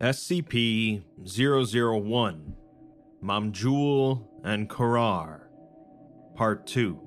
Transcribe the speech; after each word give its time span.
SCP 0.00 1.02
001 1.26 2.54
Mamjul 3.20 4.28
and 4.44 4.68
Korar 4.70 5.40
Part 6.36 6.68
2 6.68 7.00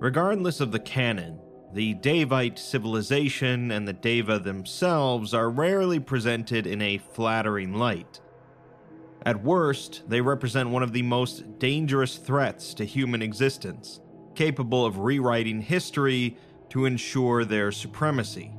Regardless 0.00 0.58
of 0.58 0.72
the 0.72 0.80
canon, 0.80 1.38
the 1.72 1.94
Daevite 1.94 2.58
civilization 2.58 3.70
and 3.70 3.86
the 3.86 3.94
Daeva 3.94 4.42
themselves 4.42 5.32
are 5.32 5.48
rarely 5.48 6.00
presented 6.00 6.66
in 6.66 6.82
a 6.82 6.98
flattering 6.98 7.72
light. 7.74 8.20
At 9.24 9.44
worst, 9.44 10.02
they 10.08 10.20
represent 10.20 10.70
one 10.70 10.82
of 10.82 10.92
the 10.92 11.02
most 11.02 11.60
dangerous 11.60 12.16
threats 12.16 12.74
to 12.74 12.84
human 12.84 13.22
existence, 13.22 14.00
capable 14.34 14.84
of 14.84 14.98
rewriting 14.98 15.60
history 15.60 16.36
to 16.70 16.84
ensure 16.84 17.44
their 17.44 17.70
supremacy. 17.70 18.57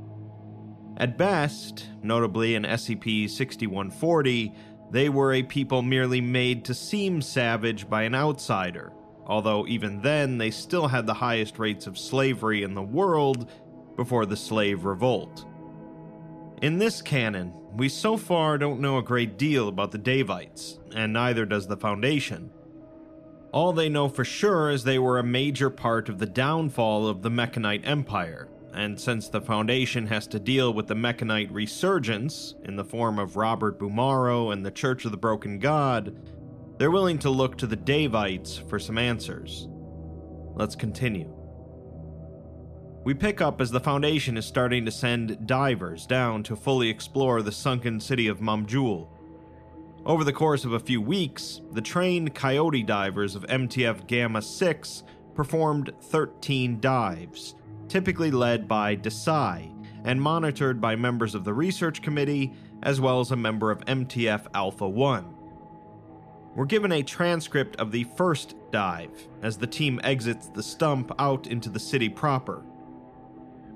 At 0.99 1.17
best, 1.17 1.87
notably 2.03 2.55
in 2.55 2.63
SCP 2.63 3.29
6140, 3.29 4.53
they 4.91 5.07
were 5.07 5.33
a 5.33 5.43
people 5.43 5.81
merely 5.81 6.19
made 6.19 6.65
to 6.65 6.73
seem 6.73 7.21
savage 7.21 7.89
by 7.89 8.03
an 8.03 8.13
outsider, 8.13 8.91
although 9.25 9.65
even 9.67 10.01
then 10.01 10.37
they 10.37 10.51
still 10.51 10.87
had 10.87 11.05
the 11.05 11.13
highest 11.13 11.57
rates 11.57 11.87
of 11.87 11.97
slavery 11.97 12.63
in 12.63 12.73
the 12.73 12.81
world 12.81 13.49
before 13.95 14.25
the 14.25 14.35
slave 14.35 14.83
revolt. 14.83 15.45
In 16.61 16.79
this 16.79 17.01
canon, 17.01 17.53
we 17.73 17.87
so 17.87 18.17
far 18.17 18.57
don't 18.57 18.81
know 18.81 18.97
a 18.97 19.03
great 19.03 19.37
deal 19.37 19.69
about 19.69 19.91
the 19.91 19.99
Daevites, 19.99 20.79
and 20.93 21.13
neither 21.13 21.45
does 21.45 21.67
the 21.67 21.77
Foundation. 21.77 22.49
All 23.53 23.71
they 23.71 23.87
know 23.87 24.09
for 24.09 24.25
sure 24.25 24.69
is 24.69 24.83
they 24.83 24.99
were 24.99 25.17
a 25.17 25.23
major 25.23 25.69
part 25.69 26.09
of 26.09 26.19
the 26.19 26.25
downfall 26.25 27.07
of 27.07 27.21
the 27.21 27.31
Mekhanite 27.31 27.87
Empire, 27.87 28.48
and 28.73 28.99
since 28.99 29.29
the 29.29 29.41
Foundation 29.41 30.07
has 30.07 30.27
to 30.27 30.39
deal 30.39 30.73
with 30.73 30.87
the 30.87 30.95
Mekhanite 30.95 31.51
resurgence 31.51 32.55
in 32.63 32.75
the 32.75 32.83
form 32.85 33.19
of 33.19 33.35
Robert 33.35 33.79
Bumaro 33.79 34.53
and 34.53 34.65
the 34.65 34.71
Church 34.71 35.05
of 35.05 35.11
the 35.11 35.17
Broken 35.17 35.59
God, 35.59 36.15
they're 36.77 36.91
willing 36.91 37.19
to 37.19 37.29
look 37.29 37.57
to 37.57 37.67
the 37.67 37.77
Daevites 37.77 38.67
for 38.69 38.79
some 38.79 38.97
answers. 38.97 39.67
Let's 40.55 40.75
continue. 40.75 41.33
We 43.03 43.13
pick 43.13 43.41
up 43.41 43.61
as 43.61 43.71
the 43.71 43.79
Foundation 43.79 44.37
is 44.37 44.45
starting 44.45 44.85
to 44.85 44.91
send 44.91 45.47
divers 45.47 46.05
down 46.05 46.43
to 46.43 46.55
fully 46.55 46.89
explore 46.89 47.41
the 47.41 47.51
sunken 47.51 47.99
city 47.99 48.27
of 48.27 48.39
Mamjul. 48.39 49.07
Over 50.05 50.23
the 50.23 50.33
course 50.33 50.65
of 50.65 50.73
a 50.73 50.79
few 50.79 51.01
weeks, 51.01 51.61
the 51.71 51.81
trained 51.81 52.35
coyote 52.35 52.83
divers 52.83 53.35
of 53.35 53.43
MTF 53.43 54.07
Gamma 54.07 54.41
6 54.41 55.03
performed 55.33 55.91
13 56.01 56.79
dives, 56.79 57.55
typically 57.89 58.31
led 58.31 58.67
by 58.67 58.95
Desai 58.95 59.73
and 60.05 60.21
monitored 60.21 60.79
by 60.79 60.95
members 60.95 61.35
of 61.35 61.43
the 61.43 61.53
research 61.53 62.01
committee 62.01 62.53
as 62.83 63.01
well 63.01 63.19
as 63.19 63.31
a 63.31 63.35
member 63.35 63.71
of 63.71 63.83
MTF 63.85 64.47
Alpha 64.53 64.87
1. 64.87 65.35
We're 66.55 66.65
given 66.65 66.91
a 66.91 67.03
transcript 67.03 67.75
of 67.77 67.91
the 67.91 68.05
first 68.15 68.55
dive 68.71 69.27
as 69.41 69.57
the 69.57 69.67
team 69.67 69.99
exits 70.03 70.47
the 70.47 70.63
stump 70.63 71.11
out 71.19 71.47
into 71.47 71.69
the 71.69 71.79
city 71.79 72.09
proper. 72.09 72.63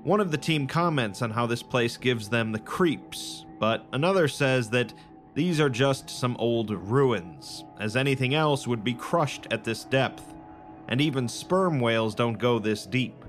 One 0.02 0.20
of 0.20 0.30
the 0.30 0.38
team 0.38 0.66
comments 0.66 1.22
on 1.22 1.30
how 1.30 1.46
this 1.46 1.62
place 1.62 1.96
gives 1.96 2.28
them 2.28 2.52
the 2.52 2.58
creeps, 2.58 3.46
but 3.58 3.86
another 3.92 4.28
says 4.28 4.70
that 4.70 4.92
these 5.34 5.60
are 5.60 5.70
just 5.70 6.10
some 6.10 6.36
old 6.36 6.70
ruins, 6.70 7.64
as 7.80 7.96
anything 7.96 8.34
else 8.34 8.66
would 8.66 8.84
be 8.84 8.94
crushed 8.94 9.46
at 9.50 9.64
this 9.64 9.84
depth, 9.84 10.34
and 10.88 11.00
even 11.00 11.28
sperm 11.28 11.80
whales 11.80 12.14
don't 12.14 12.38
go 12.38 12.58
this 12.58 12.86
deep. 12.86 13.23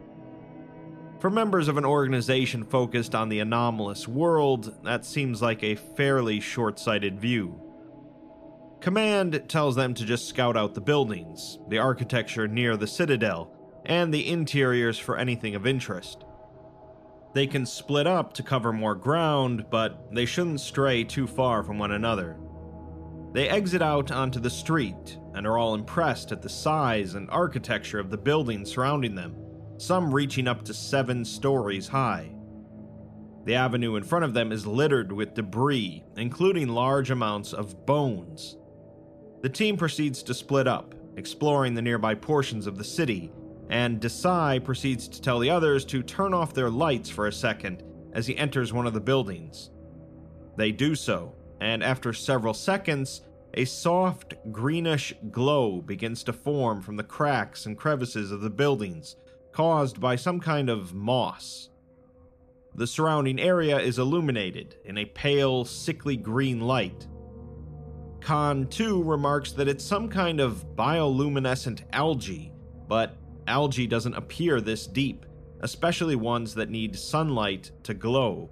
For 1.26 1.32
members 1.32 1.68
of 1.68 1.78
an 1.78 1.86
organization 1.86 2.64
focused 2.64 3.16
on 3.16 3.30
the 3.30 3.40
anomalous 3.40 4.08
world, 4.08 4.76
that 4.84 5.04
seems 5.04 5.42
like 5.42 5.64
a 5.64 5.74
fairly 5.74 6.40
short 6.40 6.78
sighted 6.78 7.20
view. 7.20 7.60
Command 8.80 9.46
tells 9.48 9.76
them 9.76 9.96
to 9.96 10.06
just 10.06 10.30
scout 10.30 10.56
out 10.56 10.76
the 10.76 10.82
buildings, 10.82 11.58
the 11.68 11.80
architecture 11.80 12.48
near 12.48 12.78
the 12.78 12.86
citadel, 12.86 13.52
and 13.86 14.14
the 14.14 14.30
interiors 14.30 15.00
for 15.00 15.18
anything 15.18 15.56
of 15.56 15.66
interest. 15.66 16.24
They 17.34 17.48
can 17.48 17.66
split 17.66 18.06
up 18.06 18.34
to 18.34 18.44
cover 18.44 18.72
more 18.72 18.94
ground, 18.94 19.66
but 19.72 20.14
they 20.14 20.28
shouldn't 20.28 20.62
stray 20.62 21.04
too 21.04 21.26
far 21.26 21.64
from 21.64 21.80
one 21.80 21.94
another. 21.94 22.38
They 23.34 23.50
exit 23.50 23.82
out 23.82 24.12
onto 24.12 24.40
the 24.40 24.52
street 24.52 25.18
and 25.34 25.48
are 25.48 25.58
all 25.58 25.74
impressed 25.74 26.32
at 26.32 26.44
the 26.44 26.50
size 26.50 27.16
and 27.16 27.28
architecture 27.32 27.98
of 27.98 28.12
the 28.12 28.18
buildings 28.20 28.70
surrounding 28.70 29.16
them 29.16 29.45
some 29.78 30.14
reaching 30.14 30.48
up 30.48 30.64
to 30.64 30.74
seven 30.74 31.26
stories 31.26 31.88
high. 31.88 32.32
The 33.46 33.56
avenue 33.56 33.96
in 33.96 34.04
front 34.04 34.26
of 34.26 34.34
them 34.34 34.52
is 34.52 34.66
littered 34.66 35.12
with 35.12 35.36
debris, 35.36 36.04
including 36.18 36.68
large 36.70 37.12
amounts 37.12 37.54
of 37.54 37.86
bones. 37.86 38.58
The 39.42 39.50
team 39.50 39.78
proceeds 39.78 40.24
to 40.24 40.34
split 40.34 40.68
up, 40.68 40.96
exploring 41.18 41.76
the 41.76 41.82
nearby 41.82 42.16
portions 42.16 42.66
of 42.66 42.78
the 42.78 42.84
city, 42.84 43.32
and 43.70 44.02
Desai 44.02 44.64
proceeds 44.64 45.08
to 45.08 45.22
tell 45.22 45.40
the 45.40 45.50
others 45.50 45.86
to 45.86 46.02
turn 46.02 46.34
off 46.34 46.54
their 46.54 46.70
lights 46.70 47.10
for 47.10 47.28
a 47.28 47.32
second 47.34 47.84
as 48.14 48.26
he 48.26 48.38
enters 48.38 48.74
one 48.74 48.88
of 48.88 48.94
the 48.94 49.02
buildings. 49.02 49.70
They 50.56 50.72
do 50.72 50.96
so, 50.96 51.36
and 51.62 51.84
after 51.84 52.14
several 52.14 52.54
seconds, 52.54 53.22
a 53.54 53.66
soft 53.66 54.34
greenish 54.52 55.14
glow 55.32 55.82
begins 55.82 56.24
to 56.24 56.34
form 56.34 56.82
from 56.82 56.96
the 56.98 57.04
cracks 57.04 57.66
and 57.66 57.78
crevices 57.78 58.32
of 58.32 58.42
the 58.42 58.50
buildings, 58.50 59.16
caused 59.56 60.02
by 60.02 60.18
some 60.18 60.38
kind 60.38 60.70
of 60.70 60.94
moss. 60.94 61.70
The 62.76 62.86
surrounding 62.86 63.40
area 63.40 63.80
is 63.80 64.00
illuminated 64.00 64.76
in 64.84 64.98
a 64.98 65.06
pale, 65.06 65.64
sickly 65.64 66.18
green 66.18 66.60
light. 66.60 67.08
Khan, 68.20 68.68
too, 68.68 69.02
remarks 69.02 69.54
that 69.54 69.70
it's 69.70 69.84
some 69.84 70.10
kind 70.10 70.42
of 70.42 70.66
bioluminescent 70.76 71.84
algae, 71.94 72.52
but 72.90 73.16
algae 73.48 73.88
doesn't 73.88 74.16
appear 74.16 74.60
this 74.60 74.88
deep, 74.88 75.26
especially 75.62 76.18
ones 76.18 76.54
that 76.56 76.70
need 76.70 76.94
sunlight 76.94 77.72
to 77.84 77.94
glow. 77.94 78.50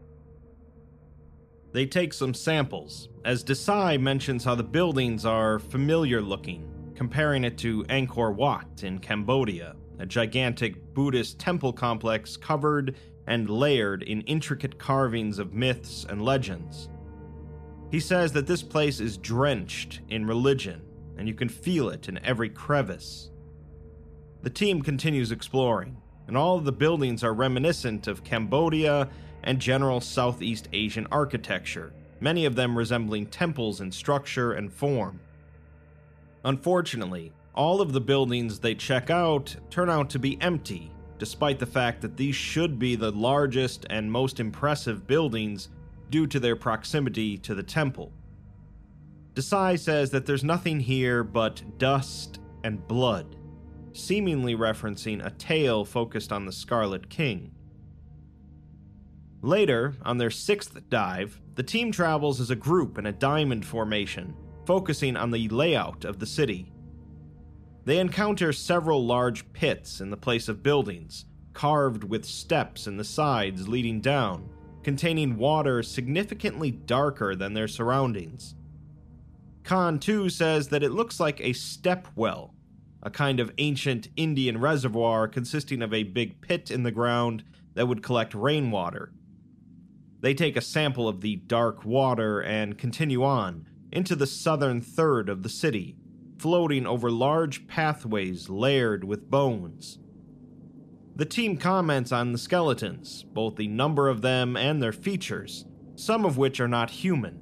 They 1.74 1.85
take 1.85 2.14
some 2.14 2.34
samples, 2.34 3.09
as 3.25 3.44
Desai 3.44 4.00
mentions 4.00 4.46
how 4.46 4.56
the 4.56 4.64
buildings 4.64 5.25
are 5.25 5.59
familiar 5.59 6.22
looking, 6.22 6.94
comparing 6.96 7.44
it 7.44 7.58
to 7.58 7.84
Angkor 7.85 8.34
Wat 8.34 8.84
in 8.84 9.00
Cambodia 9.00 9.75
a 10.03 10.06
gigantic 10.06 10.94
Buddhist 10.94 11.40
temple 11.40 11.72
complex 11.72 12.36
covered 12.36 12.97
and 13.25 13.50
layered 13.50 14.03
in 14.03 14.19
intricate 14.24 14.78
carvings 14.78 15.40
of 15.40 15.53
myths 15.53 16.06
and 16.09 16.25
legends. 16.25 16.90
He 17.90 18.02
says 18.02 18.34
that 18.34 18.46
this 18.46 18.62
place 18.62 19.00
is 19.00 19.18
drenched 19.18 20.02
in 20.09 20.25
religion, 20.25 20.81
and 21.18 21.25
you 21.25 21.34
can 21.34 21.47
feel 21.47 21.88
it 21.88 22.09
in 22.09 22.18
every 22.25 22.50
crevice. 22.50 23.30
The 24.41 24.50
team 24.50 24.81
continues 24.81 25.31
exploring, 25.31 25.96
and 26.28 26.35
all 26.35 26.58
of 26.58 26.66
the 26.66 26.74
buildings 26.74 27.24
are 27.24 27.34
reminiscent 27.34 28.08
of 28.08 28.25
Cambodia 28.25 29.08
and 29.44 29.58
general 29.58 30.02
Southeast 30.02 30.68
Asian 30.74 31.08
architecture, 31.14 31.94
many 32.20 32.44
of 32.44 32.56
them 32.56 32.78
resembling 32.78 33.28
temples 33.28 33.80
in 33.80 33.90
structure 33.90 34.52
and 34.52 34.70
form. 34.70 35.22
Unfortunately, 36.44 37.31
all 37.53 37.81
of 37.81 37.94
the 37.94 38.02
buildings 38.02 38.59
they 38.59 38.75
check 38.75 39.09
out 39.09 39.56
turn 39.69 39.90
out 39.90 40.09
to 40.09 40.19
be 40.19 40.41
empty, 40.41 40.91
despite 41.19 41.59
the 41.59 41.66
fact 41.66 42.02
that 42.02 42.18
these 42.18 42.36
should 42.36 42.80
be 42.80 42.96
the 42.96 43.12
largest 43.12 43.86
and 43.90 44.12
most 44.12 44.40
impressive 44.40 45.06
buildings 45.06 45.69
due 46.09 46.28
to 46.28 46.40
their 46.40 46.56
proximity 46.56 47.38
to 47.38 47.56
the 47.56 47.64
temple. 47.64 48.12
Desai 49.36 49.80
says 49.80 50.12
that 50.12 50.25
there's 50.25 50.44
nothing 50.44 50.80
here 50.80 51.24
but 51.24 51.64
dust 51.78 52.40
and 52.64 52.88
blood, 52.88 53.36
seemingly 53.94 54.56
referencing 54.56 55.25
a 55.25 55.31
tale 55.31 55.85
focused 55.85 56.31
on 56.31 56.46
the 56.46 56.52
Scarlet 56.52 57.09
King. 57.09 57.52
Later, 59.41 59.96
on 60.03 60.18
their 60.18 60.31
sixth 60.31 60.80
dive, 60.90 61.41
the 61.56 61.64
team 61.64 61.91
travels 61.91 62.40
as 62.40 62.49
a 62.49 62.56
group 62.56 62.97
in 62.97 63.06
a 63.06 63.11
diamond 63.11 63.66
formation, 63.66 64.35
focusing 64.66 65.17
on 65.17 65.32
the 65.32 65.49
layout 65.49 66.06
of 66.06 66.20
the 66.20 66.26
city 66.26 66.72
they 67.85 68.00
encounter 68.00 68.53
several 68.53 69.06
large 69.06 69.52
pits 69.53 70.00
in 70.00 70.09
the 70.09 70.18
place 70.18 70.47
of 70.47 70.64
buildings, 70.64 71.26
carved 71.53 72.03
with 72.03 72.26
steps 72.26 72.88
in 72.88 72.97
the 72.97 73.03
sides 73.03 73.68
leading 73.68 74.00
down, 74.00 74.50
containing 74.84 75.38
water 75.38 75.84
significantly 75.84 76.72
darker 76.72 77.35
than 77.35 77.53
their 77.53 77.68
surroundings. 77.68 78.56
Khan, 79.64 80.00
too, 80.00 80.30
says 80.30 80.70
that 80.70 80.84
it 80.84 80.91
looks 80.91 81.20
like 81.20 81.40
a 81.40 81.53
step 81.53 82.08
well, 82.16 82.53
a 83.02 83.09
kind 83.09 83.40
of 83.40 83.52
ancient 83.58 84.09
Indian 84.16 84.59
reservoir 84.59 85.28
consisting 85.28 85.82
of 85.82 85.94
a 85.94 86.03
big 86.03 86.41
pit 86.41 86.72
in 86.72 86.84
the 86.84 86.91
ground 86.91 87.44
that 87.74 87.88
would 87.88 88.03
collect 88.03 88.34
rainwater. 88.34 89.12
They 90.22 90.34
take 90.34 90.56
a 90.56 90.62
sample 90.62 91.08
of 91.08 91.22
the 91.22 91.35
dark 91.35 91.84
water 91.84 92.41
and 92.41 92.78
continue 92.78 93.24
on 93.24 93.68
into 93.91 94.16
the 94.16 94.28
southern 94.28 94.82
third 94.82 95.30
of 95.30 95.44
the 95.44 95.50
city, 95.50 95.97
floating 96.43 96.85
over 96.85 97.09
large 97.09 97.67
pathways 97.67 98.49
layered 98.49 99.01
with 99.01 99.31
bones. 99.31 99.97
The 101.16 101.23
team 101.23 101.55
comments 101.55 102.11
on 102.11 102.34
the 102.34 102.37
skeletons, 102.37 103.23
both 103.23 103.55
the 103.55 103.69
number 103.69 104.09
of 104.09 104.22
them 104.22 104.57
and 104.57 104.84
their 104.84 104.91
features, 104.91 105.63
some 105.95 106.25
of 106.25 106.37
which 106.37 106.59
are 106.59 106.67
not 106.67 106.90
human. 106.90 107.40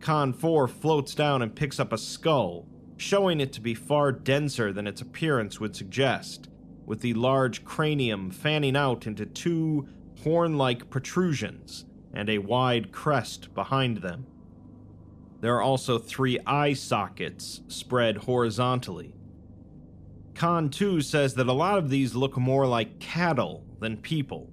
Con 0.00 0.32
4 0.32 0.66
floats 0.66 1.14
down 1.14 1.42
and 1.42 1.54
picks 1.54 1.78
up 1.78 1.92
a 1.92 1.98
skull, 1.98 2.66
showing 2.96 3.38
it 3.38 3.52
to 3.52 3.60
be 3.60 3.72
far 3.72 4.10
denser 4.10 4.72
than 4.72 4.88
its 4.88 5.00
appearance 5.00 5.60
would 5.60 5.76
suggest, 5.76 6.48
with 6.86 7.02
the 7.02 7.14
large 7.14 7.64
cranium 7.64 8.32
fanning 8.32 8.74
out 8.74 9.06
into 9.06 9.24
two 9.24 9.86
horn 10.24 10.58
like 10.58 10.90
protrusions 10.90 11.84
and 12.12 12.28
a 12.28 12.38
wide 12.38 12.90
crest 12.90 13.54
behind 13.54 13.98
them. 13.98 14.26
There 15.40 15.56
are 15.56 15.62
also 15.62 15.98
three 15.98 16.38
eye 16.46 16.72
sockets 16.72 17.60
spread 17.68 18.16
horizontally. 18.18 19.14
Khan 20.34 20.70
2 20.70 21.00
says 21.00 21.34
that 21.34 21.46
a 21.46 21.52
lot 21.52 21.78
of 21.78 21.88
these 21.88 22.14
look 22.14 22.36
more 22.36 22.66
like 22.66 22.98
cattle 22.98 23.64
than 23.80 23.96
people, 23.96 24.50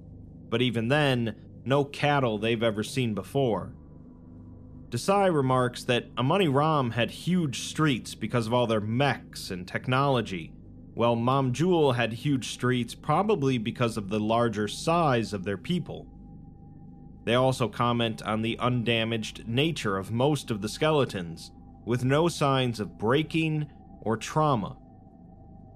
but 0.50 0.62
even 0.62 0.88
then, 0.88 1.36
no 1.66 1.84
cattle 1.84 2.38
they've 2.38 2.64
ever 2.64 2.84
seen 2.84 3.14
before. 3.14 3.74
Desai 4.90 5.34
remarks 5.34 5.84
that 5.86 6.06
Amani 6.18 6.48
Ram 6.48 6.92
had 6.92 7.10
huge 7.10 7.62
streets 7.62 8.14
because 8.14 8.46
of 8.46 8.54
all 8.54 8.68
their 8.68 8.80
mechs 8.80 9.50
and 9.50 9.68
technology, 9.68 10.54
while 10.94 11.16
Mamjul 11.16 11.96
had 11.96 12.14
huge 12.14 12.50
streets 12.50 12.94
probably 12.94 13.58
because 13.58 13.98
of 13.98 14.10
the 14.10 14.20
larger 14.20 14.68
size 14.68 15.34
of 15.34 15.44
their 15.44 15.58
people. 15.58 16.08
They 17.26 17.36
also 17.36 17.68
comment 17.68 18.22
on 18.24 18.42
the 18.42 18.58
undamaged 18.60 19.48
nature 19.48 19.98
of 19.98 20.12
most 20.12 20.52
of 20.52 20.62
the 20.62 20.70
skeletons, 20.70 21.52
with 21.86 22.04
no 22.04 22.28
signs 22.28 22.80
of 22.80 22.98
breaking 22.98 23.68
or 24.02 24.18
trauma. 24.18 24.78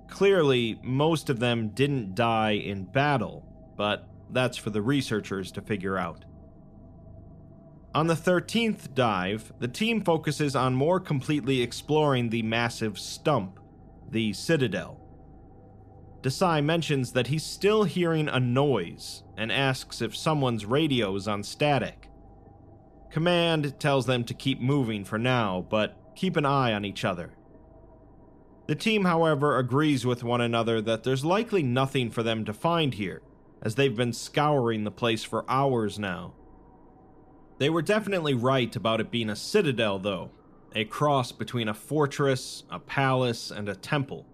Clearly, 0.10 0.80
most 0.84 1.30
of 1.30 1.40
them 1.40 1.70
didn't 1.70 2.16
die 2.16 2.52
in 2.52 2.86
battle, 2.86 3.46
but 3.78 4.08
that's 4.30 4.58
for 4.58 4.70
the 4.70 4.82
researchers 4.82 5.52
to 5.54 5.62
figure 5.62 5.98
out. 5.98 6.26
On 7.94 8.08
the 8.08 8.14
13th 8.14 8.94
dive, 8.94 9.52
the 9.60 9.68
team 9.68 10.04
focuses 10.04 10.56
on 10.56 10.76
more 10.76 11.00
completely 11.00 11.62
exploring 11.62 12.30
the 12.30 12.44
massive 12.44 13.00
stump, 13.00 13.60
the 14.12 14.34
Citadel. 14.34 15.06
Desai 16.22 16.64
mentions 16.64 17.12
that 17.14 17.28
he's 17.28 17.44
still 17.44 17.84
hearing 17.84 18.28
a 18.28 18.40
noise 18.40 19.24
and 19.38 19.52
asks 19.52 20.02
if 20.02 20.16
someone's 20.16 20.66
radio 20.66 21.16
is 21.16 21.28
on 21.28 21.44
static. 21.44 22.10
Command 23.12 23.80
tells 23.80 24.06
them 24.06 24.24
to 24.25 24.34
keep 24.34 24.60
moving 24.60 25.06
for 25.06 25.18
now, 25.18 25.66
but 25.69 25.98
keep 26.16 26.36
an 26.36 26.46
eye 26.46 26.74
on 26.74 26.86
each 26.86 27.06
other. 27.06 27.34
The 28.68 28.75
team, 28.75 29.06
however, 29.06 29.58
agrees 29.58 30.06
with 30.06 30.24
one 30.24 30.42
another 30.42 30.81
that 30.81 31.04
there's 31.04 31.24
likely 31.24 31.64
nothing 31.64 32.10
for 32.10 32.22
them 32.22 32.44
to 32.46 32.54
find 32.54 32.94
here, 32.96 33.22
as 33.62 33.75
they've 33.75 33.96
been 33.96 34.12
scouring 34.12 34.84
the 34.84 34.92
place 34.92 35.24
for 35.24 35.50
hours 35.50 35.98
now. 35.98 36.34
They 37.60 37.70
were 37.70 37.81
definitely 37.81 38.34
right 38.34 38.75
about 38.75 39.00
it 39.00 39.10
being 39.10 39.30
a 39.30 39.36
citadel, 39.36 40.00
though, 40.00 40.31
a 40.75 40.84
cross 40.84 41.31
between 41.31 41.70
a 41.70 41.74
fortress, 41.74 42.63
a 42.70 42.80
palace, 42.80 43.50
and 43.52 43.70
a 43.70 43.75
temple. 43.75 44.25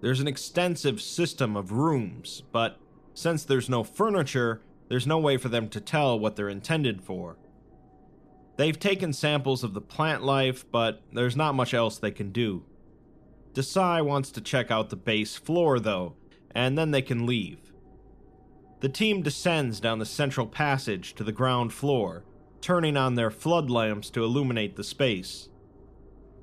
There's 0.00 0.20
an 0.20 0.28
extensive 0.28 1.00
system 1.00 1.56
of 1.56 1.72
rooms, 1.72 2.42
but 2.52 2.78
since 3.12 3.44
there's 3.44 3.68
no 3.68 3.84
furniture, 3.84 4.62
there's 4.88 5.06
no 5.06 5.18
way 5.18 5.36
for 5.36 5.48
them 5.48 5.68
to 5.68 5.80
tell 5.80 6.18
what 6.18 6.36
they're 6.36 6.48
intended 6.48 7.02
for. 7.02 7.36
They've 8.56 8.78
taken 8.78 9.12
samples 9.12 9.62
of 9.62 9.74
the 9.74 9.80
plant 9.80 10.22
life, 10.22 10.64
but 10.70 11.02
there's 11.12 11.36
not 11.36 11.54
much 11.54 11.74
else 11.74 11.98
they 11.98 12.10
can 12.10 12.32
do. 12.32 12.64
Desai 13.52 14.04
wants 14.04 14.30
to 14.32 14.40
check 14.40 14.70
out 14.70 14.90
the 14.90 14.96
base 14.96 15.36
floor, 15.36 15.78
though, 15.78 16.14
and 16.54 16.78
then 16.78 16.92
they 16.92 17.02
can 17.02 17.26
leave. 17.26 17.58
The 18.80 18.88
team 18.88 19.20
descends 19.20 19.80
down 19.80 19.98
the 19.98 20.06
central 20.06 20.46
passage 20.46 21.14
to 21.14 21.24
the 21.24 21.32
ground 21.32 21.72
floor, 21.72 22.24
turning 22.62 22.96
on 22.96 23.14
their 23.14 23.30
flood 23.30 23.68
lamps 23.68 24.08
to 24.10 24.24
illuminate 24.24 24.76
the 24.76 24.84
space. 24.84 25.49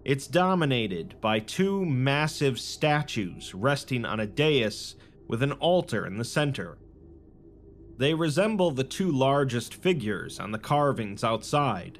It's 0.07 0.25
dominated 0.25 1.15
by 1.19 1.41
two 1.41 1.83
massive 1.83 2.61
statues 2.61 3.53
resting 3.53 4.05
on 4.05 4.21
a 4.21 4.25
dais 4.25 4.95
with 5.27 5.43
an 5.43 5.51
altar 5.51 6.05
in 6.07 6.17
the 6.17 6.23
center. 6.23 6.77
They 7.97 8.13
resemble 8.13 8.71
the 8.71 8.85
two 8.85 9.11
largest 9.11 9.73
figures 9.73 10.39
on 10.39 10.53
the 10.53 10.59
carvings 10.59 11.25
outside 11.25 11.99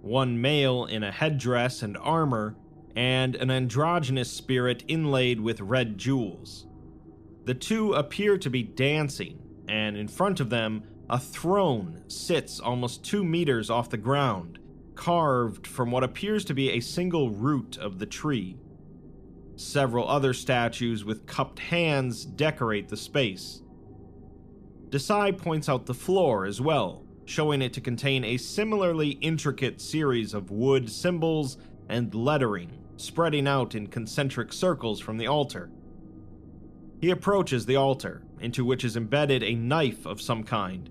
one 0.00 0.40
male 0.40 0.86
in 0.86 1.02
a 1.02 1.12
headdress 1.12 1.82
and 1.82 1.98
armor, 1.98 2.56
and 2.96 3.36
an 3.36 3.50
androgynous 3.50 4.32
spirit 4.32 4.82
inlaid 4.88 5.38
with 5.38 5.60
red 5.60 5.98
jewels. 5.98 6.66
The 7.44 7.54
two 7.54 7.92
appear 7.92 8.38
to 8.38 8.48
be 8.48 8.62
dancing, 8.62 9.38
and 9.68 9.94
in 9.94 10.08
front 10.08 10.40
of 10.40 10.48
them, 10.48 10.84
a 11.10 11.18
throne 11.18 12.02
sits 12.08 12.58
almost 12.58 13.04
two 13.04 13.22
meters 13.22 13.68
off 13.68 13.90
the 13.90 13.98
ground, 13.98 14.58
carved 15.02 15.66
from 15.66 15.90
what 15.90 16.04
appears 16.04 16.44
to 16.44 16.54
be 16.54 16.70
a 16.70 16.78
single 16.78 17.28
root 17.28 17.76
of 17.76 17.98
the 17.98 18.06
tree. 18.06 18.56
Several 19.56 20.08
other 20.08 20.32
statues 20.32 21.04
with 21.04 21.26
cupped 21.26 21.58
hands 21.58 22.24
decorate 22.24 22.88
the 22.88 22.96
space. 22.96 23.62
Desai 24.90 25.36
points 25.36 25.68
out 25.68 25.86
the 25.86 25.92
floor 25.92 26.46
as 26.46 26.60
well, 26.60 27.04
showing 27.24 27.62
it 27.62 27.72
to 27.72 27.80
contain 27.80 28.22
a 28.22 28.36
similarly 28.36 29.18
intricate 29.20 29.80
series 29.80 30.34
of 30.34 30.52
wood 30.52 30.88
symbols 30.88 31.58
and 31.88 32.14
lettering 32.14 32.78
spreading 32.96 33.48
out 33.48 33.74
in 33.74 33.88
concentric 33.88 34.52
circles 34.52 35.00
from 35.00 35.16
the 35.16 35.26
altar. 35.26 35.68
He 37.00 37.10
approaches 37.10 37.66
the 37.66 37.74
altar, 37.74 38.22
into 38.38 38.64
which 38.64 38.84
is 38.84 38.96
embedded 38.96 39.42
a 39.42 39.56
knife 39.56 40.06
of 40.06 40.20
some 40.20 40.44
kind. 40.44 40.88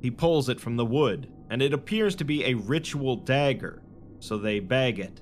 He 0.00 0.12
pulls 0.12 0.48
it 0.48 0.60
from 0.60 0.76
the 0.76 0.86
wood, 0.86 1.28
and 1.50 1.60
it 1.60 1.74
appears 1.74 2.14
to 2.14 2.24
be 2.24 2.44
a 2.44 2.54
ritual 2.54 3.16
dagger, 3.16 3.82
so 4.20 4.38
they 4.38 4.60
bag 4.60 5.00
it. 5.00 5.20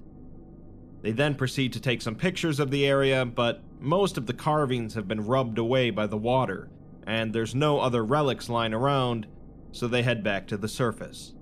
They 1.00 1.12
then 1.12 1.34
proceed 1.34 1.72
to 1.72 1.80
take 1.80 2.02
some 2.02 2.14
pictures 2.14 2.60
of 2.60 2.70
the 2.70 2.86
area, 2.86 3.24
but 3.24 3.62
most 3.80 4.18
of 4.18 4.26
the 4.26 4.34
carvings 4.34 4.94
have 4.94 5.08
been 5.08 5.26
rubbed 5.26 5.56
away 5.56 5.90
by 5.90 6.06
the 6.06 6.18
water, 6.18 6.68
and 7.06 7.32
there's 7.32 7.54
no 7.54 7.80
other 7.80 8.04
relics 8.04 8.48
lying 8.48 8.74
around, 8.74 9.26
so 9.72 9.88
they 9.88 10.02
head 10.02 10.22
back 10.22 10.46
to 10.48 10.56
the 10.58 10.68
surface. 10.68 11.32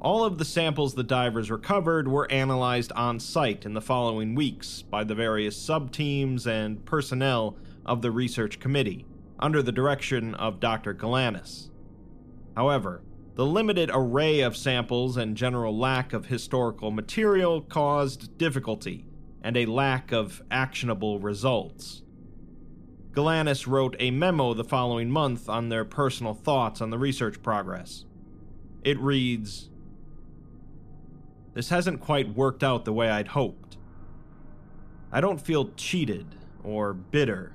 All 0.00 0.24
of 0.24 0.38
the 0.38 0.46
samples 0.46 0.94
the 0.94 1.02
divers 1.04 1.50
recovered 1.50 2.08
were 2.08 2.30
analyzed 2.32 2.90
on 2.92 3.20
site 3.20 3.66
in 3.66 3.74
the 3.74 3.82
following 3.82 4.34
weeks 4.34 4.82
by 4.82 5.04
the 5.04 5.14
various 5.14 5.60
sub 5.60 5.92
teams 5.92 6.46
and 6.46 6.84
personnel 6.86 7.58
of 7.84 8.00
the 8.00 8.10
research 8.10 8.58
committee, 8.58 9.04
under 9.38 9.62
the 9.62 9.72
direction 9.72 10.34
of 10.34 10.58
Dr. 10.58 10.94
Galanis. 10.94 11.68
However, 12.56 13.02
the 13.40 13.46
limited 13.46 13.90
array 13.94 14.40
of 14.40 14.54
samples 14.54 15.16
and 15.16 15.34
general 15.34 15.74
lack 15.74 16.12
of 16.12 16.26
historical 16.26 16.90
material 16.90 17.62
caused 17.62 18.36
difficulty 18.36 19.06
and 19.42 19.56
a 19.56 19.64
lack 19.64 20.12
of 20.12 20.42
actionable 20.50 21.18
results. 21.18 22.02
Galanis 23.12 23.66
wrote 23.66 23.96
a 23.98 24.10
memo 24.10 24.52
the 24.52 24.62
following 24.62 25.10
month 25.10 25.48
on 25.48 25.70
their 25.70 25.86
personal 25.86 26.34
thoughts 26.34 26.82
on 26.82 26.90
the 26.90 26.98
research 26.98 27.42
progress. 27.42 28.04
It 28.84 29.00
reads 29.00 29.70
this 31.54 31.70
hasn't 31.70 31.98
quite 31.98 32.36
worked 32.36 32.62
out 32.62 32.84
the 32.84 32.92
way 32.92 33.08
I'd 33.08 33.28
hoped. 33.28 33.78
I 35.10 35.22
don't 35.22 35.40
feel 35.40 35.70
cheated 35.78 36.26
or 36.62 36.92
bitter. 36.92 37.54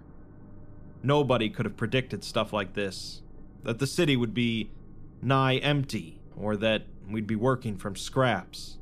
Nobody 1.03 1.47
could 1.47 1.67
have 1.67 1.77
predicted 1.77 2.23
stuff 2.23 2.51
like 2.51 2.73
this 2.73 3.21
that 3.61 3.77
the 3.77 3.85
city 3.85 4.17
would 4.17 4.33
be 4.33 4.71
nigh 5.25 5.57
empty, 5.57 6.21
or 6.37 6.55
that 6.57 6.83
we'd 7.09 7.27
be 7.27 7.35
working 7.35 7.77
from 7.77 7.95
scraps. 7.95 8.77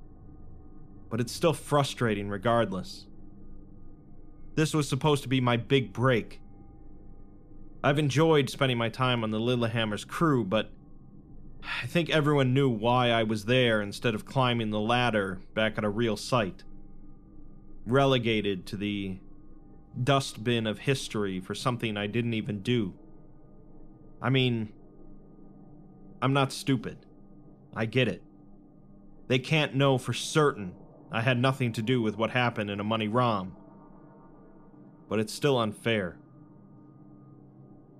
But 1.09 1.19
it's 1.19 1.31
still 1.31 1.53
frustrating 1.53 2.29
regardless. 2.29 3.05
This 4.55 4.73
was 4.73 4.87
supposed 4.87 5.23
to 5.23 5.29
be 5.29 5.41
my 5.41 5.57
big 5.57 5.93
break. 5.93 6.39
I've 7.83 7.99
enjoyed 7.99 8.49
spending 8.49 8.77
my 8.77 8.89
time 8.89 9.23
on 9.23 9.31
the 9.31 9.39
Lillehammer's 9.39 10.05
crew, 10.05 10.43
but 10.43 10.69
I 11.83 11.87
think 11.87 12.09
everyone 12.09 12.53
knew 12.53 12.69
why 12.69 13.09
I 13.09 13.23
was 13.23 13.45
there 13.45 13.81
instead 13.81 14.15
of 14.15 14.25
climbing 14.25 14.69
the 14.69 14.79
ladder 14.79 15.39
back 15.53 15.77
at 15.77 15.83
a 15.83 15.89
real 15.89 16.17
site. 16.17 16.63
Relegated 17.85 18.65
to 18.67 18.77
the 18.77 19.17
dustbin 20.01 20.65
of 20.65 20.79
history 20.79 21.39
for 21.39 21.53
something 21.53 21.97
I 21.97 22.07
didn't 22.07 22.33
even 22.33 22.61
do. 22.61 22.93
I 24.21 24.29
mean, 24.29 24.71
I'm 26.23 26.31
not 26.31 26.53
stupid. 26.53 27.05
I 27.75 27.85
get 27.85 28.07
it. 28.07 28.23
They 29.27 29.39
can't 29.39 29.75
know 29.75 29.97
for 29.97 30.13
certain 30.13 30.73
I 31.11 31.19
had 31.19 31.37
nothing 31.37 31.73
to 31.73 31.81
do 31.81 32.01
with 32.01 32.17
what 32.17 32.31
happened 32.31 32.69
in 32.69 32.79
Amani-Ram. 32.79 33.57
But 35.09 35.19
it's 35.19 35.33
still 35.33 35.59
unfair. 35.59 36.15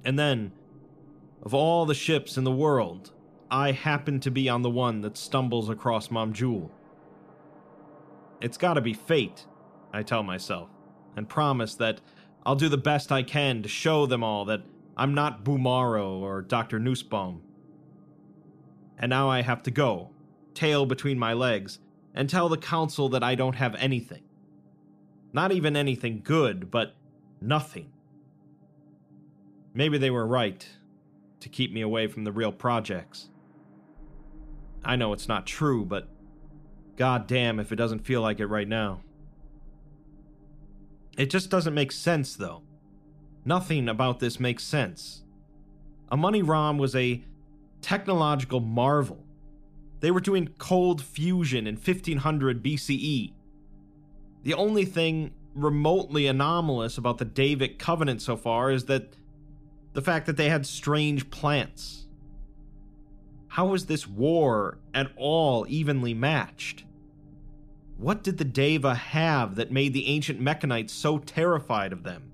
And 0.06 0.18
then, 0.18 0.54
of 1.42 1.54
all 1.54 1.86
the 1.86 1.94
ships 1.94 2.38
in 2.38 2.46
the 2.46 2.52
world, 2.52 3.12
I 3.52 3.74
happen 3.74 4.22
to 4.22 4.32
be 4.32 4.48
on 4.48 4.62
the 4.62 4.70
one 4.70 5.02
that 5.02 5.18
stumbles 5.18 5.70
across 5.70 6.08
Mamjul. 6.08 6.72
It's 8.40 8.58
gotta 8.58 8.80
be 8.80 8.94
fate, 8.94 9.48
I 9.92 10.02
tell 10.02 10.24
myself, 10.24 10.70
and 11.18 11.28
promise 11.28 11.76
that 11.76 12.00
I'll 12.46 12.56
do 12.56 12.70
the 12.70 12.78
best 12.78 13.12
I 13.12 13.22
can 13.22 13.62
to 13.64 13.70
show 13.70 14.06
them 14.06 14.24
all 14.24 14.46
that 14.46 14.62
I'm 14.96 15.14
not 15.14 15.44
Bumaro 15.44 16.22
or 16.22 16.42
Dr. 16.42 16.80
Nussbaum. 16.80 17.42
And 18.98 19.10
now 19.10 19.30
I 19.30 19.42
have 19.42 19.64
to 19.64 19.72
go, 19.72 20.12
tail 20.54 20.86
between 20.86 21.20
my 21.20 21.34
legs, 21.34 21.80
and 22.14 22.30
tell 22.30 22.50
the 22.50 22.58
council 22.58 23.10
that 23.10 23.24
I 23.24 23.36
don't 23.36 23.56
have 23.56 23.76
anything. 23.76 24.24
Not 25.34 25.52
even 25.52 25.76
anything 25.76 26.22
good, 26.24 26.70
but 26.70 26.96
nothing. 27.42 27.92
Maybe 29.74 29.98
they 29.98 30.12
were 30.12 30.28
right 30.28 30.68
to 31.40 31.50
keep 31.50 31.74
me 31.74 31.82
away 31.82 32.08
from 32.08 32.24
the 32.24 32.32
real 32.32 32.52
projects. 32.52 33.30
I 34.86 34.96
know 34.96 35.12
it's 35.14 35.28
not 35.28 35.48
true, 35.48 35.84
but 35.86 36.08
god 36.96 37.26
damn 37.26 37.60
if 37.60 37.72
it 37.72 37.78
doesn't 37.78 38.06
feel 38.06 38.22
like 38.22 38.40
it 38.40 38.48
right 38.48 38.68
now. 38.68 39.02
It 41.18 41.30
just 41.30 41.50
doesn't 41.50 41.74
make 41.74 41.92
sense, 41.92 42.36
though. 42.36 42.64
Nothing 43.46 43.90
about 43.90 44.20
this 44.20 44.40
makes 44.40 44.64
sense. 44.64 45.24
Amani-Ram 46.12 46.78
was 46.78 46.96
a 46.96 47.24
technological 47.84 48.60
marvel. 48.60 49.24
They 50.00 50.10
were 50.10 50.20
doing 50.20 50.50
cold 50.58 51.02
fusion 51.02 51.68
in 51.68 51.76
1500 51.76 52.64
BCE. 52.64 53.34
The 54.42 54.54
only 54.54 54.86
thing 54.86 55.34
remotely 55.54 56.28
anomalous 56.28 56.98
about 56.98 57.20
the 57.20 57.26
Daevic 57.26 57.78
Covenant 57.78 58.22
so 58.22 58.36
far 58.36 58.72
is 58.72 58.86
that 58.86 59.16
the 59.94 60.02
fact 60.02 60.26
that 60.26 60.38
they 60.38 60.50
had 60.50 60.66
strange 60.66 61.30
plants. 61.30 62.08
How 63.50 63.68
was 63.68 63.86
this 63.86 64.08
war 64.08 64.80
at 64.94 65.12
all 65.16 65.66
evenly 65.70 66.16
matched? 66.16 66.86
What 67.98 68.24
did 68.24 68.40
the 68.40 68.46
Daeva 68.46 68.96
have 68.96 69.56
that 69.56 69.72
made 69.72 69.94
the 69.94 70.08
ancient 70.08 70.42
Mekhanites 70.42 70.90
so 70.90 71.20
terrified 71.20 71.94
of 71.94 72.04
them? 72.04 72.32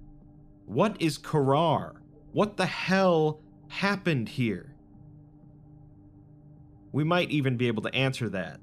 What 0.66 1.02
is 1.02 1.18
Korar? 1.18 1.98
What 2.32 2.56
the 2.56 2.66
hell 2.66 3.42
happened 3.68 4.30
here? 4.30 4.69
We 6.92 7.04
might 7.04 7.30
even 7.30 7.58
be 7.58 7.68
able 7.68 7.84
to 7.84 7.94
answer 7.94 8.30
that 8.30 8.60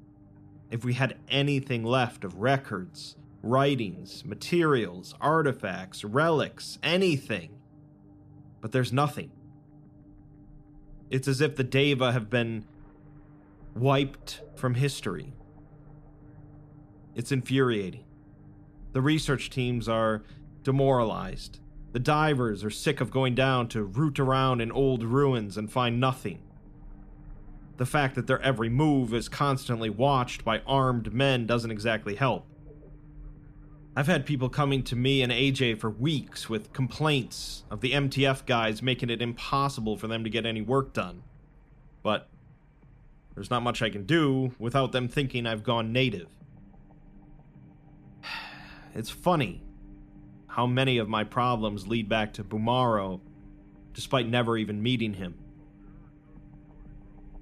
if 0.70 0.84
we 0.84 0.94
had 0.94 1.16
anything 1.28 1.84
left 1.84 2.24
of 2.24 2.40
records, 2.40 3.16
writings, 3.42 4.24
materials, 4.24 5.14
artifacts, 5.20 6.04
relics, 6.04 6.78
anything. 6.82 7.50
But 8.60 8.72
there's 8.72 8.92
nothing. 8.92 9.30
It's 11.08 11.28
as 11.28 11.40
if 11.40 11.54
the 11.54 11.64
Daeva 11.64 12.12
have 12.12 12.28
been 12.28 12.64
wiped 13.74 14.42
from 14.56 14.74
history. 14.74 15.32
It's 17.14 17.30
infuriating. 17.30 18.04
The 18.92 19.00
research 19.00 19.50
teams 19.50 19.88
are 19.88 20.22
demoralized. 20.62 21.60
The 21.92 22.00
divers 22.00 22.64
are 22.64 22.70
sick 22.70 23.00
of 23.00 23.10
going 23.10 23.34
down 23.34 23.68
to 23.68 23.84
root 23.84 24.18
around 24.18 24.60
in 24.60 24.72
old 24.72 25.04
ruins 25.04 25.56
and 25.56 25.70
find 25.70 26.00
nothing. 26.00 26.42
The 27.76 27.86
fact 27.86 28.14
that 28.14 28.26
their 28.26 28.40
every 28.40 28.68
move 28.68 29.12
is 29.12 29.28
constantly 29.28 29.90
watched 29.90 30.44
by 30.44 30.60
armed 30.66 31.12
men 31.12 31.46
doesn't 31.46 31.70
exactly 31.70 32.14
help. 32.14 32.46
I've 33.94 34.06
had 34.06 34.26
people 34.26 34.50
coming 34.50 34.82
to 34.84 34.96
me 34.96 35.22
and 35.22 35.32
AJ 35.32 35.78
for 35.78 35.88
weeks 35.88 36.50
with 36.50 36.72
complaints 36.72 37.64
of 37.70 37.80
the 37.80 37.92
MTF 37.92 38.44
guys 38.44 38.82
making 38.82 39.08
it 39.08 39.22
impossible 39.22 39.96
for 39.96 40.06
them 40.06 40.22
to 40.24 40.30
get 40.30 40.44
any 40.44 40.60
work 40.60 40.92
done. 40.92 41.22
But 42.02 42.28
there's 43.34 43.50
not 43.50 43.62
much 43.62 43.80
I 43.80 43.88
can 43.88 44.04
do 44.04 44.54
without 44.58 44.92
them 44.92 45.08
thinking 45.08 45.46
I've 45.46 45.62
gone 45.62 45.92
native. 45.92 46.28
It's 48.94 49.10
funny 49.10 49.62
how 50.46 50.66
many 50.66 50.96
of 50.96 51.06
my 51.06 51.22
problems 51.22 51.86
lead 51.86 52.08
back 52.08 52.32
to 52.34 52.42
Bumaro, 52.44 53.20
despite 53.92 54.26
never 54.26 54.56
even 54.56 54.82
meeting 54.82 55.12
him. 55.12 55.34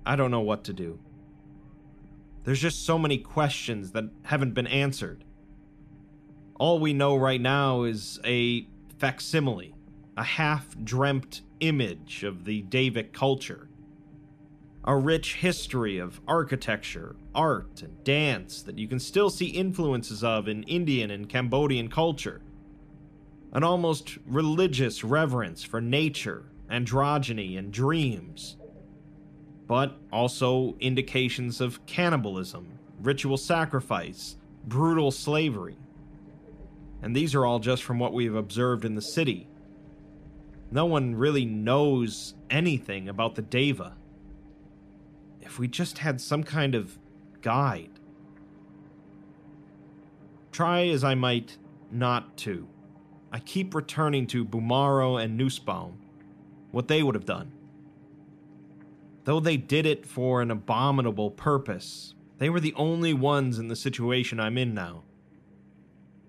I 0.06 0.16
don't 0.16 0.30
know 0.30 0.40
what 0.40 0.64
to 0.64 0.72
do. 0.72 0.98
There's 2.44 2.60
just 2.60 2.84
so 2.84 2.98
many 2.98 3.18
questions 3.18 3.92
that 3.92 4.04
haven't 4.22 4.54
been 4.54 4.66
answered. 4.66 5.24
All 6.56 6.78
we 6.78 6.92
know 6.92 7.16
right 7.16 7.40
now 7.40 7.84
is 7.84 8.20
a 8.24 8.66
facsimile, 8.98 9.74
a 10.16 10.22
half 10.22 10.76
dreamt 10.84 11.42
image 11.60 12.22
of 12.22 12.44
the 12.44 12.62
Daevic 12.62 13.12
culture 13.12 13.68
a 14.86 14.94
rich 14.94 15.36
history 15.36 15.98
of 15.98 16.20
architecture, 16.28 17.16
art, 17.34 17.80
and 17.82 18.04
dance 18.04 18.62
that 18.62 18.78
you 18.78 18.86
can 18.86 19.00
still 19.00 19.30
see 19.30 19.46
influences 19.46 20.22
of 20.22 20.46
in 20.46 20.62
Indian 20.64 21.10
and 21.10 21.28
Cambodian 21.28 21.88
culture. 21.88 22.42
An 23.52 23.64
almost 23.64 24.18
religious 24.26 25.02
reverence 25.02 25.64
for 25.64 25.80
nature, 25.80 26.50
androgyny, 26.70 27.58
and 27.58 27.72
dreams. 27.72 28.56
But 29.66 29.96
also 30.12 30.76
indications 30.80 31.60
of 31.60 31.84
cannibalism, 31.86 32.78
ritual 33.00 33.36
sacrifice, 33.36 34.36
brutal 34.66 35.10
slavery. 35.10 35.76
And 37.02 37.14
these 37.14 37.34
are 37.34 37.44
all 37.44 37.58
just 37.58 37.82
from 37.82 37.98
what 37.98 38.12
we've 38.12 38.34
observed 38.34 38.84
in 38.84 38.94
the 38.94 39.02
city. 39.02 39.48
No 40.70 40.86
one 40.86 41.14
really 41.14 41.44
knows 41.44 42.34
anything 42.50 43.08
about 43.08 43.34
the 43.34 43.42
Daeva 43.42 43.92
if 45.40 45.58
we 45.58 45.68
just 45.68 45.98
had 45.98 46.20
some 46.20 46.42
kind 46.42 46.74
of 46.74 46.98
guide. 47.42 47.90
Try 50.50 50.88
as 50.88 51.04
I 51.04 51.14
might 51.14 51.58
not 51.90 52.36
to. 52.38 52.66
I 53.32 53.38
keep 53.40 53.74
returning 53.74 54.26
to 54.28 54.44
Bumaro 54.44 55.22
and 55.22 55.36
Nussbaum, 55.36 55.98
what 56.70 56.88
they 56.88 57.02
would 57.02 57.14
have 57.14 57.24
done. 57.26 57.52
Though 59.24 59.40
they 59.40 59.56
did 59.56 59.86
it 59.86 60.06
for 60.06 60.42
an 60.42 60.50
abominable 60.50 61.30
purpose, 61.30 62.14
they 62.38 62.50
were 62.50 62.60
the 62.60 62.74
only 62.74 63.14
ones 63.14 63.58
in 63.58 63.68
the 63.68 63.76
situation 63.76 64.38
I'm 64.38 64.58
in 64.58 64.74
now. 64.74 65.02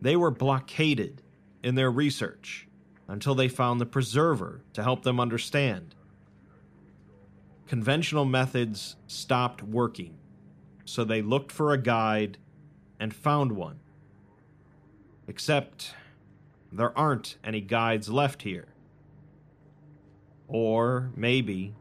They 0.01 0.15
were 0.15 0.31
blockaded 0.31 1.21
in 1.63 1.75
their 1.75 1.91
research 1.91 2.67
until 3.07 3.35
they 3.35 3.47
found 3.47 3.79
the 3.79 3.85
preserver 3.85 4.61
to 4.73 4.83
help 4.83 5.03
them 5.03 5.19
understand 5.19 5.95
conventional 7.67 8.25
methods 8.25 8.95
stopped 9.07 9.63
working, 9.63 10.15
so 10.85 11.03
they 11.03 11.21
looked 11.21 11.51
for 11.51 11.73
a 11.73 11.77
guide 11.77 12.37
and 12.99 13.13
found 13.13 13.51
one. 13.51 13.79
Except 15.27 15.93
there 16.71 16.97
aren't 16.97 17.37
any 17.43 17.61
guides 17.61 18.09
left 18.09 18.43
here. 18.43 18.67
Or 20.47 21.11
maybe 21.15 21.73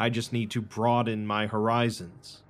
I 0.00 0.08
just 0.08 0.32
need 0.32 0.50
to 0.52 0.62
broaden 0.62 1.26
my 1.26 1.46
horizons. 1.46 2.42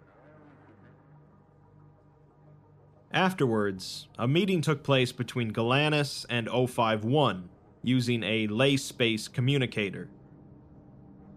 Afterwards, 3.11 4.07
a 4.17 4.29
meeting 4.29 4.61
took 4.61 4.85
place 4.85 5.11
between 5.11 5.53
Galanis 5.53 6.25
and 6.31 6.49
051 6.49 7.49
using 7.83 8.23
a 8.23 8.47
ley 8.47 8.77
space 8.77 9.27
communicator. 9.27 10.09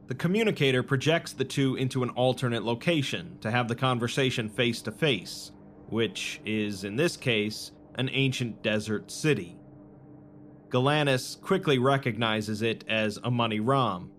The 0.05 0.13
communicator 0.13 0.83
projects 0.83 1.33
the 1.33 1.45
two 1.45 1.75
into 1.75 2.03
an 2.03 2.11
alternate 2.11 2.63
location 2.63 3.39
to 3.41 3.49
have 3.49 3.67
the 3.67 3.75
conversation 3.75 4.49
face 4.49 4.83
to 4.83 4.91
face, 4.91 5.51
which 5.87 6.39
is, 6.45 6.83
in 6.83 6.95
this 6.95 7.17
case, 7.17 7.71
an 7.95 8.11
ancient 8.13 8.61
desert 8.61 9.09
city. 9.09 9.57
Galanis 10.69 11.41
quickly 11.41 11.79
recognizes 11.79 12.61
it 12.61 12.83
as 12.87 13.17
Amani-Ram, 13.23 14.11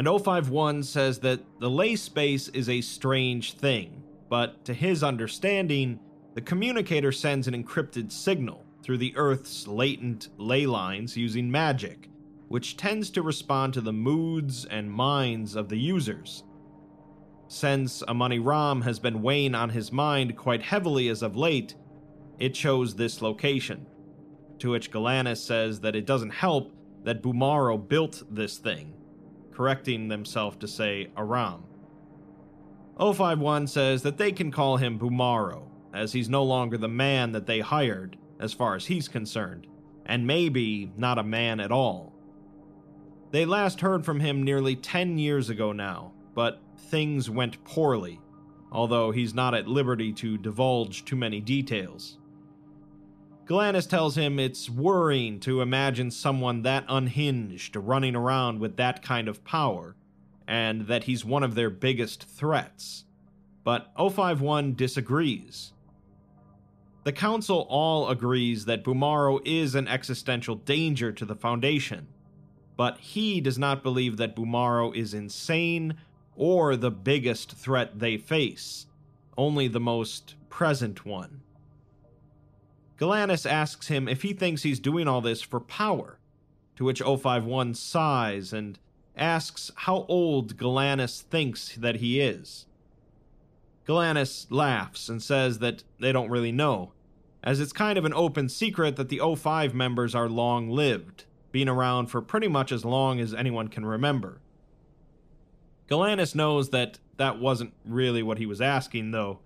and 0.00 0.08
051 0.08 0.82
says 0.82 1.18
that 1.18 1.42
the 1.58 1.68
ley 1.68 1.94
space 1.94 2.48
is 2.48 2.70
a 2.70 2.80
strange 2.80 3.52
thing, 3.52 4.02
but 4.30 4.64
to 4.64 4.72
his 4.72 5.04
understanding, 5.04 6.00
the 6.32 6.40
communicator 6.40 7.12
sends 7.12 7.46
an 7.46 7.52
encrypted 7.52 8.10
signal 8.10 8.64
through 8.82 8.96
the 8.96 9.14
Earth's 9.14 9.68
latent 9.68 10.30
ley 10.38 10.64
lines 10.64 11.18
using 11.18 11.50
magic, 11.50 12.08
which 12.48 12.78
tends 12.78 13.10
to 13.10 13.20
respond 13.20 13.74
to 13.74 13.82
the 13.82 13.92
moods 13.92 14.64
and 14.64 14.90
minds 14.90 15.54
of 15.54 15.68
the 15.68 15.76
users. 15.76 16.44
Since 17.48 18.02
Amani-Ram 18.04 18.80
has 18.80 18.98
been 18.98 19.20
weighing 19.20 19.54
on 19.54 19.68
his 19.68 19.92
mind 19.92 20.34
quite 20.34 20.62
heavily 20.62 21.10
as 21.10 21.20
of 21.20 21.36
late, 21.36 21.74
it 22.38 22.54
chose 22.54 22.94
this 22.94 23.20
location. 23.20 23.86
To 24.60 24.70
which 24.70 24.90
Galanis 24.90 25.44
says 25.44 25.80
that 25.80 25.94
it 25.94 26.06
doesn't 26.06 26.30
help 26.30 26.72
that 27.04 27.22
Bumaro 27.22 27.86
built 27.86 28.22
this 28.30 28.56
thing, 28.56 28.94
correcting 29.60 30.08
themselves 30.08 30.56
to 30.56 30.66
say 30.66 31.08
Aram. 31.18 31.62
051 32.98 33.66
says 33.66 34.00
that 34.00 34.16
they 34.16 34.32
can 34.32 34.50
call 34.50 34.78
him 34.78 34.98
Bumaro, 34.98 35.68
as 35.92 36.14
he's 36.14 36.30
no 36.30 36.42
longer 36.42 36.78
the 36.78 36.88
man 36.88 37.32
that 37.32 37.44
they 37.44 37.60
hired, 37.60 38.16
as 38.38 38.54
far 38.54 38.74
as 38.74 38.86
he's 38.86 39.06
concerned, 39.06 39.66
and 40.06 40.26
maybe 40.26 40.90
not 40.96 41.18
a 41.18 41.22
man 41.22 41.60
at 41.60 41.70
all. 41.70 42.14
They 43.32 43.44
last 43.44 43.82
heard 43.82 44.02
from 44.02 44.18
him 44.18 44.42
nearly 44.42 44.76
10 44.76 45.18
years 45.18 45.50
ago 45.50 45.72
now, 45.72 46.14
but 46.34 46.62
things 46.88 47.28
went 47.28 47.62
poorly, 47.62 48.18
although 48.72 49.10
he's 49.10 49.34
not 49.34 49.54
at 49.54 49.68
liberty 49.68 50.10
to 50.14 50.38
divulge 50.38 51.04
too 51.04 51.16
many 51.16 51.42
details. 51.42 52.16
Galanis 53.50 53.88
tells 53.88 54.16
him 54.16 54.38
it's 54.38 54.70
worrying 54.70 55.40
to 55.40 55.60
imagine 55.60 56.12
someone 56.12 56.62
that 56.62 56.84
unhinged 56.88 57.74
running 57.74 58.14
around 58.14 58.60
with 58.60 58.76
that 58.76 59.02
kind 59.02 59.26
of 59.26 59.42
power, 59.42 59.96
and 60.46 60.82
that 60.82 61.02
he's 61.02 61.24
one 61.24 61.42
of 61.42 61.56
their 61.56 61.68
biggest 61.68 62.22
threats. 62.22 63.06
But 63.64 63.90
051 63.98 64.76
disagrees. 64.76 65.72
The 67.02 67.10
Council 67.10 67.66
all 67.68 68.08
agrees 68.08 68.66
that 68.66 68.84
Bumaro 68.84 69.40
is 69.44 69.74
an 69.74 69.88
existential 69.88 70.54
danger 70.54 71.10
to 71.10 71.24
the 71.24 71.34
Foundation, 71.34 72.06
but 72.76 72.98
he 72.98 73.40
does 73.40 73.58
not 73.58 73.82
believe 73.82 74.16
that 74.18 74.36
Bumaro 74.36 74.94
is 74.94 75.12
insane 75.12 75.96
or 76.36 76.76
the 76.76 76.92
biggest 76.92 77.50
threat 77.56 77.98
they 77.98 78.16
face, 78.16 78.86
only 79.36 79.66
the 79.66 79.80
most 79.80 80.36
present 80.50 81.04
one. 81.04 81.40
Galanis 83.00 83.50
asks 83.50 83.88
him 83.88 84.06
if 84.08 84.22
he 84.22 84.34
thinks 84.34 84.62
he's 84.62 84.78
doing 84.78 85.08
all 85.08 85.22
this 85.22 85.40
for 85.40 85.58
power, 85.58 86.18
to 86.76 86.84
which 86.84 87.00
051 87.00 87.74
sighs 87.74 88.52
and 88.52 88.78
asks 89.16 89.70
how 89.74 90.04
old 90.06 90.58
Galanis 90.58 91.22
thinks 91.22 91.74
that 91.76 91.96
he 91.96 92.20
is. 92.20 92.66
Galanis 93.88 94.46
laughs 94.50 95.08
and 95.08 95.22
says 95.22 95.60
that 95.60 95.82
they 95.98 96.12
don't 96.12 96.30
really 96.30 96.52
know, 96.52 96.92
as 97.42 97.58
it's 97.58 97.72
kind 97.72 97.98
of 97.98 98.04
an 98.04 98.12
open 98.12 98.50
secret 98.50 98.96
that 98.96 99.08
the 99.08 99.20
05 99.34 99.74
members 99.74 100.14
are 100.14 100.28
long 100.28 100.68
lived, 100.68 101.24
being 101.52 101.68
around 101.70 102.08
for 102.08 102.20
pretty 102.20 102.48
much 102.48 102.70
as 102.70 102.84
long 102.84 103.18
as 103.18 103.32
anyone 103.32 103.68
can 103.68 103.86
remember. 103.86 104.40
Galanis 105.88 106.34
knows 106.34 106.68
that 106.70 106.98
that 107.16 107.40
wasn't 107.40 107.72
really 107.84 108.22
what 108.22 108.38
he 108.38 108.46
was 108.46 108.60
asking, 108.60 109.10
though, 109.10 109.40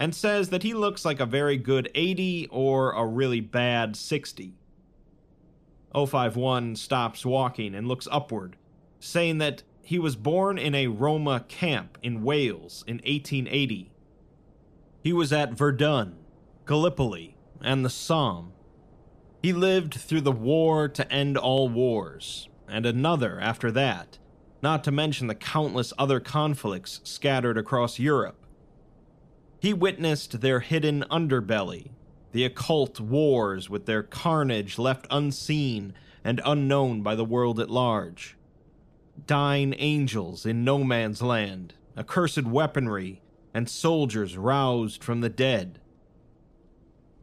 and 0.00 0.14
says 0.14 0.48
that 0.48 0.62
he 0.62 0.72
looks 0.72 1.04
like 1.04 1.20
a 1.20 1.26
very 1.26 1.58
good 1.58 1.90
80 1.94 2.48
or 2.50 2.92
a 2.92 3.06
really 3.06 3.40
bad 3.40 3.94
60. 3.94 4.54
051 5.94 6.74
stops 6.74 7.26
walking 7.26 7.74
and 7.74 7.86
looks 7.86 8.08
upward, 8.10 8.56
saying 8.98 9.36
that 9.38 9.62
he 9.82 9.98
was 9.98 10.16
born 10.16 10.56
in 10.56 10.74
a 10.74 10.86
Roma 10.86 11.44
camp 11.48 11.98
in 12.02 12.22
Wales 12.22 12.82
in 12.86 12.96
1880. 12.96 13.92
He 15.02 15.12
was 15.12 15.34
at 15.34 15.52
Verdun, 15.52 16.16
Gallipoli, 16.64 17.36
and 17.60 17.84
the 17.84 17.90
Somme. 17.90 18.52
He 19.42 19.52
lived 19.52 19.94
through 19.94 20.20
the 20.22 20.32
war 20.32 20.88
to 20.88 21.12
end 21.12 21.36
all 21.36 21.68
wars, 21.68 22.48
and 22.68 22.86
another 22.86 23.38
after 23.38 23.70
that, 23.72 24.18
not 24.62 24.82
to 24.84 24.92
mention 24.92 25.26
the 25.26 25.34
countless 25.34 25.92
other 25.98 26.20
conflicts 26.20 27.00
scattered 27.04 27.58
across 27.58 27.98
Europe. 27.98 28.46
He 29.60 29.74
witnessed 29.74 30.40
their 30.40 30.60
hidden 30.60 31.04
underbelly, 31.10 31.90
the 32.32 32.44
occult 32.44 32.98
wars 32.98 33.68
with 33.68 33.84
their 33.84 34.02
carnage 34.02 34.78
left 34.78 35.06
unseen 35.10 35.92
and 36.24 36.40
unknown 36.46 37.02
by 37.02 37.14
the 37.14 37.26
world 37.26 37.60
at 37.60 37.68
large. 37.68 38.36
Dying 39.26 39.74
angels 39.76 40.46
in 40.46 40.64
no 40.64 40.82
man's 40.82 41.20
land, 41.20 41.74
accursed 41.94 42.44
weaponry, 42.44 43.20
and 43.52 43.68
soldiers 43.68 44.38
roused 44.38 45.04
from 45.04 45.20
the 45.20 45.28
dead. 45.28 45.78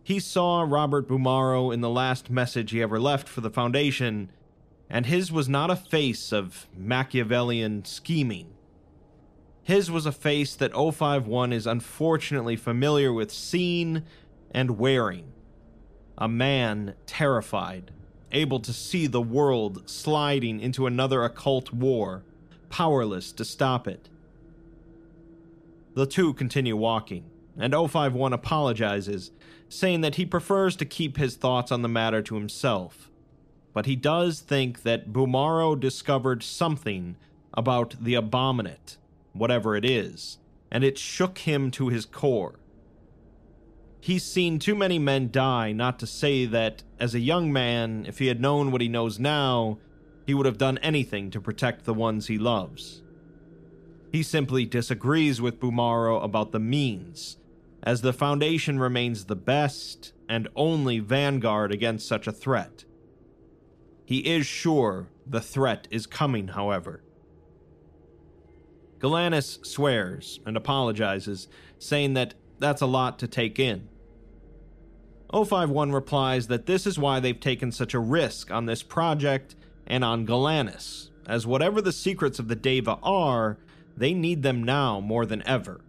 He 0.04 0.20
saw 0.20 0.62
Robert 0.62 1.08
Bumaro 1.08 1.74
in 1.74 1.82
the 1.82 1.90
last 1.90 2.30
message 2.30 2.70
he 2.70 2.84
ever 2.84 3.00
left 3.00 3.28
for 3.28 3.42
the 3.42 3.50
Foundation, 3.50 4.32
and 4.90 5.08
his 5.08 5.32
was 5.32 5.50
not 5.50 5.72
a 5.72 5.76
face 5.76 6.32
of 6.32 6.68
Machiavellian 6.78 7.84
scheming. 7.84 8.54
His 9.68 9.92
was 9.92 10.06
a 10.06 10.14
face 10.14 10.56
that 10.56 10.72
051 10.72 11.52
is 11.52 11.68
unfortunately 11.68 12.56
familiar 12.56 13.12
with 13.12 13.34
seeing 13.34 14.04
and 14.52 14.80
wearing. 14.80 15.34
A 16.18 16.30
man 16.30 16.96
terrified, 17.06 17.92
able 18.32 18.62
to 18.62 18.72
see 18.72 19.08
the 19.08 19.22
world 19.22 19.90
sliding 19.90 20.62
into 20.62 20.88
another 20.88 21.22
occult 21.26 21.74
war, 21.74 22.24
powerless 22.70 23.34
to 23.34 23.44
stop 23.44 23.90
it. 23.90 24.08
The 25.96 26.06
two 26.06 26.34
continue 26.34 26.78
walking, 26.78 27.26
and 27.58 27.74
051 27.74 28.32
apologizes, 28.32 29.32
saying 29.68 30.00
that 30.00 30.16
he 30.16 30.26
prefers 30.26 30.78
to 30.78 30.86
keep 30.86 31.18
his 31.18 31.36
thoughts 31.36 31.74
on 31.74 31.82
the 31.82 31.90
matter 31.90 32.22
to 32.22 32.36
himself. 32.36 33.12
But 33.74 33.86
he 33.86 33.98
does 33.98 34.40
think 34.40 34.84
that 34.84 35.12
Bumaro 35.12 35.78
discovered 35.78 36.42
something 36.42 37.18
about 37.54 37.96
the 38.00 38.16
abominate 38.16 38.96
whatever 39.38 39.76
it 39.76 39.86
is, 39.86 40.38
and 40.72 40.84
it 40.84 40.98
shook 40.98 41.40
him 41.40 41.72
to 41.72 41.90
his 41.90 42.06
core. 42.06 42.60
He's 44.00 44.24
seen 44.24 44.60
too 44.60 44.76
many 44.76 45.00
men 45.00 45.32
die 45.32 45.72
not 45.72 46.00
to 46.00 46.08
say 46.08 46.46
that, 46.46 46.84
as 47.00 47.14
a 47.14 47.20
young 47.20 47.52
man, 47.52 48.06
if 48.08 48.20
he 48.20 48.28
had 48.28 48.40
known 48.40 48.72
what 48.72 48.82
he 48.82 48.88
knows 48.88 49.20
now, 49.20 49.80
he 50.26 50.34
would 50.34 50.46
have 50.46 50.58
done 50.58 50.78
anything 50.80 51.32
to 51.32 51.42
protect 51.42 51.86
the 51.86 51.94
ones 51.94 52.28
he 52.28 52.38
loves. 52.38 53.02
He 54.12 54.24
simply 54.24 54.66
disagrees 54.66 55.42
with 55.42 55.60
Bumaro 55.60 56.24
about 56.24 56.52
the 56.52 56.60
means, 56.60 57.38
as 57.84 58.02
the 58.02 58.14
Foundation 58.14 58.80
remains 58.80 59.26
the 59.26 59.36
best 59.36 60.14
and 60.30 60.48
only 60.56 61.00
vanguard 61.00 61.72
against 61.72 62.08
such 62.08 62.28
a 62.28 62.32
threat. 62.32 62.86
He 64.06 64.20
is 64.20 64.46
sure 64.46 65.10
the 65.26 65.42
threat 65.42 65.88
is 65.92 66.06
coming, 66.06 66.50
however. 66.50 67.04
Galanis 69.00 69.66
swears 69.66 70.40
and 70.46 70.58
apologizes, 70.58 71.48
saying 71.80 72.14
that 72.16 72.34
that's 72.60 72.82
a 72.82 72.88
lot 72.88 73.20
to 73.20 73.28
take 73.28 73.60
in. 73.60 73.88
051 75.32 75.92
replies 75.92 76.48
that 76.48 76.66
this 76.66 76.88
is 76.88 76.98
why 76.98 77.20
they've 77.20 77.40
taken 77.40 77.72
such 77.72 77.94
a 77.94 78.00
risk 78.00 78.50
on 78.50 78.66
this 78.66 78.82
project 78.82 79.56
and 79.86 80.04
on 80.04 80.26
Galanis, 80.26 81.10
as 81.28 81.46
whatever 81.46 81.82
the 81.82 81.92
secrets 81.92 82.40
of 82.40 82.48
the 82.48 82.56
Daeva 82.56 83.00
are, 83.04 83.58
they 83.96 84.14
need 84.14 84.44
them 84.44 84.64
now 84.64 85.00
more 85.00 85.26
than 85.26 85.46
ever. 85.48 85.82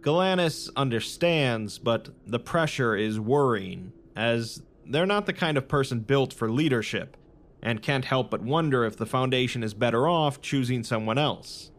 Galanis 0.00 0.70
understands, 0.76 1.78
but 1.78 2.10
the 2.26 2.38
pressure 2.38 2.94
is 2.96 3.18
worrying, 3.18 3.92
as 4.14 4.62
they're 4.86 5.04
not 5.04 5.26
the 5.26 5.32
kind 5.32 5.58
of 5.58 5.68
person 5.68 6.00
built 6.00 6.32
for 6.32 6.50
leadership, 6.50 7.16
and 7.60 7.82
can't 7.82 8.04
help 8.04 8.30
but 8.30 8.42
wonder 8.42 8.84
if 8.84 8.96
the 8.96 9.06
Foundation 9.06 9.62
is 9.62 9.74
better 9.74 10.06
off 10.06 10.40
choosing 10.40 10.84
someone 10.84 11.18
else. 11.18 11.72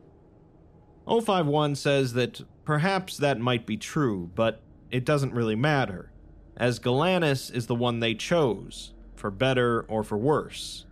051 1.08 1.76
says 1.76 2.14
that 2.14 2.42
perhaps 2.66 3.18
that 3.18 3.40
might 3.40 3.66
be 3.66 3.78
true, 3.78 4.30
but 4.36 4.62
it 4.92 5.06
doesn't 5.06 5.34
really 5.34 5.56
matter, 5.56 6.12
as 6.58 6.80
Galanis 6.80 7.54
is 7.54 7.68
the 7.68 7.76
one 7.76 8.00
they 8.00 8.14
chose, 8.14 8.94
for 9.16 9.32
better 9.32 9.84
or 9.84 10.04
for 10.04 10.18
worse. 10.18 10.86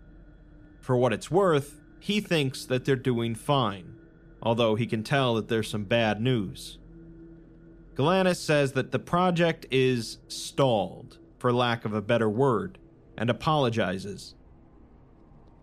For 0.80 0.96
what 0.96 1.12
it's 1.12 1.30
worth, 1.30 1.82
he 2.00 2.22
thinks 2.22 2.66
that 2.66 2.86
they're 2.86 2.96
doing 2.96 3.36
fine, 3.36 3.96
although 4.42 4.76
he 4.76 4.86
can 4.86 5.04
tell 5.04 5.36
that 5.36 5.50
there's 5.50 5.70
some 5.70 5.84
bad 5.84 6.22
news. 6.22 6.78
Galanis 7.96 8.38
says 8.38 8.74
that 8.74 8.92
the 8.92 9.00
project 9.00 9.66
is 9.70 10.20
stalled, 10.28 11.18
for 11.40 11.52
lack 11.52 11.84
of 11.84 11.94
a 11.94 12.02
better 12.02 12.30
word, 12.30 12.78
and 13.18 13.30
apologizes. 13.30 14.36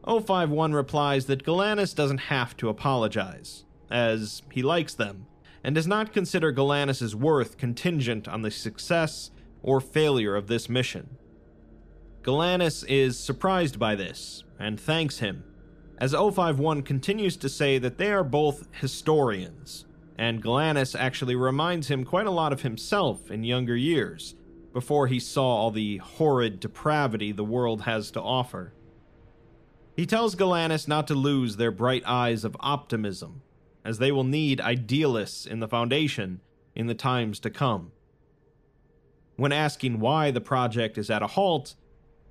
051 0.07 0.73
replies 0.73 1.27
that 1.27 1.45
Galanis 1.45 1.95
doesn't 1.95 2.19
have 2.19 2.57
to 2.59 2.69
apologize 2.69 3.65
as 3.93 4.43
he 4.51 4.63
likes 4.63 4.95
them, 4.95 5.27
and 5.63 5.75
does 5.75 5.87
not 5.87 6.13
consider 6.13 6.53
Galanis' 6.53 7.15
worth 7.15 7.59
contingent 7.59 8.27
on 8.27 8.43
the 8.43 8.51
success 8.51 9.31
or 9.63 9.81
failure 9.81 10.35
of 10.35 10.49
this 10.49 10.69
mission. 10.69 11.17
Galanis 12.23 12.85
is 12.89 13.19
surprised 13.19 13.79
by 13.79 13.95
this 13.95 14.45
and 14.59 14.81
thanks 14.81 15.19
him, 15.19 15.45
as 15.99 16.13
051 16.13 16.83
continues 16.83 17.37
to 17.37 17.49
say 17.49 17.79
that 17.79 17.99
they 17.99 18.11
are 18.13 18.25
both 18.25 18.69
historians, 18.73 19.85
and 20.17 20.43
Galanis 20.43 20.99
actually 20.99 21.37
reminds 21.37 21.89
him 21.89 22.05
quite 22.05 22.27
a 22.27 22.31
lot 22.31 22.53
of 22.53 22.63
himself 22.63 23.31
in 23.31 23.45
younger 23.45 23.77
years, 23.77 24.35
before 24.73 25.07
he 25.09 25.21
saw 25.21 25.45
all 25.45 25.71
the 25.71 25.99
horrid 25.99 26.59
depravity 26.61 27.31
the 27.33 27.45
world 27.45 27.83
has 27.83 28.11
to 28.13 28.23
offer. 28.23 28.73
He 29.97 30.07
tells 30.07 30.35
Galanis 30.35 30.89
not 30.89 31.07
to 31.09 31.15
lose 31.15 31.57
their 31.57 31.71
bright 31.71 32.03
eyes 32.07 32.45
of 32.45 32.57
optimism 32.61 33.43
as 33.85 33.99
they 33.99 34.13
will 34.13 34.25
need 34.25 34.61
idealists 34.61 35.47
in 35.47 35.61
the 35.61 35.69
Foundation 35.69 36.41
in 36.75 36.87
the 36.87 36.95
times 36.95 37.41
to 37.41 37.51
come. 37.51 37.93
When 39.37 39.53
asking 39.53 40.01
why 40.01 40.31
the 40.31 40.41
project 40.41 40.99
is 40.99 41.11
at 41.11 41.23
a 41.23 41.29
halt, 41.29 41.75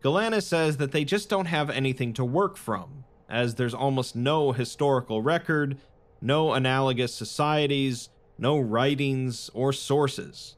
Galanis 0.04 0.44
says 0.44 0.78
that 0.78 0.92
they 0.92 1.04
just 1.04 1.30
don't 1.30 1.46
have 1.46 1.70
anything 1.70 2.14
to 2.14 2.26
work 2.26 2.58
from, 2.58 3.04
as 3.30 3.56
there's 3.56 3.74
almost 3.74 4.16
no 4.16 4.52
historical 4.52 5.22
record, 5.22 5.78
no 6.22 6.54
analogous 6.54 7.14
societies, 7.14 8.10
no 8.38 8.60
writings 8.60 9.50
or 9.54 9.74
sources. 9.74 10.56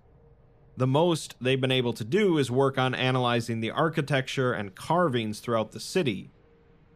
The 0.78 0.88
most 0.88 1.36
they've 1.42 1.60
been 1.60 1.72
able 1.72 1.94
to 1.94 2.04
do 2.04 2.38
is 2.38 2.50
work 2.50 2.78
on 2.78 2.96
analyzing 2.96 3.60
the 3.60 3.72
architecture 3.72 4.54
and 4.54 4.76
carvings 4.76 5.40
throughout 5.40 5.72
the 5.72 5.80
city, 5.80 6.32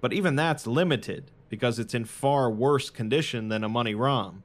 but 0.01 0.13
even 0.13 0.35
that's 0.35 0.65
limited 0.65 1.31
because 1.49 1.79
it's 1.79 1.93
in 1.93 2.05
far 2.05 2.49
worse 2.49 2.89
condition 2.89 3.49
than 3.49 3.63
Amani-Ram. 3.63 4.43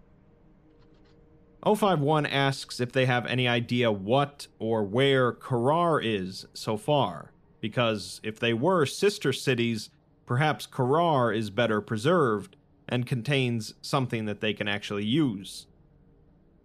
051 1.65 2.27
asks 2.27 2.81
if 2.81 2.91
they 2.91 3.07
have 3.07 3.25
any 3.27 3.47
idea 3.47 3.93
what 3.93 4.49
or 4.59 4.83
where 4.83 5.33
Korar 5.33 6.01
is 6.03 6.47
so 6.55 6.77
far, 6.77 7.33
because 7.61 8.21
if 8.25 8.41
they 8.41 8.53
were 8.53 8.85
sister 8.85 9.33
cities, 9.33 9.91
perhaps 10.27 10.67
Korar 10.67 11.35
is 11.35 11.51
better 11.51 11.81
preserved, 11.81 12.57
and 12.89 13.07
contains 13.07 13.75
something 13.81 14.25
that 14.27 14.41
they 14.41 14.53
can 14.53 14.67
actually 14.67 15.05
use. 15.05 15.67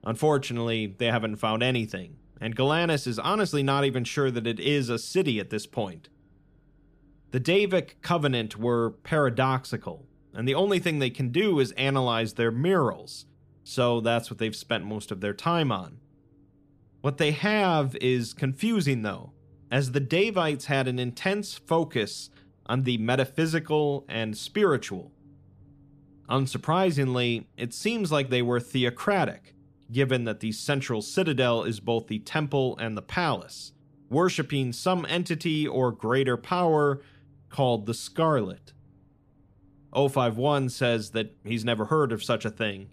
Unfortunately, 0.03 0.95
they 0.97 1.05
haven't 1.07 1.35
found 1.35 1.61
anything, 1.61 2.17
and 2.41 2.55
Galanis 2.55 3.05
is 3.05 3.19
honestly 3.19 3.61
not 3.61 3.85
even 3.85 4.03
sure 4.03 4.31
that 4.31 4.47
it 4.47 4.59
is 4.59 4.89
a 4.89 4.97
city 4.97 5.39
at 5.39 5.51
this 5.51 5.67
point. 5.67 6.09
The 7.31 7.39
Daevic 7.39 8.01
Covenant 8.01 8.57
were 8.57 8.91
paradoxical, 9.03 10.06
and 10.37 10.47
the 10.47 10.55
only 10.55 10.77
thing 10.77 10.99
they 10.99 11.09
can 11.09 11.29
do 11.29 11.59
is 11.59 11.71
analyze 11.71 12.35
their 12.35 12.51
murals, 12.51 13.25
so 13.63 13.99
that's 13.99 14.29
what 14.29 14.37
they've 14.37 14.55
spent 14.55 14.85
most 14.85 15.11
of 15.11 15.19
their 15.19 15.33
time 15.33 15.71
on. 15.71 15.97
What 17.01 17.17
they 17.17 17.31
have 17.31 17.95
is 17.95 18.33
confusing, 18.33 19.01
though, 19.01 19.33
as 19.71 19.91
the 19.91 19.99
Daevites 19.99 20.65
had 20.65 20.87
an 20.87 20.99
intense 20.99 21.55
focus 21.55 22.29
on 22.67 22.83
the 22.83 22.99
metaphysical 22.99 24.05
and 24.07 24.37
spiritual. 24.37 25.11
Unsurprisingly, 26.29 27.45
it 27.57 27.73
seems 27.73 28.11
like 28.11 28.29
they 28.29 28.43
were 28.43 28.59
theocratic, 28.59 29.55
given 29.91 30.25
that 30.25 30.41
the 30.41 30.51
central 30.51 31.01
citadel 31.01 31.63
is 31.63 31.79
both 31.79 32.07
the 32.07 32.19
temple 32.19 32.77
and 32.77 32.95
the 32.95 33.01
palace, 33.01 33.71
worshipping 34.07 34.71
some 34.71 35.03
entity 35.09 35.67
or 35.67 35.91
greater 35.91 36.37
power 36.37 37.01
called 37.49 37.87
the 37.87 37.93
Scarlet. 37.95 38.73
051 39.93 40.69
says 40.69 41.11
that 41.11 41.35
he's 41.43 41.65
never 41.65 41.85
heard 41.85 42.11
of 42.11 42.23
such 42.23 42.45
a 42.45 42.49
thing, 42.49 42.89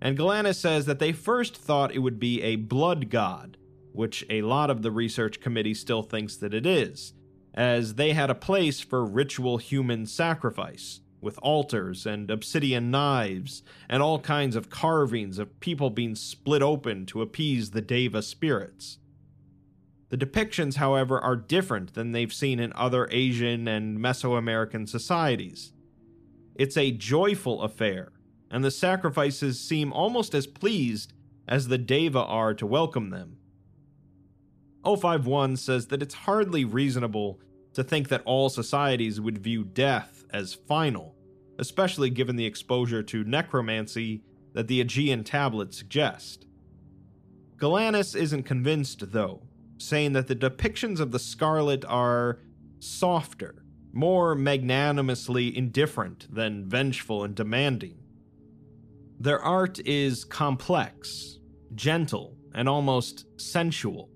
and 0.00 0.16
Galanis 0.16 0.56
says 0.56 0.86
that 0.86 0.98
they 0.98 1.12
first 1.12 1.56
thought 1.56 1.94
it 1.94 2.00
would 2.00 2.18
be 2.18 2.42
a 2.42 2.56
blood 2.56 3.10
god, 3.10 3.56
which 3.92 4.24
a 4.30 4.42
lot 4.42 4.70
of 4.70 4.82
the 4.82 4.90
research 4.90 5.40
committee 5.40 5.74
still 5.74 6.02
thinks 6.02 6.36
that 6.36 6.54
it 6.54 6.64
is, 6.64 7.14
as 7.54 7.94
they 7.94 8.12
had 8.12 8.30
a 8.30 8.34
place 8.34 8.80
for 8.80 9.04
ritual 9.04 9.58
human 9.58 10.06
sacrifice, 10.06 11.00
with 11.20 11.38
altars 11.42 12.06
and 12.06 12.30
obsidian 12.30 12.90
knives, 12.90 13.62
and 13.88 14.02
all 14.02 14.20
kinds 14.20 14.54
of 14.54 14.70
carvings 14.70 15.38
of 15.38 15.58
people 15.58 15.90
being 15.90 16.14
split 16.14 16.62
open 16.62 17.04
to 17.06 17.22
appease 17.22 17.72
the 17.72 17.82
Daeva 17.82 18.22
spirits. 18.22 18.98
The 20.10 20.16
depictions, 20.16 20.76
however, 20.76 21.20
are 21.20 21.36
different 21.36 21.94
than 21.94 22.12
they've 22.12 22.32
seen 22.32 22.60
in 22.60 22.72
other 22.74 23.08
Asian 23.10 23.68
and 23.68 23.98
Mesoamerican 23.98 24.88
societies. 24.88 25.72
It's 26.58 26.76
a 26.76 26.90
joyful 26.90 27.62
affair, 27.62 28.10
and 28.50 28.64
the 28.64 28.72
sacrifices 28.72 29.60
seem 29.60 29.92
almost 29.92 30.34
as 30.34 30.48
pleased 30.48 31.12
as 31.46 31.68
the 31.68 31.78
Daeva 31.78 32.28
are 32.28 32.52
to 32.54 32.66
welcome 32.66 33.10
them. 33.10 33.36
051 34.84 35.56
says 35.56 35.86
that 35.86 36.02
it's 36.02 36.14
hardly 36.14 36.64
reasonable 36.64 37.38
to 37.74 37.84
think 37.84 38.08
that 38.08 38.22
all 38.24 38.48
societies 38.48 39.20
would 39.20 39.38
view 39.38 39.62
death 39.62 40.24
as 40.30 40.52
final, 40.52 41.14
especially 41.60 42.10
given 42.10 42.34
the 42.34 42.46
exposure 42.46 43.04
to 43.04 43.22
necromancy 43.22 44.22
that 44.52 44.66
the 44.66 44.80
Aegean 44.80 45.22
tablets 45.22 45.78
suggest. 45.78 46.44
Galanis 47.56 48.16
isn't 48.16 48.42
convinced, 48.42 49.12
though, 49.12 49.42
saying 49.76 50.12
that 50.14 50.26
the 50.26 50.34
depictions 50.34 50.98
of 50.98 51.12
the 51.12 51.20
Scarlet 51.20 51.84
are 51.84 52.40
softer, 52.80 53.62
more 53.92 54.34
magnanimously 54.34 55.56
indifferent 55.56 56.32
than 56.32 56.68
vengeful 56.68 57.24
and 57.24 57.34
demanding. 57.34 57.96
Their 59.20 59.40
art 59.40 59.80
is 59.80 60.24
complex, 60.24 61.38
gentle, 61.74 62.36
and 62.54 62.68
almost 62.68 63.26
sensual. 63.40 64.10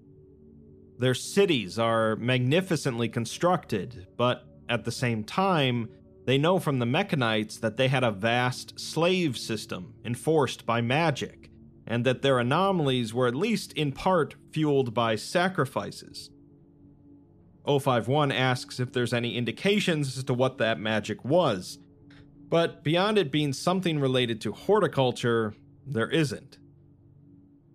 Their 0.99 1.15
cities 1.15 1.79
are 1.79 2.17
magnificently 2.17 3.09
constructed, 3.09 4.07
but 4.17 4.45
at 4.69 4.85
the 4.85 4.93
same 4.93 5.25
time, 5.25 5.89
they 6.25 6.39
know 6.39 6.61
from 6.61 6.79
the 6.79 6.87
Mekhanites 6.87 7.59
that 7.61 7.77
they 7.77 7.89
had 7.89 8.05
a 8.05 8.13
vast 8.13 8.79
slave 8.79 9.37
system 9.37 9.95
enforced 10.05 10.65
by 10.65 10.81
magic, 10.81 11.51
and 11.87 12.07
that 12.07 12.23
their 12.23 12.39
anomalies 12.39 13.13
were 13.13 13.27
at 13.27 13.35
least 13.35 13.73
in 13.73 13.91
part 13.91 14.37
fueled 14.53 14.95
by 14.95 15.17
sacrifices. 15.17 16.31
051 17.67 18.33
asks 18.33 18.81
if 18.81 18.93
there's 18.93 19.13
any 19.13 19.37
indications 19.37 20.17
as 20.19 20.25
to 20.25 20.35
what 20.35 20.59
that 20.59 20.81
magic 20.81 21.25
was, 21.25 21.79
but 22.49 22.83
beyond 22.83 23.19
it 23.19 23.31
being 23.31 23.53
something 23.53 24.01
related 24.01 24.41
to 24.41 24.53
horticulture, 24.53 25.55
there 25.87 26.11
isn't. 26.11 26.59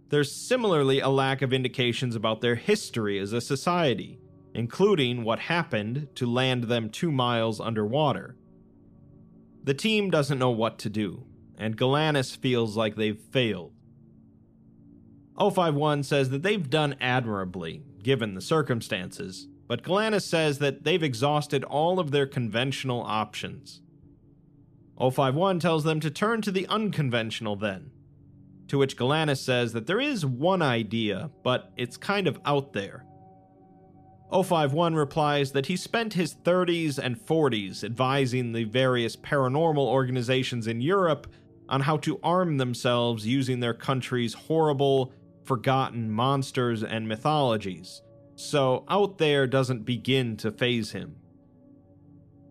There's 0.10 0.32
similarly 0.32 1.00
a 1.00 1.10
lack 1.10 1.41
of 1.41 1.52
indications 1.52 2.15
about 2.15 2.41
their 2.41 2.56
history 2.56 3.19
as 3.19 3.34
a 3.34 3.41
society, 3.41 4.19
including 4.54 5.23
what 5.23 5.39
happened 5.39 6.08
to 6.15 6.26
land 6.26 6.65
them 6.65 6.89
two 6.89 7.12
miles 7.12 7.60
underwater. 7.60 8.36
The 9.63 9.73
team 9.73 10.10
doesn't 10.10 10.39
know 10.39 10.52
what 10.52 10.80
to 10.80 10.89
do, 10.89 11.26
and 11.58 11.78
Galanis 11.78 12.38
feels 12.38 12.78
like 12.78 12.95
they've 12.95 13.19
failed. 13.19 13.73
051 15.38 16.04
says 16.04 16.30
that 16.30 16.41
they've 16.41 16.69
done 16.69 16.95
admirably, 17.02 17.84
given 18.02 18.34
the 18.34 18.41
circumstances, 18.41 19.47
but 19.67 19.84
Galanis 19.84 20.21
says 20.21 20.60
that 20.60 20.84
they've 20.84 21.03
exhausted 21.03 21.63
all 21.63 21.99
of 21.99 22.12
their 22.12 22.25
conventional 22.25 23.01
options. 23.01 23.82
051 24.99 25.60
tells 25.60 25.84
them 25.84 25.99
to 25.99 26.10
turn 26.10 26.41
to 26.41 26.51
the 26.51 26.65
unconventional 26.67 27.56
then, 27.56 27.91
to 28.67 28.77
which 28.77 28.97
Galanis 28.97 29.43
says 29.43 29.73
that 29.73 29.86
there 29.86 29.99
is 29.99 30.25
one 30.25 30.62
idea, 30.62 31.30
but 31.43 31.71
it's 31.77 31.97
kind 31.97 32.27
of 32.27 32.39
out 32.45 32.73
there. 32.73 33.06
051 34.32 34.95
replies 34.95 35.51
that 35.51 35.67
he 35.67 35.77
spent 35.77 36.13
his 36.13 36.34
30s 36.34 36.97
and 36.97 37.17
40s 37.17 37.84
advising 37.84 38.51
the 38.51 38.65
various 38.65 39.15
paranormal 39.15 39.77
organizations 39.77 40.67
in 40.67 40.82
Europe 40.82 41.27
on 41.69 41.82
how 41.82 41.97
to 41.97 42.19
arm 42.23 42.58
themselves 42.58 43.27
using 43.27 43.60
their 43.60 43.73
country's 43.73 44.34
horrible, 44.34 45.13
forgotten 45.43 46.12
monsters 46.12 46.84
and 46.84 47.08
mythologies, 47.08 48.01
so 48.38 48.86
out 48.88 49.17
there 49.17 49.47
doesn't 49.47 49.84
begin 49.84 50.38
to 50.38 50.52
phase 50.52 50.91
him. 50.91 51.15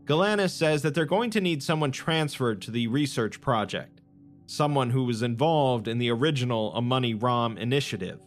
Galanis 0.04 0.50
says 0.50 0.82
that 0.82 0.94
they're 0.94 1.04
going 1.04 1.30
to 1.30 1.40
need 1.40 1.62
someone 1.62 1.92
transferred 1.92 2.60
to 2.62 2.72
the 2.72 2.88
research 2.88 3.40
project, 3.40 4.00
someone 4.46 4.90
who 4.90 5.04
was 5.04 5.22
involved 5.22 5.86
in 5.86 5.98
the 5.98 6.10
original 6.10 6.72
Amani 6.74 7.14
Ram 7.14 7.56
initiative. 7.56 8.18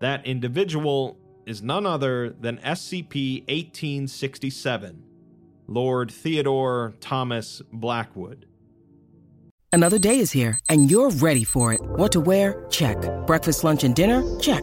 That 0.00 0.26
individual 0.26 1.18
is 1.46 1.62
none 1.62 1.86
other 1.86 2.30
than 2.30 2.58
SCP 2.58 3.40
1867, 3.48 5.02
Lord 5.66 6.10
Theodore 6.10 6.92
Thomas 7.00 7.62
Blackwood. 7.72 8.46
Another 9.72 9.98
day 9.98 10.18
is 10.18 10.30
here, 10.30 10.58
and 10.68 10.90
you're 10.90 11.10
ready 11.10 11.42
for 11.42 11.72
it. 11.72 11.80
What 11.80 12.12
to 12.12 12.20
wear? 12.20 12.66
Check. 12.68 12.98
Breakfast, 13.26 13.64
lunch, 13.64 13.82
and 13.82 13.94
dinner? 13.96 14.22
Check. 14.40 14.62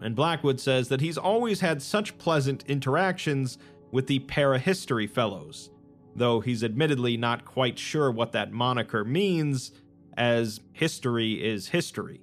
and 0.00 0.14
Blackwood 0.14 0.60
says 0.60 0.88
that 0.88 1.00
he's 1.00 1.18
always 1.18 1.60
had 1.60 1.82
such 1.82 2.18
pleasant 2.18 2.64
interactions 2.66 3.58
with 3.90 4.06
the 4.06 4.20
Parahistory 4.20 5.08
Fellows, 5.08 5.70
though 6.14 6.40
he's 6.40 6.64
admittedly 6.64 7.16
not 7.16 7.44
quite 7.44 7.78
sure 7.78 8.10
what 8.10 8.32
that 8.32 8.52
moniker 8.52 9.04
means, 9.04 9.72
as 10.16 10.60
history 10.72 11.44
is 11.44 11.68
history. 11.68 12.20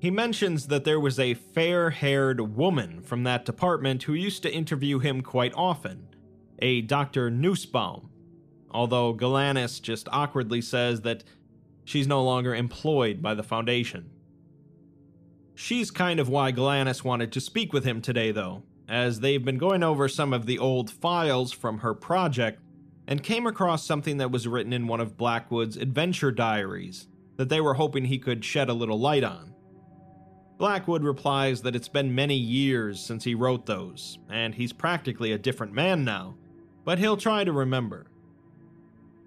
He 0.00 0.10
mentions 0.10 0.66
that 0.66 0.84
there 0.84 0.98
was 0.98 1.20
a 1.20 1.34
fair 1.34 1.90
haired 1.90 2.56
woman 2.56 3.02
from 3.02 3.22
that 3.22 3.44
department 3.44 4.02
who 4.02 4.14
used 4.14 4.42
to 4.42 4.52
interview 4.52 4.98
him 4.98 5.20
quite 5.20 5.52
often, 5.54 6.08
a 6.58 6.80
Dr. 6.80 7.30
Nussbaum, 7.30 8.10
although 8.70 9.14
Galanis 9.14 9.80
just 9.80 10.08
awkwardly 10.10 10.60
says 10.60 11.02
that 11.02 11.22
she's 11.84 12.08
no 12.08 12.24
longer 12.24 12.54
employed 12.54 13.22
by 13.22 13.34
the 13.34 13.44
Foundation. 13.44 14.10
She's 15.62 15.92
kind 15.92 16.18
of 16.18 16.28
why 16.28 16.50
Galanis 16.50 17.04
wanted 17.04 17.30
to 17.30 17.40
speak 17.40 17.72
with 17.72 17.84
him 17.84 18.02
today, 18.02 18.32
though, 18.32 18.64
as 18.88 19.20
they've 19.20 19.44
been 19.44 19.58
going 19.58 19.84
over 19.84 20.08
some 20.08 20.32
of 20.32 20.44
the 20.44 20.58
old 20.58 20.90
files 20.90 21.52
from 21.52 21.78
her 21.78 21.94
project 21.94 22.60
and 23.06 23.22
came 23.22 23.46
across 23.46 23.86
something 23.86 24.16
that 24.16 24.32
was 24.32 24.48
written 24.48 24.72
in 24.72 24.88
one 24.88 25.00
of 25.00 25.16
Blackwood's 25.16 25.76
adventure 25.76 26.32
diaries 26.32 27.06
that 27.36 27.48
they 27.48 27.60
were 27.60 27.74
hoping 27.74 28.06
he 28.06 28.18
could 28.18 28.44
shed 28.44 28.70
a 28.70 28.74
little 28.74 28.98
light 28.98 29.22
on. 29.22 29.54
Blackwood 30.58 31.04
replies 31.04 31.62
that 31.62 31.76
it's 31.76 31.86
been 31.86 32.12
many 32.12 32.34
years 32.34 32.98
since 32.98 33.22
he 33.22 33.36
wrote 33.36 33.64
those, 33.64 34.18
and 34.28 34.56
he's 34.56 34.72
practically 34.72 35.30
a 35.30 35.38
different 35.38 35.72
man 35.72 36.04
now, 36.04 36.34
but 36.84 36.98
he'll 36.98 37.16
try 37.16 37.44
to 37.44 37.52
remember. 37.52 38.08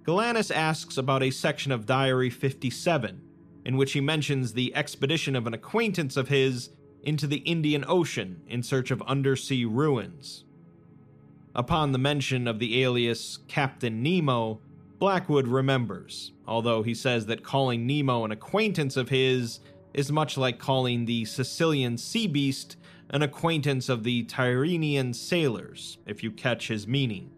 Galanis 0.03 0.53
asks 0.53 0.97
about 0.97 1.23
a 1.23 1.31
section 1.31 1.71
of 1.71 1.85
Diary 1.85 2.29
57, 2.29 3.21
in 3.65 3.75
which 3.75 3.93
he 3.93 4.01
mentions 4.01 4.53
the 4.53 4.73
expedition 4.75 5.35
of 5.35 5.47
an 5.47 5.53
acquaintance 5.53 6.15
of 6.15 6.29
his 6.29 6.69
into 7.03 7.27
the 7.27 7.37
Indian 7.37 7.83
Ocean 7.87 8.41
in 8.47 8.63
search 8.63 8.91
of 8.91 9.01
undersea 9.03 9.65
ruins. 9.65 10.45
Upon 11.53 11.91
the 11.91 11.97
mention 11.97 12.47
of 12.47 12.59
the 12.59 12.83
alias 12.83 13.39
Captain 13.47 14.03
Nemo, 14.03 14.59
Blackwood 14.99 15.47
remembers, 15.47 16.31
although 16.47 16.83
he 16.83 16.93
says 16.93 17.25
that 17.25 17.43
calling 17.43 17.85
Nemo 17.85 18.23
an 18.23 18.31
acquaintance 18.31 18.97
of 18.97 19.09
his 19.09 19.59
is 19.93 20.11
much 20.11 20.37
like 20.37 20.59
calling 20.59 21.05
the 21.05 21.25
Sicilian 21.25 21.97
sea 21.97 22.27
beast 22.27 22.77
an 23.09 23.21
acquaintance 23.21 23.87
of 23.87 24.03
the 24.03 24.25
Tyrrhenian 24.25 25.13
sailors, 25.13 25.99
if 26.05 26.23
you 26.23 26.31
catch 26.31 26.67
his 26.67 26.87
meaning. 26.87 27.29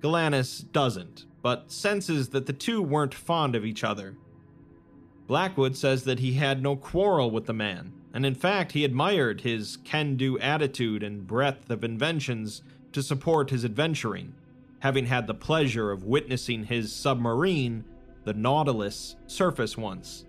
Galanis 0.00 0.70
doesn't, 0.72 1.26
but 1.42 1.70
senses 1.72 2.28
that 2.30 2.46
the 2.46 2.52
two 2.52 2.82
weren't 2.82 3.14
fond 3.14 3.56
of 3.56 3.64
each 3.64 3.82
other. 3.82 4.16
Blackwood 5.32 5.74
says 5.74 6.04
that 6.04 6.18
he 6.18 6.34
had 6.34 6.62
no 6.62 6.76
quarrel 6.76 7.30
with 7.30 7.46
the 7.46 7.54
man, 7.54 7.90
and 8.12 8.26
in 8.26 8.34
fact, 8.34 8.72
he 8.72 8.84
admired 8.84 9.40
his 9.40 9.78
can 9.78 10.14
do 10.14 10.38
attitude 10.40 11.02
and 11.02 11.26
breadth 11.26 11.70
of 11.70 11.84
inventions 11.84 12.60
to 12.92 13.02
support 13.02 13.48
his 13.48 13.64
adventuring, 13.64 14.34
having 14.80 15.06
had 15.06 15.26
the 15.26 15.32
pleasure 15.32 15.90
of 15.90 16.04
witnessing 16.04 16.64
his 16.64 16.94
submarine, 16.94 17.82
the 18.24 18.34
Nautilus, 18.34 19.16
surface 19.26 19.74
once. 19.74 20.26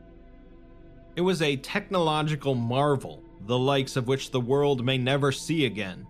It 1.18 1.22
was 1.22 1.42
a 1.42 1.58
technological 1.58 2.56
marvel, 2.56 3.22
the 3.46 3.60
likes 3.60 3.98
of 3.98 4.08
which 4.08 4.32
the 4.32 4.40
world 4.40 4.86
may 4.86 4.98
never 4.98 5.34
see 5.34 5.66
again, 5.66 6.08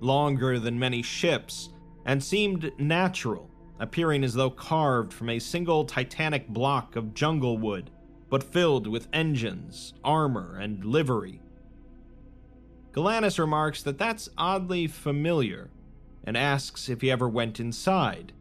longer 0.00 0.58
than 0.58 0.76
many 0.76 1.00
ships, 1.00 1.68
and 2.06 2.20
seemed 2.20 2.72
natural, 2.76 3.48
appearing 3.78 4.24
as 4.24 4.34
though 4.34 4.50
carved 4.50 5.12
from 5.12 5.28
a 5.28 5.38
single 5.38 5.84
titanic 5.84 6.48
block 6.48 6.96
of 6.96 7.14
jungle 7.14 7.56
wood, 7.56 7.88
but 8.32 8.42
filled 8.42 8.86
with 8.86 9.08
engines, 9.12 9.92
armor, 10.02 10.58
and 10.58 10.86
livery. 10.86 11.42
Galanis 12.92 13.38
remarks 13.38 13.82
that 13.82 13.98
that's 13.98 14.30
oddly 14.38 14.86
familiar, 14.86 15.68
and 16.24 16.34
asks 16.34 16.88
if 16.88 17.02
he 17.02 17.10
ever 17.10 17.28
went 17.28 17.60
inside. 17.60 18.32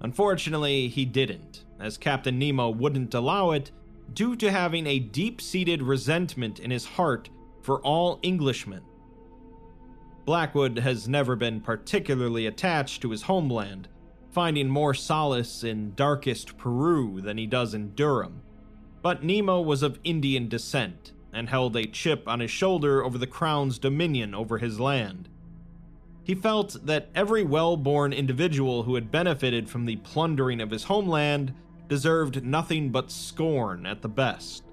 Unfortunately, 0.00 0.86
he 0.86 1.04
didn't, 1.04 1.64
as 1.80 1.98
Captain 1.98 2.38
Nemo 2.38 2.70
wouldn't 2.70 3.12
allow 3.12 3.50
it 3.50 3.72
due 4.14 4.36
to 4.36 4.52
having 4.52 4.86
a 4.86 5.00
deep 5.00 5.40
seated 5.40 5.82
resentment 5.82 6.60
in 6.60 6.70
his 6.70 6.84
heart 6.84 7.30
for 7.62 7.80
all 7.80 8.20
Englishmen. 8.22 8.82
Blackwood 10.24 10.78
has 10.78 11.08
never 11.08 11.34
been 11.34 11.60
particularly 11.60 12.46
attached 12.46 13.02
to 13.02 13.10
his 13.10 13.22
homeland, 13.22 13.88
finding 14.30 14.68
more 14.68 14.94
solace 14.94 15.64
in 15.64 15.96
darkest 15.96 16.56
Peru 16.56 17.20
than 17.20 17.38
he 17.38 17.46
does 17.48 17.74
in 17.74 17.92
Durham. 17.96 18.42
But 19.02 19.24
Nemo 19.24 19.60
was 19.60 19.82
of 19.82 19.98
Indian 20.04 20.48
descent 20.48 21.12
and 21.32 21.48
held 21.48 21.76
a 21.76 21.86
chip 21.86 22.28
on 22.28 22.40
his 22.40 22.50
shoulder 22.50 23.04
over 23.04 23.16
the 23.16 23.26
crown's 23.26 23.78
dominion 23.78 24.34
over 24.34 24.58
his 24.58 24.80
land. 24.80 25.28
He 26.22 26.34
felt 26.34 26.76
that 26.84 27.08
every 27.14 27.42
well 27.42 27.76
born 27.76 28.12
individual 28.12 28.82
who 28.82 28.94
had 28.94 29.10
benefited 29.10 29.68
from 29.68 29.86
the 29.86 29.96
plundering 29.96 30.60
of 30.60 30.70
his 30.70 30.84
homeland 30.84 31.54
deserved 31.88 32.44
nothing 32.44 32.90
but 32.90 33.10
scorn 33.10 33.86
at 33.86 34.02
the 34.02 34.08
best. 34.08 34.64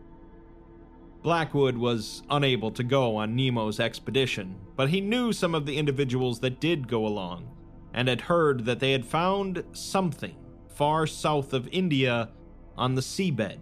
Blackwood 1.24 1.78
was 1.78 2.22
unable 2.30 2.72
to 2.72 2.84
go 2.84 3.16
on 3.16 3.36
Nemo's 3.36 3.80
expedition, 3.80 4.56
but 4.76 4.90
he 4.90 5.02
knew 5.02 5.34
some 5.34 5.56
of 5.56 5.66
the 5.66 5.78
individuals 5.78 6.40
that 6.42 6.60
did 6.60 6.88
go 6.88 7.06
along, 7.08 7.50
and 7.94 8.08
had 8.08 8.22
heard 8.22 8.66
that 8.66 8.80
they 8.80 8.92
had 8.92 9.06
found 9.06 9.64
something 9.72 10.36
far 10.68 11.08
south 11.08 11.54
of 11.54 11.68
India 11.72 12.30
on 12.78 12.94
the 12.94 13.02
seabed. 13.02 13.58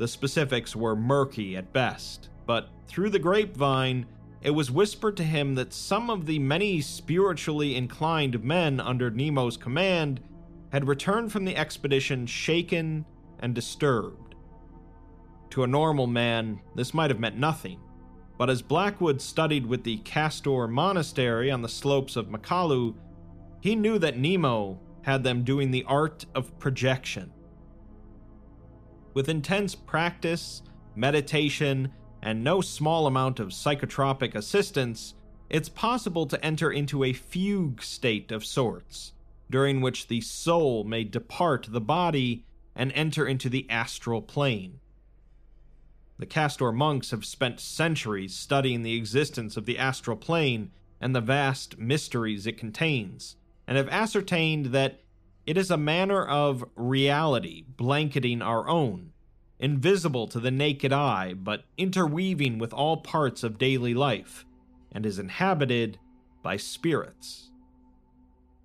The 0.00 0.08
specifics 0.08 0.74
were 0.74 0.96
murky 0.96 1.58
at 1.58 1.74
best, 1.74 2.30
but 2.46 2.70
through 2.88 3.10
the 3.10 3.18
grapevine, 3.18 4.06
it 4.40 4.52
was 4.52 4.70
whispered 4.70 5.14
to 5.18 5.22
him 5.22 5.56
that 5.56 5.74
some 5.74 6.08
of 6.08 6.24
the 6.24 6.38
many 6.38 6.80
spiritually 6.80 7.76
inclined 7.76 8.42
men 8.42 8.80
under 8.80 9.10
Nemo's 9.10 9.58
command 9.58 10.22
had 10.72 10.88
returned 10.88 11.30
from 11.30 11.44
the 11.44 11.54
expedition 11.54 12.24
shaken 12.24 13.04
and 13.40 13.54
disturbed. 13.54 14.36
To 15.50 15.64
a 15.64 15.66
normal 15.66 16.06
man, 16.06 16.62
this 16.74 16.94
might 16.94 17.10
have 17.10 17.20
meant 17.20 17.36
nothing, 17.36 17.78
but 18.38 18.48
as 18.48 18.62
Blackwood 18.62 19.20
studied 19.20 19.66
with 19.66 19.84
the 19.84 19.98
Castor 19.98 20.66
Monastery 20.66 21.50
on 21.50 21.60
the 21.60 21.68
slopes 21.68 22.16
of 22.16 22.28
Makalu, 22.28 22.94
he 23.60 23.76
knew 23.76 23.98
that 23.98 24.16
Nemo 24.16 24.80
had 25.02 25.22
them 25.22 25.44
doing 25.44 25.70
the 25.70 25.84
art 25.84 26.24
of 26.34 26.58
projection. 26.58 27.34
With 29.12 29.28
intense 29.28 29.74
practice, 29.74 30.62
meditation, 30.94 31.92
and 32.22 32.44
no 32.44 32.60
small 32.60 33.06
amount 33.06 33.40
of 33.40 33.48
psychotropic 33.48 34.34
assistance, 34.34 35.14
it's 35.48 35.68
possible 35.68 36.26
to 36.26 36.44
enter 36.44 36.70
into 36.70 37.02
a 37.02 37.12
fugue 37.12 37.82
state 37.82 38.30
of 38.30 38.44
sorts, 38.44 39.12
during 39.50 39.80
which 39.80 40.06
the 40.06 40.20
soul 40.20 40.84
may 40.84 41.02
depart 41.02 41.66
the 41.70 41.80
body 41.80 42.44
and 42.76 42.92
enter 42.92 43.26
into 43.26 43.48
the 43.48 43.68
astral 43.68 44.22
plane. 44.22 44.78
The 46.18 46.26
Castor 46.26 46.70
monks 46.70 47.10
have 47.10 47.24
spent 47.24 47.58
centuries 47.58 48.34
studying 48.36 48.82
the 48.82 48.94
existence 48.94 49.56
of 49.56 49.66
the 49.66 49.78
astral 49.78 50.16
plane 50.16 50.70
and 51.00 51.16
the 51.16 51.20
vast 51.20 51.78
mysteries 51.78 52.46
it 52.46 52.58
contains, 52.58 53.36
and 53.66 53.76
have 53.76 53.88
ascertained 53.88 54.66
that 54.66 55.00
it 55.46 55.56
is 55.56 55.70
a 55.70 55.76
manner 55.76 56.24
of 56.24 56.64
reality 56.76 57.64
blanketing 57.76 58.42
our 58.42 58.68
own, 58.68 59.12
invisible 59.58 60.26
to 60.28 60.40
the 60.40 60.50
naked 60.50 60.92
eye, 60.92 61.34
but 61.34 61.64
interweaving 61.76 62.58
with 62.58 62.72
all 62.72 62.98
parts 62.98 63.42
of 63.42 63.58
daily 63.58 63.94
life, 63.94 64.44
and 64.92 65.04
is 65.04 65.18
inhabited 65.18 65.98
by 66.42 66.56
spirits. 66.56 67.50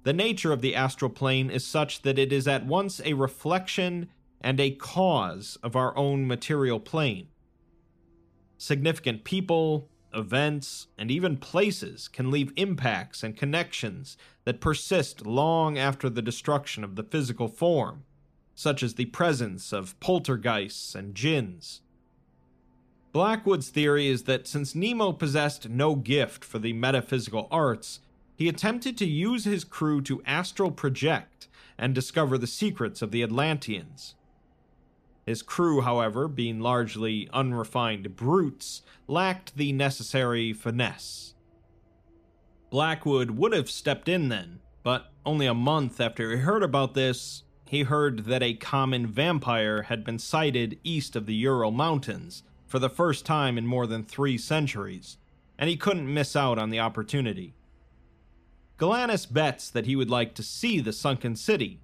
The 0.04 0.14
nature 0.14 0.52
of 0.52 0.62
the 0.62 0.76
astral 0.76 1.10
plane 1.10 1.50
is 1.50 1.66
such 1.66 2.04
that 2.04 2.20
it 2.20 2.32
is 2.32 2.48
at 2.48 2.66
once 2.66 3.02
a 3.04 3.14
reflection 3.14 4.10
and 4.40 4.60
a 4.60 4.72
cause 4.72 5.58
of 5.64 5.76
our 5.76 5.98
own 5.98 6.28
material 6.28 6.80
plane. 6.80 7.28
Significant 8.58 9.24
people, 9.24 9.90
events, 10.16 10.88
and 10.98 11.12
even 11.12 11.38
places 11.38 12.08
can 12.08 12.32
leave 12.32 12.54
impacts 12.56 13.24
and 13.24 13.38
connections 13.38 14.18
that 14.46 14.62
persist 14.62 15.26
long 15.26 15.78
after 15.78 16.10
the 16.10 16.22
destruction 16.22 16.84
of 16.84 16.96
the 16.96 17.04
physical 17.04 17.48
form, 17.48 18.04
such 18.56 18.82
as 18.82 18.96
the 18.96 19.06
presence 19.06 19.74
of 19.74 20.00
poltergeists 20.00 20.96
and 20.96 21.16
jinns. 21.16 21.82
Blackwood's 23.12 23.70
theory 23.70 24.08
is 24.08 24.24
that 24.24 24.48
since 24.48 24.76
Nemo 24.76 25.14
possessed 25.14 25.70
no 25.70 25.96
gift 25.96 26.44
for 26.44 26.60
the 26.60 26.74
metaphysical 26.74 27.48
arts, 27.50 28.02
he 28.36 28.50
attempted 28.50 28.98
to 28.98 29.06
use 29.06 29.46
his 29.46 29.64
crew 29.64 30.02
to 30.02 30.22
astral 30.26 30.72
project 30.72 31.48
and 31.78 31.96
discover 31.96 32.38
the 32.38 32.48
secrets 32.48 33.02
of 33.02 33.12
the 33.12 33.24
Atlanteans. 33.24 34.16
His 35.26 35.42
crew, 35.42 35.82
however, 35.82 36.28
being 36.28 36.60
largely 36.60 37.28
unrefined 37.34 38.16
brutes, 38.16 38.84
lacked 39.08 39.58
the 39.58 39.72
necessary 39.72 40.54
finesse. 40.54 41.34
Blackwood 42.70 43.32
would 43.32 43.54
have 43.54 43.70
stepped 43.70 44.08
in 44.08 44.30
then, 44.30 44.60
but 44.84 45.12
only 45.26 45.48
a 45.48 45.54
month 45.54 46.00
after 46.00 46.30
he 46.30 46.38
heard 46.38 46.62
about 46.62 46.94
this, 46.94 47.44
he 47.68 47.84
heard 47.84 48.26
that 48.26 48.44
a 48.44 48.54
common 48.54 49.08
vampire 49.08 49.84
had 49.84 50.04
been 50.04 50.20
sighted 50.20 50.80
east 50.84 51.16
of 51.16 51.26
the 51.26 51.34
Ural 51.34 51.72
Mountains 51.72 52.44
for 52.68 52.78
the 52.78 52.90
first 52.90 53.26
time 53.26 53.58
in 53.58 53.66
more 53.66 53.88
than 53.88 54.04
three 54.04 54.38
centuries, 54.38 55.18
and 55.58 55.70
he 55.70 55.78
couldn't 55.78 56.14
miss 56.14 56.36
out 56.36 56.60
on 56.60 56.70
the 56.70 56.80
opportunity. 56.80 57.56
Galanis 58.78 59.32
bets 59.32 59.70
that 59.72 59.86
he 59.88 59.96
would 59.96 60.10
like 60.10 60.36
to 60.36 60.44
see 60.44 60.80
the 60.80 60.94
sunken 60.94 61.36
city, 61.36 61.82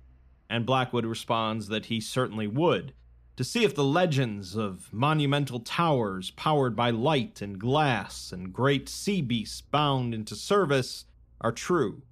and 0.50 0.66
Blackwood 0.66 1.06
responds 1.06 1.70
that 1.70 1.86
he 1.86 2.00
certainly 2.00 2.46
would, 2.46 2.94
to 3.42 3.46
see 3.46 3.64
if 3.64 3.74
the 3.74 3.84
legends 3.84 4.56
of 4.56 4.88
monumental 4.94 5.60
towers 5.60 6.30
powered 6.30 6.76
by 6.76 6.92
light 6.92 7.42
and 7.42 7.58
glass 7.58 8.32
and 8.32 8.54
great 8.54 8.88
sea 8.88 9.20
beasts 9.20 9.62
bound 9.62 10.14
into 10.14 10.36
service 10.36 11.06
are 11.40 11.52
true. 11.52 12.04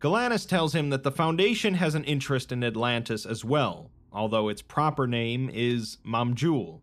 Galanis 0.00 0.48
tells 0.48 0.74
him 0.74 0.90
that 0.90 1.04
the 1.04 1.12
Foundation 1.12 1.74
has 1.74 1.94
an 1.94 2.02
interest 2.02 2.50
in 2.50 2.64
Atlantis 2.64 3.24
as 3.24 3.44
well, 3.44 3.92
although 4.12 4.48
its 4.48 4.62
proper 4.62 5.06
name 5.06 5.48
is 5.48 5.98
Mamjul. 6.04 6.80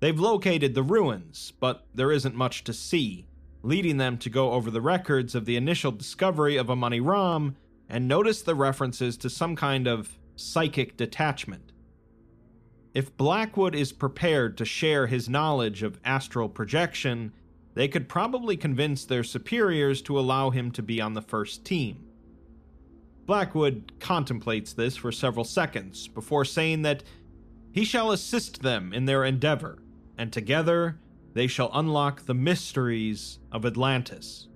They've 0.00 0.18
located 0.18 0.74
the 0.74 0.82
ruins, 0.82 1.52
but 1.60 1.84
there 1.94 2.10
isn't 2.10 2.34
much 2.34 2.64
to 2.64 2.72
see, 2.72 3.26
leading 3.62 3.98
them 3.98 4.16
to 4.16 4.30
go 4.30 4.52
over 4.52 4.70
the 4.70 4.80
records 4.80 5.34
of 5.34 5.44
the 5.44 5.56
initial 5.56 5.92
discovery 5.92 6.56
of 6.56 6.70
Amani 6.70 7.00
Ram 7.00 7.56
and 7.90 8.08
notice 8.08 8.40
the 8.40 8.54
references 8.54 9.18
to 9.18 9.28
some 9.28 9.54
kind 9.54 9.86
of 9.86 10.18
psychic 10.34 10.96
detachment. 10.96 11.72
If 12.94 13.16
Blackwood 13.16 13.74
is 13.74 13.92
prepared 13.92 14.56
to 14.56 14.64
share 14.64 15.08
his 15.08 15.28
knowledge 15.28 15.82
of 15.82 15.98
astral 16.04 16.48
projection, 16.48 17.32
they 17.74 17.88
could 17.88 18.08
probably 18.08 18.56
convince 18.56 19.04
their 19.04 19.24
superiors 19.24 20.00
to 20.02 20.18
allow 20.18 20.50
him 20.50 20.70
to 20.70 20.82
be 20.82 21.00
on 21.00 21.14
the 21.14 21.20
first 21.20 21.64
team. 21.64 22.06
Blackwood 23.26 23.92
contemplates 23.98 24.72
this 24.72 24.96
for 24.96 25.10
several 25.10 25.44
seconds 25.44 26.06
before 26.06 26.44
saying 26.44 26.82
that 26.82 27.02
He 27.72 27.84
shall 27.84 28.12
assist 28.12 28.62
them 28.62 28.92
in 28.92 29.06
their 29.06 29.24
endeavor, 29.24 29.82
and 30.16 30.32
together 30.32 31.00
they 31.32 31.48
shall 31.48 31.70
unlock 31.74 32.26
the 32.26 32.34
mysteries 32.34 33.40
of 33.50 33.66
Atlantis. 33.66 34.46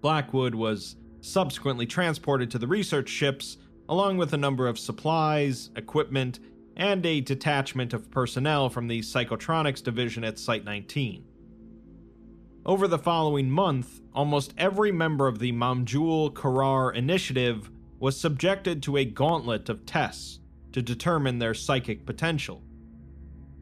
Blackwood 0.00 0.54
was 0.54 0.96
subsequently 1.20 1.84
transported 1.84 2.50
to 2.50 2.58
the 2.58 2.66
research 2.66 3.10
ships, 3.10 3.58
along 3.86 4.16
with 4.16 4.32
a 4.32 4.38
number 4.38 4.66
of 4.66 4.78
supplies, 4.78 5.68
equipment, 5.76 6.40
and 6.76 7.04
a 7.04 7.20
detachment 7.20 7.92
of 7.92 8.10
personnel 8.10 8.68
from 8.68 8.88
the 8.88 9.00
Psychotronics 9.00 9.82
Division 9.82 10.24
at 10.24 10.38
Site 10.38 10.64
19. 10.64 11.24
Over 12.64 12.86
the 12.86 12.98
following 12.98 13.50
month, 13.50 14.00
almost 14.14 14.54
every 14.56 14.92
member 14.92 15.26
of 15.26 15.38
the 15.40 15.52
Mamjul 15.52 16.32
Korar 16.32 16.94
initiative 16.94 17.70
was 17.98 18.18
subjected 18.18 18.82
to 18.82 18.96
a 18.96 19.04
gauntlet 19.04 19.68
of 19.68 19.84
tests 19.84 20.38
to 20.72 20.82
determine 20.82 21.38
their 21.38 21.54
psychic 21.54 22.06
potential. 22.06 22.62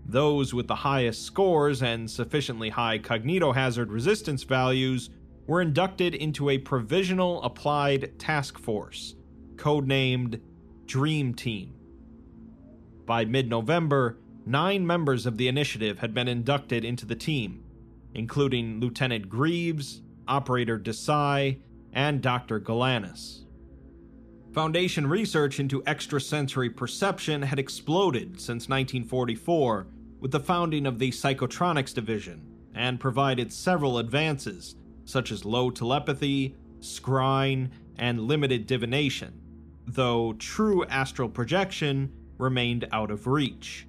Those 0.04 0.52
with 0.52 0.66
the 0.66 0.74
highest 0.74 1.24
scores 1.24 1.82
and 1.82 2.10
sufficiently 2.10 2.70
high 2.70 2.98
cognitohazard 2.98 3.90
resistance 3.90 4.42
values 4.42 5.10
were 5.46 5.62
inducted 5.62 6.14
into 6.14 6.50
a 6.50 6.58
provisional 6.58 7.42
applied 7.42 8.18
task 8.18 8.58
force, 8.58 9.14
codenamed 9.56 10.40
Dream 10.86 11.34
Team. 11.34 11.74
By 13.10 13.24
mid 13.24 13.50
November, 13.50 14.18
nine 14.46 14.86
members 14.86 15.26
of 15.26 15.36
the 15.36 15.48
initiative 15.48 15.98
had 15.98 16.14
been 16.14 16.28
inducted 16.28 16.84
into 16.84 17.04
the 17.04 17.16
team, 17.16 17.64
including 18.14 18.78
Lieutenant 18.78 19.28
Greaves, 19.28 20.02
Operator 20.28 20.78
Desai, 20.78 21.58
and 21.92 22.22
Dr. 22.22 22.60
Galanis. 22.60 23.46
Foundation 24.52 25.08
research 25.08 25.58
into 25.58 25.82
extrasensory 25.88 26.70
perception 26.70 27.42
had 27.42 27.58
exploded 27.58 28.38
since 28.38 28.68
1944 28.68 29.88
with 30.20 30.30
the 30.30 30.38
founding 30.38 30.86
of 30.86 31.00
the 31.00 31.10
Psychotronics 31.10 31.92
Division 31.92 32.46
and 32.76 33.00
provided 33.00 33.52
several 33.52 33.98
advances, 33.98 34.76
such 35.04 35.32
as 35.32 35.44
low 35.44 35.72
telepathy, 35.72 36.54
scrying, 36.78 37.70
and 37.98 38.20
limited 38.20 38.68
divination, 38.68 39.40
though 39.84 40.32
true 40.34 40.84
astral 40.84 41.28
projection 41.28 42.12
remained 42.40 42.88
out 42.92 43.10
of 43.10 43.26
reach. 43.26 43.86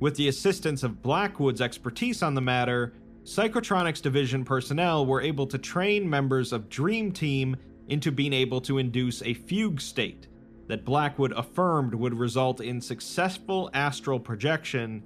With 0.00 0.16
the 0.16 0.28
assistance 0.28 0.82
of 0.82 1.02
Blackwood's 1.02 1.60
expertise 1.60 2.22
on 2.22 2.34
the 2.34 2.40
matter, 2.40 2.94
Psychotronics 3.24 4.00
Division 4.00 4.44
personnel 4.44 5.04
were 5.04 5.20
able 5.20 5.46
to 5.48 5.58
train 5.58 6.08
members 6.08 6.52
of 6.52 6.68
Dream 6.68 7.12
Team 7.12 7.56
into 7.88 8.10
being 8.10 8.32
able 8.32 8.60
to 8.62 8.78
induce 8.78 9.22
a 9.22 9.34
fugue 9.34 9.80
state 9.80 10.28
that 10.68 10.84
Blackwood 10.84 11.32
affirmed 11.32 11.94
would 11.94 12.14
result 12.14 12.60
in 12.60 12.80
successful 12.80 13.70
astral 13.74 14.20
projection 14.20 15.02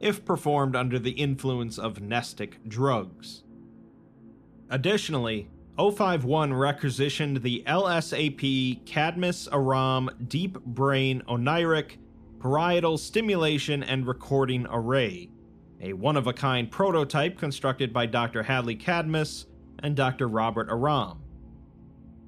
if 0.00 0.24
performed 0.24 0.74
under 0.74 0.98
the 0.98 1.12
influence 1.12 1.78
of 1.78 1.98
mnestic 1.98 2.54
drugs. 2.66 3.44
Additionally, 4.68 5.48
051 5.78 6.52
requisitioned 6.52 7.38
the 7.38 7.64
LSAP 7.66 8.84
Cadmus 8.84 9.48
Aram 9.50 10.10
Deep 10.28 10.60
Brain 10.60 11.22
Oneiric 11.26 11.96
Parietal 12.40 12.98
Stimulation 12.98 13.82
and 13.82 14.06
Recording 14.06 14.66
Array, 14.68 15.30
a 15.80 15.94
one 15.94 16.18
of 16.18 16.26
a 16.26 16.32
kind 16.34 16.70
prototype 16.70 17.38
constructed 17.38 17.90
by 17.90 18.04
Dr. 18.04 18.42
Hadley 18.42 18.74
Cadmus 18.74 19.46
and 19.78 19.96
Dr. 19.96 20.28
Robert 20.28 20.68
Aram. 20.68 21.22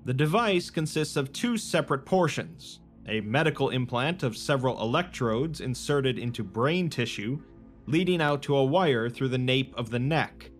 The 0.06 0.14
device 0.14 0.70
consists 0.70 1.16
of 1.16 1.32
two 1.32 1.58
separate 1.58 2.06
portions 2.06 2.80
a 3.06 3.20
medical 3.20 3.68
implant 3.68 4.22
of 4.22 4.38
several 4.38 4.80
electrodes 4.80 5.60
inserted 5.60 6.18
into 6.18 6.42
brain 6.42 6.88
tissue, 6.88 7.38
leading 7.84 8.22
out 8.22 8.40
to 8.40 8.56
a 8.56 8.64
wire 8.64 9.10
through 9.10 9.28
the 9.28 9.36
nape 9.36 9.74
of 9.76 9.90
the 9.90 9.98
neck 9.98 10.50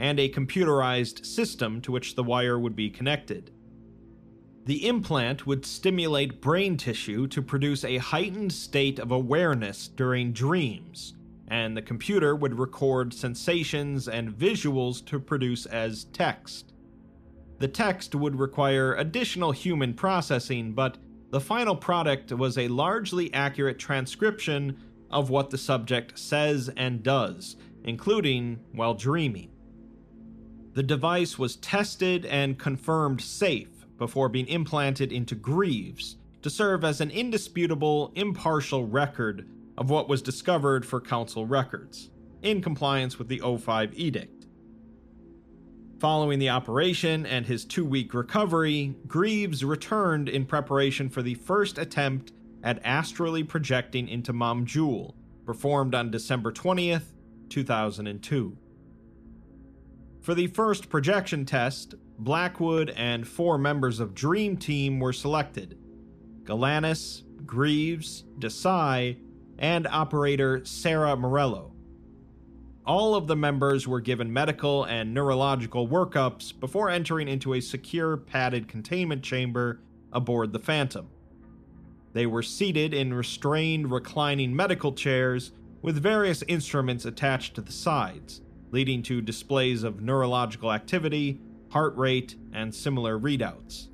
and 0.00 0.18
a 0.18 0.30
computerized 0.30 1.26
system 1.26 1.78
to 1.82 1.92
which 1.92 2.16
the 2.16 2.24
wire 2.24 2.58
would 2.58 2.74
be 2.74 2.88
connected. 2.88 3.52
The 4.64 4.88
implant 4.88 5.46
would 5.46 5.66
stimulate 5.66 6.40
brain 6.40 6.78
tissue 6.78 7.26
to 7.28 7.42
produce 7.42 7.84
a 7.84 7.98
heightened 7.98 8.54
state 8.54 8.98
of 8.98 9.12
awareness 9.12 9.88
during 9.88 10.32
dreams, 10.32 11.14
and 11.48 11.76
the 11.76 11.82
computer 11.82 12.34
would 12.34 12.58
record 12.58 13.12
sensations 13.12 14.08
and 14.08 14.32
visuals 14.32 15.04
to 15.04 15.20
produce 15.20 15.66
as 15.66 16.04
text. 16.04 16.72
The 17.58 17.68
text 17.68 18.14
would 18.14 18.38
require 18.38 18.94
additional 18.94 19.52
human 19.52 19.92
processing, 19.92 20.72
but 20.72 20.96
the 21.30 21.40
final 21.40 21.76
product 21.76 22.32
was 22.32 22.56
a 22.56 22.68
largely 22.68 23.32
accurate 23.34 23.78
transcription 23.78 24.78
of 25.10 25.28
what 25.28 25.50
the 25.50 25.58
subject 25.58 26.18
says 26.18 26.70
and 26.74 27.02
does, 27.02 27.56
including 27.84 28.60
while 28.72 28.94
dreaming. 28.94 29.50
The 30.72 30.82
device 30.82 31.38
was 31.38 31.56
tested 31.56 32.24
and 32.26 32.58
confirmed 32.58 33.20
safe 33.20 33.86
before 33.98 34.28
being 34.28 34.46
implanted 34.46 35.12
into 35.12 35.34
Greaves 35.34 36.16
to 36.42 36.50
serve 36.50 36.84
as 36.84 37.00
an 37.00 37.10
indisputable, 37.10 38.12
impartial 38.14 38.86
record 38.86 39.48
of 39.76 39.90
what 39.90 40.08
was 40.08 40.22
discovered 40.22 40.86
for 40.86 41.00
Council 41.00 41.44
records, 41.44 42.10
in 42.42 42.62
compliance 42.62 43.18
with 43.18 43.28
the 43.28 43.40
O5 43.40 43.92
edict. 43.94 44.46
Following 45.98 46.38
the 46.38 46.48
operation 46.48 47.26
and 47.26 47.44
his 47.44 47.64
two 47.64 47.84
week 47.84 48.14
recovery, 48.14 48.94
Greaves 49.06 49.64
returned 49.64 50.28
in 50.28 50.46
preparation 50.46 51.10
for 51.10 51.20
the 51.20 51.34
first 51.34 51.76
attempt 51.76 52.32
at 52.62 52.80
astrally 52.84 53.42
projecting 53.42 54.08
into 54.08 54.32
Mamjul, 54.32 55.14
performed 55.44 55.94
on 55.94 56.10
December 56.10 56.52
20th, 56.52 57.12
2002. 57.48 58.56
For 60.20 60.34
the 60.34 60.48
first 60.48 60.90
projection 60.90 61.46
test, 61.46 61.94
Blackwood 62.18 62.90
and 62.90 63.26
four 63.26 63.56
members 63.56 64.00
of 64.00 64.14
Dream 64.14 64.58
Team 64.58 65.00
were 65.00 65.14
selected 65.14 65.78
Galanis, 66.44 67.22
Greaves, 67.46 68.24
Desai, 68.38 69.16
and 69.58 69.86
operator 69.86 70.62
Sarah 70.64 71.16
Morello. 71.16 71.72
All 72.84 73.14
of 73.14 73.28
the 73.28 73.36
members 73.36 73.88
were 73.88 74.00
given 74.00 74.30
medical 74.30 74.84
and 74.84 75.14
neurological 75.14 75.88
workups 75.88 76.58
before 76.58 76.90
entering 76.90 77.28
into 77.28 77.54
a 77.54 77.60
secure 77.60 78.18
padded 78.18 78.68
containment 78.68 79.22
chamber 79.22 79.80
aboard 80.12 80.52
the 80.52 80.58
Phantom. 80.58 81.08
They 82.12 82.26
were 82.26 82.42
seated 82.42 82.92
in 82.92 83.14
restrained 83.14 83.90
reclining 83.90 84.54
medical 84.54 84.92
chairs 84.92 85.52
with 85.80 86.02
various 86.02 86.42
instruments 86.42 87.06
attached 87.06 87.54
to 87.54 87.62
the 87.62 87.72
sides 87.72 88.42
leading 88.70 89.02
to 89.02 89.20
displays 89.20 89.82
of 89.82 90.00
neurological 90.00 90.72
activity, 90.72 91.40
heart 91.70 91.96
rate, 91.96 92.36
and 92.52 92.74
similar 92.74 93.18
readouts. 93.18 93.88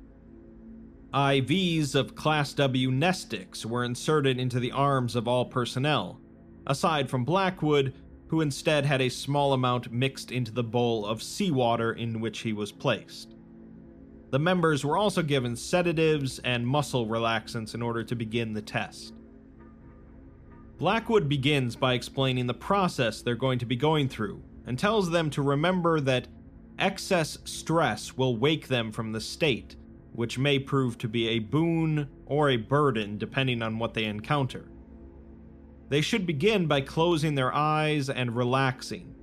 IVs 1.13 1.95
of 1.95 2.15
Class 2.15 2.53
W 2.53 2.91
Mnestics 2.91 3.65
were 3.65 3.83
inserted 3.83 4.39
into 4.39 4.59
the 4.59 4.71
arms 4.71 5.15
of 5.15 5.27
all 5.27 5.45
personnel, 5.45 6.19
aside 6.67 7.09
from 7.09 7.23
Blackwood, 7.23 7.93
who 8.27 8.41
instead 8.41 8.85
had 8.85 9.01
a 9.01 9.09
small 9.09 9.53
amount 9.53 9.91
mixed 9.91 10.31
into 10.31 10.51
the 10.51 10.63
bowl 10.63 11.05
of 11.05 11.23
seawater 11.23 11.93
in 11.93 12.19
which 12.19 12.39
he 12.39 12.51
was 12.51 12.71
placed. 12.71 13.35
The 14.31 14.39
members 14.39 14.83
were 14.83 14.97
also 14.97 15.23
given 15.23 15.55
sedatives 15.55 16.39
and 16.39 16.67
muscle 16.67 17.07
relaxants 17.07 17.73
in 17.73 17.81
order 17.81 18.03
to 18.03 18.15
begin 18.15 18.53
the 18.53 18.61
test. 18.61 19.13
Blackwood 20.77 21.29
begins 21.29 21.75
by 21.75 21.93
explaining 21.93 22.45
the 22.45 22.53
process 22.53 23.21
they're 23.21 23.35
going 23.35 23.59
to 23.59 23.65
be 23.65 23.77
going 23.77 24.09
through 24.09 24.43
and 24.67 24.77
tells 24.77 25.09
them 25.09 25.29
to 25.29 25.41
remember 25.41 26.01
that 26.01 26.27
excess 26.77 27.37
stress 27.45 28.17
will 28.17 28.35
wake 28.35 28.67
them 28.67 28.91
from 28.91 29.13
the 29.13 29.21
state, 29.21 29.77
which 30.11 30.37
may 30.37 30.59
prove 30.59 30.97
to 30.97 31.07
be 31.07 31.29
a 31.29 31.39
boon 31.39 32.09
or 32.25 32.49
a 32.49 32.57
burden 32.57 33.17
depending 33.17 33.61
on 33.63 33.79
what 33.79 33.93
they 33.93 34.03
encounter. 34.03 34.69
They 35.89 36.01
should 36.01 36.27
begin 36.27 36.67
by 36.67 36.81
closing 36.81 37.35
their 37.35 37.55
eyes 37.55 38.09
and 38.09 38.35
relaxing, 38.35 39.15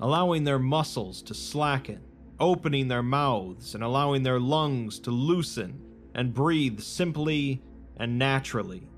allowing 0.00 0.42
their 0.42 0.58
muscles 0.58 1.22
to 1.22 1.34
slacken, 1.34 2.00
opening 2.40 2.88
their 2.88 3.02
mouths 3.02 3.76
and 3.76 3.84
allowing 3.84 4.24
their 4.24 4.40
lungs 4.40 4.98
to 5.00 5.12
loosen 5.12 5.80
and 6.14 6.34
breathe 6.34 6.80
simply 6.80 7.62
and 7.96 8.18
naturally. 8.18 8.88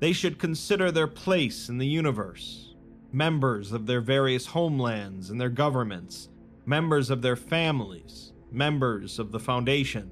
They 0.00 0.14
should 0.14 0.38
consider 0.38 0.90
their 0.90 1.06
place 1.06 1.68
in 1.68 1.76
the 1.76 1.86
universe 1.86 2.71
members 3.12 3.72
of 3.72 3.86
their 3.86 4.00
various 4.00 4.46
homelands 4.46 5.30
and 5.30 5.40
their 5.40 5.50
governments, 5.50 6.28
members 6.64 7.10
of 7.10 7.22
their 7.22 7.36
families, 7.36 8.32
members 8.50 9.18
of 9.18 9.32
the 9.32 9.40
Foundation. 9.40 10.10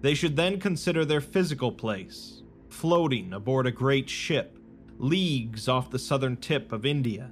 They 0.00 0.14
should 0.14 0.36
then 0.36 0.58
consider 0.58 1.04
their 1.04 1.20
physical 1.20 1.72
place, 1.72 2.42
floating 2.68 3.32
aboard 3.32 3.66
a 3.66 3.72
great 3.72 4.08
ship, 4.08 4.58
leagues 4.98 5.68
off 5.68 5.90
the 5.90 5.98
southern 5.98 6.36
tip 6.36 6.72
of 6.72 6.86
India. 6.86 7.30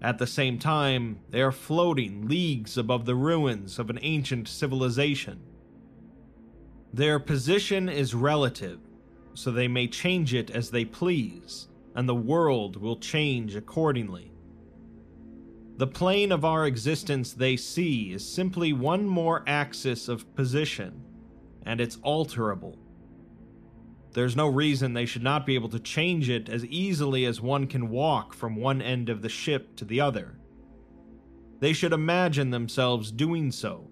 At 0.00 0.18
the 0.18 0.26
same 0.26 0.58
time, 0.58 1.20
they 1.30 1.40
are 1.40 1.52
floating 1.52 2.28
leagues 2.28 2.76
above 2.76 3.06
the 3.06 3.14
ruins 3.14 3.78
of 3.78 3.90
an 3.90 3.98
ancient 4.02 4.48
civilization. 4.48 5.40
Their 6.92 7.18
position 7.18 7.88
is 7.88 8.14
relative, 8.14 8.78
so 9.32 9.50
they 9.50 9.66
may 9.66 9.88
change 9.88 10.34
it 10.34 10.50
as 10.50 10.70
they 10.70 10.84
please, 10.84 11.68
and 11.94 12.08
the 12.08 12.14
world 12.14 12.76
will 12.76 12.96
change 12.96 13.54
accordingly. 13.54 14.32
The 15.76 15.86
plane 15.86 16.30
of 16.30 16.44
our 16.44 16.66
existence 16.66 17.32
they 17.32 17.56
see 17.56 18.12
is 18.12 18.28
simply 18.28 18.72
one 18.72 19.06
more 19.06 19.42
axis 19.46 20.08
of 20.08 20.32
position, 20.34 21.02
and 21.66 21.80
it's 21.80 21.96
alterable. 21.98 22.76
There's 24.12 24.36
no 24.36 24.46
reason 24.46 24.92
they 24.92 25.06
should 25.06 25.24
not 25.24 25.44
be 25.44 25.56
able 25.56 25.70
to 25.70 25.80
change 25.80 26.30
it 26.30 26.48
as 26.48 26.64
easily 26.66 27.24
as 27.24 27.40
one 27.40 27.66
can 27.66 27.90
walk 27.90 28.32
from 28.32 28.54
one 28.54 28.80
end 28.80 29.08
of 29.08 29.22
the 29.22 29.28
ship 29.28 29.74
to 29.76 29.84
the 29.84 30.00
other. 30.00 30.36
They 31.58 31.72
should 31.72 31.92
imagine 31.92 32.50
themselves 32.50 33.10
doing 33.10 33.50
so, 33.50 33.90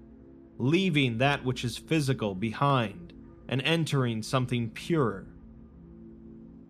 leaving 0.59 1.19
that 1.19 1.45
which 1.45 1.65
is 1.65 1.77
physical 1.77 2.37
behind 2.37 3.13
and 3.49 3.61
entering 3.63 4.23
something 4.23 4.71
purer. 4.71 5.27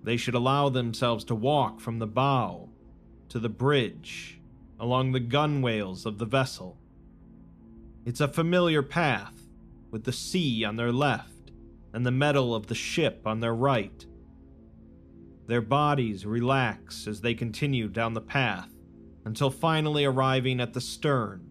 They 0.02 0.16
should 0.16 0.34
allow 0.34 0.68
themselves 0.68 1.24
to 1.24 1.34
walk 1.34 1.80
from 1.80 1.98
the 1.98 2.06
bow 2.06 2.68
to 3.28 3.38
the 3.38 3.48
bridge 3.48 4.40
along 4.78 5.12
the 5.12 5.20
gunwales 5.20 6.04
of 6.04 6.18
the 6.18 6.26
vessel. 6.26 6.76
It's 8.04 8.20
a 8.20 8.26
familiar 8.26 8.82
path, 8.82 9.34
with 9.92 10.04
the 10.04 10.12
sea 10.12 10.64
on 10.64 10.76
their 10.76 10.90
left 10.90 11.52
and 11.92 12.04
the 12.04 12.10
metal 12.10 12.54
of 12.54 12.66
the 12.66 12.74
ship 12.74 13.22
on 13.26 13.40
their 13.40 13.54
right. 13.54 14.04
Their 15.46 15.60
bodies 15.60 16.26
relax 16.26 17.06
as 17.06 17.20
they 17.20 17.34
continue 17.34 17.86
down 17.88 18.14
the 18.14 18.20
path 18.20 18.70
until 19.24 19.50
finally 19.50 20.04
arriving 20.04 20.60
at 20.60 20.72
the 20.72 20.80
stern, 20.80 21.50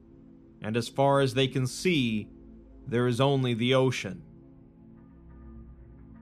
and 0.61 0.75
as 0.75 0.89
far 0.89 1.21
as 1.21 1.33
they 1.33 1.47
can 1.47 1.67
see, 1.67 2.27
there 2.87 3.07
is 3.07 3.21
only 3.21 3.53
the 3.53 3.73
ocean. 3.73 4.23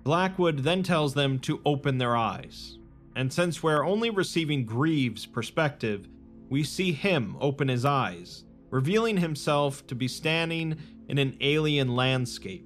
Blackwood 0.03 0.59
then 0.59 0.83
tells 0.83 1.13
them 1.13 1.39
to 1.39 1.61
open 1.65 1.97
their 1.97 2.15
eyes, 2.15 2.77
and 3.15 3.31
since 3.31 3.61
we're 3.61 3.85
only 3.85 4.09
receiving 4.09 4.65
Greaves' 4.65 5.25
perspective, 5.25 6.07
we 6.49 6.63
see 6.63 6.91
him 6.91 7.35
open 7.39 7.67
his 7.67 7.85
eyes, 7.85 8.43
revealing 8.69 9.17
himself 9.17 9.85
to 9.87 9.95
be 9.95 10.07
standing 10.07 10.77
in 11.07 11.17
an 11.17 11.37
alien 11.41 11.95
landscape. 11.95 12.65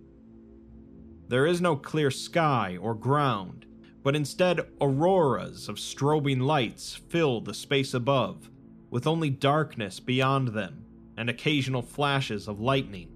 There 1.28 1.46
is 1.46 1.62
no 1.62 1.76
clear 1.76 2.12
sky 2.12 2.78
or 2.80 2.94
ground, 2.94 3.66
but 4.04 4.16
instead 4.16 4.60
auroras 4.82 5.70
of 5.70 5.78
strobing 5.78 6.42
lights 6.42 6.96
fill 6.96 7.42
the 7.42 7.54
space 7.54 7.94
above, 7.94 8.50
with 8.90 9.08
only 9.08 9.30
darkness 9.30 10.00
beyond 10.00 10.50
them 10.50 10.86
and 11.18 11.30
occasional 11.30 11.82
flashes 11.82 12.48
of 12.48 12.60
lightning. 12.60 13.13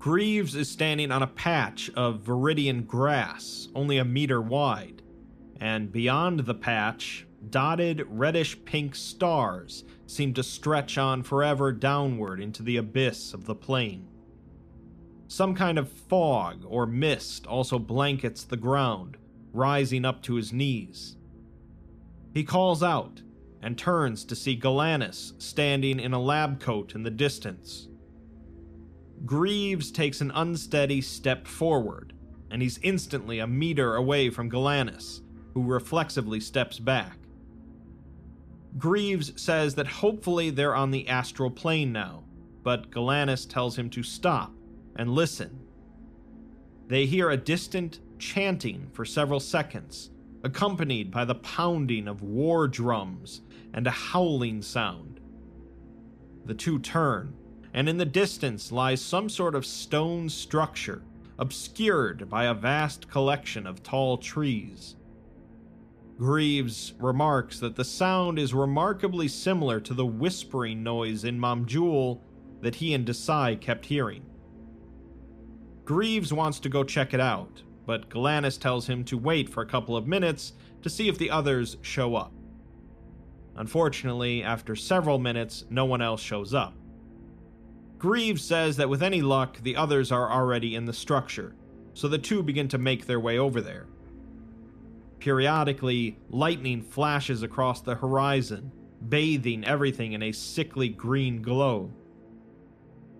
Greaves 0.00 0.54
is 0.54 0.70
standing 0.70 1.12
on 1.12 1.22
a 1.22 1.26
patch 1.26 1.90
of 1.90 2.22
viridian 2.22 2.86
grass, 2.86 3.68
only 3.74 3.98
a 3.98 4.04
meter 4.04 4.40
wide, 4.40 5.02
and 5.60 5.92
beyond 5.92 6.40
the 6.40 6.54
patch, 6.54 7.26
dotted 7.50 8.06
reddish 8.08 8.64
pink 8.64 8.94
stars 8.94 9.84
seem 10.06 10.32
to 10.32 10.42
stretch 10.42 10.96
on 10.96 11.22
forever 11.22 11.70
downward 11.70 12.40
into 12.40 12.62
the 12.62 12.78
abyss 12.78 13.34
of 13.34 13.44
the 13.44 13.54
plain. 13.54 14.08
Some 15.28 15.54
kind 15.54 15.78
of 15.78 15.92
fog 15.92 16.64
or 16.66 16.86
mist 16.86 17.46
also 17.46 17.78
blankets 17.78 18.42
the 18.42 18.56
ground, 18.56 19.18
rising 19.52 20.06
up 20.06 20.22
to 20.22 20.36
his 20.36 20.50
knees. 20.50 21.18
He 22.32 22.42
calls 22.42 22.82
out 22.82 23.20
and 23.60 23.76
turns 23.76 24.24
to 24.24 24.34
see 24.34 24.58
Galanis 24.58 25.34
standing 25.42 26.00
in 26.00 26.14
a 26.14 26.22
lab 26.22 26.58
coat 26.58 26.94
in 26.94 27.02
the 27.02 27.10
distance. 27.10 27.89
Greaves 29.26 29.90
takes 29.90 30.20
an 30.20 30.32
unsteady 30.34 31.00
step 31.00 31.46
forward, 31.46 32.12
and 32.50 32.62
he's 32.62 32.78
instantly 32.82 33.38
a 33.38 33.46
meter 33.46 33.94
away 33.94 34.30
from 34.30 34.50
Galanis, 34.50 35.20
who 35.54 35.62
reflexively 35.62 36.40
steps 36.40 36.78
back. 36.78 37.18
Greaves 38.78 39.32
says 39.40 39.74
that 39.74 39.86
hopefully 39.86 40.50
they're 40.50 40.74
on 40.74 40.90
the 40.90 41.08
astral 41.08 41.50
plane 41.50 41.92
now, 41.92 42.24
but 42.62 42.90
Galanis 42.90 43.48
tells 43.48 43.76
him 43.76 43.90
to 43.90 44.02
stop 44.02 44.52
and 44.96 45.10
listen. 45.10 45.66
They 46.88 47.06
hear 47.06 47.30
a 47.30 47.36
distant 47.36 48.00
chanting 48.18 48.88
for 48.92 49.04
several 49.04 49.40
seconds, 49.40 50.10
accompanied 50.44 51.10
by 51.10 51.24
the 51.24 51.34
pounding 51.34 52.08
of 52.08 52.22
war 52.22 52.68
drums 52.68 53.42
and 53.74 53.86
a 53.86 53.90
howling 53.90 54.62
sound. 54.62 55.20
The 56.46 56.54
two 56.54 56.78
turn 56.78 57.34
and 57.72 57.88
in 57.88 57.98
the 57.98 58.04
distance 58.04 58.72
lies 58.72 59.00
some 59.00 59.28
sort 59.28 59.54
of 59.54 59.64
stone 59.64 60.28
structure, 60.28 61.02
obscured 61.38 62.28
by 62.28 62.44
a 62.44 62.54
vast 62.54 63.10
collection 63.10 63.66
of 63.66 63.82
tall 63.82 64.18
trees. 64.18 64.96
Greaves 66.18 66.92
remarks 66.98 67.60
that 67.60 67.76
the 67.76 67.84
sound 67.84 68.38
is 68.38 68.52
remarkably 68.52 69.26
similar 69.26 69.80
to 69.80 69.94
the 69.94 70.04
whispering 70.04 70.82
noise 70.82 71.24
in 71.24 71.38
Mamjul 71.38 72.20
that 72.60 72.74
he 72.74 72.92
and 72.92 73.06
Desai 73.06 73.58
kept 73.58 73.86
hearing. 73.86 74.26
Greaves 75.84 76.32
wants 76.32 76.60
to 76.60 76.68
go 76.68 76.84
check 76.84 77.14
it 77.14 77.20
out, 77.20 77.62
but 77.86 78.10
Galanis 78.10 78.60
tells 78.60 78.86
him 78.86 79.02
to 79.04 79.16
wait 79.16 79.48
for 79.48 79.62
a 79.62 79.66
couple 79.66 79.96
of 79.96 80.06
minutes 80.06 80.52
to 80.82 80.90
see 80.90 81.08
if 81.08 81.18
the 81.18 81.30
others 81.30 81.78
show 81.80 82.14
up. 82.14 82.32
Unfortunately, 83.56 84.42
after 84.42 84.76
several 84.76 85.18
minutes, 85.18 85.64
no 85.70 85.84
one 85.84 86.00
else 86.00 86.20
shows 86.20 86.54
up. 86.54 86.74
Greaves 88.00 88.42
says 88.42 88.78
that 88.78 88.88
with 88.88 89.02
any 89.02 89.20
luck, 89.20 89.58
the 89.62 89.76
others 89.76 90.10
are 90.10 90.32
already 90.32 90.74
in 90.74 90.86
the 90.86 90.92
structure, 90.92 91.54
so 91.92 92.08
the 92.08 92.16
two 92.16 92.42
begin 92.42 92.66
to 92.66 92.78
make 92.78 93.04
their 93.04 93.20
way 93.20 93.36
over 93.36 93.60
there. 93.60 93.86
Periodically, 95.18 96.18
lightning 96.30 96.80
flashes 96.80 97.42
across 97.42 97.82
the 97.82 97.94
horizon, 97.94 98.72
bathing 99.10 99.66
everything 99.66 100.14
in 100.14 100.22
a 100.22 100.32
sickly 100.32 100.88
green 100.88 101.42
glow. 101.42 101.92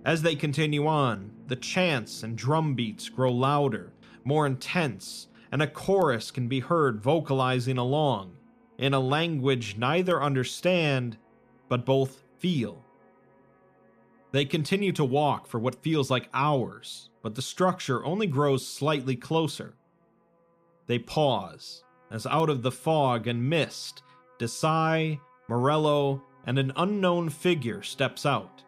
As 0.02 0.22
they 0.22 0.34
continue 0.34 0.86
on, 0.86 1.30
the 1.46 1.56
chants 1.56 2.22
and 2.22 2.34
drum 2.34 2.74
beats 2.74 3.10
grow 3.10 3.30
louder, 3.30 3.92
more 4.24 4.46
intense, 4.46 5.26
and 5.52 5.60
a 5.60 5.66
chorus 5.66 6.30
can 6.30 6.48
be 6.48 6.60
heard 6.60 7.02
vocalizing 7.02 7.76
along 7.76 8.32
in 8.78 8.94
a 8.94 9.00
language 9.00 9.76
neither 9.76 10.22
understand 10.22 11.18
but 11.68 11.84
both 11.84 12.22
feel. 12.38 12.82
They 14.32 14.44
continue 14.44 14.92
to 14.92 15.04
walk 15.04 15.46
for 15.46 15.58
what 15.58 15.82
feels 15.82 16.10
like 16.10 16.28
hours, 16.32 17.10
but 17.22 17.34
the 17.34 17.42
structure 17.42 18.04
only 18.04 18.26
grows 18.26 18.66
slightly 18.66 19.16
closer. 19.16 19.74
They 20.86 20.98
pause, 20.98 21.82
as 22.10 22.26
out 22.26 22.48
of 22.48 22.62
the 22.62 22.70
fog 22.70 23.26
and 23.26 23.48
mist, 23.48 24.02
Desai, 24.38 25.20
Morello, 25.48 26.22
and 26.46 26.58
an 26.58 26.72
unknown 26.76 27.28
figure 27.28 27.82
steps 27.82 28.24
out. 28.24 28.62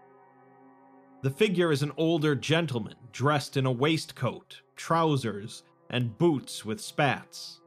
The 1.23 1.31
figure 1.31 1.71
is 1.71 1.83
an 1.83 1.93
older 1.97 2.35
gentleman 2.35 2.97
dressed 3.13 3.57
in 3.57 3.65
a 3.65 3.73
waistcoat, 3.73 4.61
trousers, 4.75 5.63
and 5.91 6.19
boots 6.19 6.65
with 6.65 6.81
spats. 6.81 7.61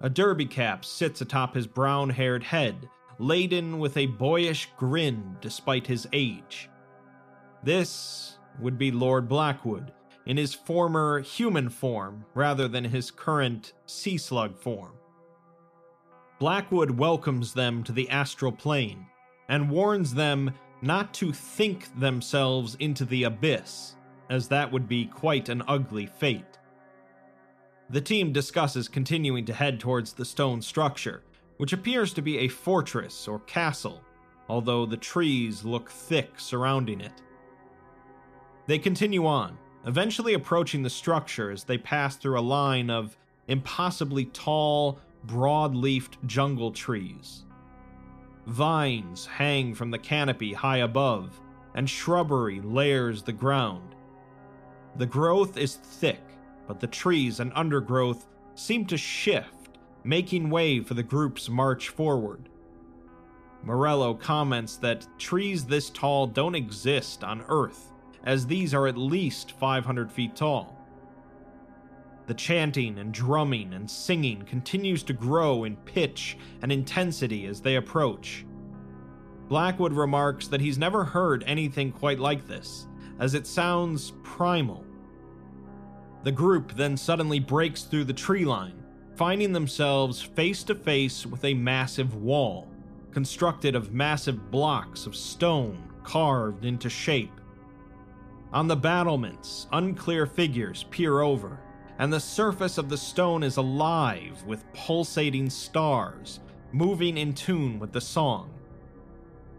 A 0.00 0.10
derby 0.10 0.46
cap 0.46 0.84
sits 0.84 1.20
atop 1.20 1.54
his 1.54 1.68
brown 1.68 2.10
haired 2.10 2.42
head, 2.42 2.88
laden 3.20 3.78
with 3.78 3.96
a 3.96 4.06
boyish 4.06 4.68
grin 4.76 5.36
despite 5.40 5.86
his 5.86 6.08
age. 6.12 6.68
This 7.62 8.38
would 8.58 8.76
be 8.76 8.90
Lord 8.90 9.28
Blackwood 9.28 9.92
in 10.26 10.36
his 10.36 10.54
former 10.54 11.20
human 11.20 11.68
form 11.68 12.24
rather 12.34 12.68
than 12.68 12.84
his 12.84 13.10
current 13.10 13.72
sea 13.86 14.18
slug 14.18 14.56
form. 14.58 14.92
Blackwood 16.38 16.90
welcomes 16.90 17.54
them 17.54 17.84
to 17.84 17.92
the 17.92 18.08
astral 18.10 18.52
plane 18.52 19.06
and 19.48 19.70
warns 19.70 20.14
them 20.14 20.52
not 20.80 21.14
to 21.14 21.32
think 21.32 21.88
themselves 22.00 22.76
into 22.80 23.04
the 23.04 23.24
abyss, 23.24 23.94
as 24.28 24.48
that 24.48 24.72
would 24.72 24.88
be 24.88 25.06
quite 25.06 25.48
an 25.48 25.62
ugly 25.68 26.06
fate. 26.06 26.58
The 27.90 28.00
team 28.00 28.32
discusses 28.32 28.88
continuing 28.88 29.44
to 29.44 29.52
head 29.52 29.78
towards 29.78 30.12
the 30.12 30.24
stone 30.24 30.62
structure, 30.62 31.22
which 31.58 31.72
appears 31.72 32.12
to 32.14 32.22
be 32.22 32.38
a 32.38 32.48
fortress 32.48 33.28
or 33.28 33.38
castle, 33.40 34.02
although 34.48 34.84
the 34.84 34.96
trees 34.96 35.64
look 35.64 35.90
thick 35.90 36.32
surrounding 36.38 37.00
it. 37.00 37.22
They 38.66 38.78
continue 38.78 39.26
on, 39.26 39.58
eventually 39.86 40.34
approaching 40.34 40.82
the 40.82 40.90
structure 40.90 41.50
as 41.50 41.64
they 41.64 41.78
pass 41.78 42.16
through 42.16 42.38
a 42.38 42.40
line 42.40 42.90
of 42.90 43.16
impossibly 43.48 44.26
tall, 44.26 45.00
broad 45.24 45.74
leafed 45.74 46.24
jungle 46.26 46.70
trees. 46.70 47.44
Vines 48.46 49.26
hang 49.26 49.74
from 49.74 49.90
the 49.90 49.98
canopy 49.98 50.52
high 50.52 50.78
above, 50.78 51.40
and 51.74 51.88
shrubbery 51.88 52.60
layers 52.60 53.22
the 53.22 53.32
ground. 53.32 53.94
The 54.96 55.06
growth 55.06 55.56
is 55.56 55.76
thick, 55.76 56.22
but 56.66 56.80
the 56.80 56.86
trees 56.86 57.40
and 57.40 57.52
undergrowth 57.54 58.26
seem 58.54 58.84
to 58.86 58.96
shift, 58.96 59.78
making 60.04 60.50
way 60.50 60.80
for 60.80 60.94
the 60.94 61.02
group's 61.02 61.48
march 61.48 61.88
forward. 61.88 62.48
Morello 63.62 64.12
comments 64.12 64.76
that 64.78 65.06
trees 65.18 65.64
this 65.64 65.88
tall 65.90 66.26
don't 66.26 66.56
exist 66.56 67.22
on 67.22 67.44
Earth, 67.48 67.91
as 68.24 68.46
these 68.46 68.74
are 68.74 68.86
at 68.86 68.96
least 68.96 69.52
500 69.52 70.10
feet 70.10 70.36
tall. 70.36 70.78
The 72.26 72.34
chanting 72.34 72.98
and 72.98 73.12
drumming 73.12 73.74
and 73.74 73.90
singing 73.90 74.42
continues 74.42 75.02
to 75.04 75.12
grow 75.12 75.64
in 75.64 75.76
pitch 75.76 76.38
and 76.62 76.70
intensity 76.70 77.46
as 77.46 77.60
they 77.60 77.76
approach. 77.76 78.46
Blackwood 79.48 79.92
remarks 79.92 80.48
that 80.48 80.60
he's 80.60 80.78
never 80.78 81.04
heard 81.04 81.44
anything 81.46 81.92
quite 81.92 82.20
like 82.20 82.46
this, 82.46 82.86
as 83.18 83.34
it 83.34 83.46
sounds 83.46 84.12
primal. 84.22 84.84
The 86.22 86.32
group 86.32 86.74
then 86.74 86.96
suddenly 86.96 87.40
breaks 87.40 87.82
through 87.82 88.04
the 88.04 88.12
tree 88.12 88.44
line, 88.44 88.82
finding 89.16 89.52
themselves 89.52 90.22
face 90.22 90.62
to 90.64 90.74
face 90.74 91.26
with 91.26 91.44
a 91.44 91.54
massive 91.54 92.14
wall, 92.14 92.68
constructed 93.10 93.74
of 93.74 93.92
massive 93.92 94.50
blocks 94.50 95.04
of 95.04 95.16
stone 95.16 95.92
carved 96.04 96.64
into 96.64 96.88
shape. 96.88 97.41
On 98.52 98.68
the 98.68 98.76
battlements, 98.76 99.66
unclear 99.72 100.26
figures 100.26 100.84
peer 100.90 101.20
over, 101.20 101.58
and 101.98 102.12
the 102.12 102.20
surface 102.20 102.76
of 102.76 102.90
the 102.90 102.98
stone 102.98 103.42
is 103.42 103.56
alive 103.56 104.42
with 104.46 104.70
pulsating 104.74 105.48
stars, 105.48 106.40
moving 106.70 107.16
in 107.16 107.32
tune 107.32 107.78
with 107.78 107.92
the 107.92 108.00
song. 108.00 108.50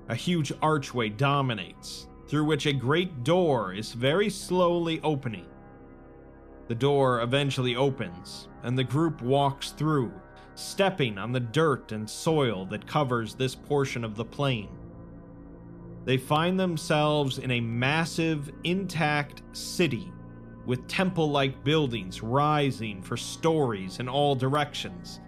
A 0.10 0.16
huge 0.16 0.54
archway 0.62 1.10
dominates, 1.10 2.08
through 2.28 2.46
which 2.46 2.68
a 2.68 2.74
great 2.74 3.24
door 3.24 3.74
is 3.74 3.94
very 3.94 4.30
slowly 4.30 5.02
opening. 5.02 5.48
The 6.68 6.76
door 6.76 7.22
eventually 7.22 7.76
opens, 7.76 8.48
and 8.62 8.78
the 8.78 8.84
group 8.84 9.24
walks 9.24 9.72
through, 9.72 10.12
stepping 10.54 11.18
on 11.18 11.32
the 11.32 11.40
dirt 11.40 11.92
and 11.92 12.08
soil 12.08 12.66
that 12.68 12.86
covers 12.86 13.34
this 13.34 13.56
portion 13.56 14.04
of 14.04 14.16
the 14.16 14.26
plain. 14.26 14.70
They 16.06 16.18
find 16.18 16.60
themselves 16.60 17.38
in 17.38 17.52
a 17.52 17.62
massive, 17.62 18.52
intact 18.64 19.42
city 19.54 20.12
with 20.66 20.88
temple 20.88 21.30
like 21.30 21.64
buildings 21.64 22.22
rising 22.22 23.02
for 23.02 23.18
stories 23.18 24.00
in 24.00 24.08
all 24.08 24.36
directions. 24.36 25.20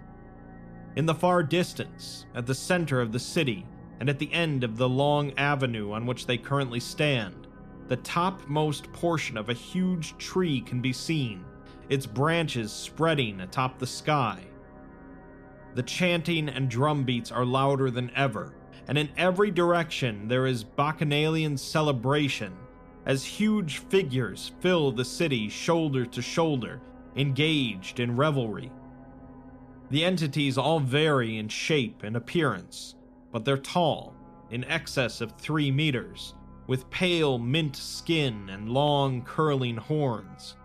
In 0.96 1.06
the 1.06 1.14
far 1.14 1.42
distance, 1.42 2.26
at 2.34 2.46
the 2.46 2.54
center 2.54 3.00
of 3.00 3.12
the 3.12 3.18
city, 3.18 3.66
and 4.00 4.08
at 4.08 4.18
the 4.18 4.32
end 4.32 4.64
of 4.64 4.76
the 4.76 4.88
long 4.88 5.32
avenue 5.38 5.92
on 5.92 6.06
which 6.06 6.26
they 6.26 6.38
currently 6.38 6.80
stand, 6.80 7.46
the 7.88 7.96
topmost 7.98 8.92
portion 8.92 9.36
of 9.36 9.48
a 9.48 9.54
huge 9.54 10.16
tree 10.18 10.60
can 10.60 10.80
be 10.80 10.92
seen, 10.92 11.44
its 11.88 12.06
branches 12.06 12.72
spreading 12.72 13.40
atop 13.40 13.78
the 13.78 13.86
sky. 13.86 14.42
The 15.74 15.82
chanting 15.82 16.48
and 16.48 16.70
drumbeats 16.70 17.30
are 17.30 17.44
louder 17.44 17.90
than 17.90 18.10
ever, 18.16 18.55
and 18.88 18.96
in 18.96 19.08
every 19.16 19.50
direction 19.50 20.28
there 20.28 20.46
is 20.46 20.64
bacchanalian 20.64 21.56
celebration 21.56 22.52
as 23.06 23.24
huge 23.24 23.78
figures 23.78 24.52
fill 24.60 24.90
the 24.90 25.04
city 25.04 25.48
shoulder 25.48 26.04
to 26.04 26.20
shoulder, 26.20 26.80
engaged 27.14 28.00
in 28.00 28.16
revelry. 28.16 28.70
The 29.90 30.04
entities 30.04 30.58
all 30.58 30.80
vary 30.80 31.38
in 31.38 31.48
shape 31.48 32.02
and 32.02 32.16
appearance, 32.16 32.96
but 33.30 33.44
they're 33.44 33.56
tall, 33.56 34.14
in 34.50 34.64
excess 34.64 35.20
of 35.20 35.32
three 35.38 35.70
meters, 35.70 36.34
with 36.66 36.90
pale 36.90 37.38
mint 37.38 37.76
skin 37.76 38.48
and 38.50 38.68
long 38.68 39.22
curling 39.22 39.76
horns. 39.76 40.56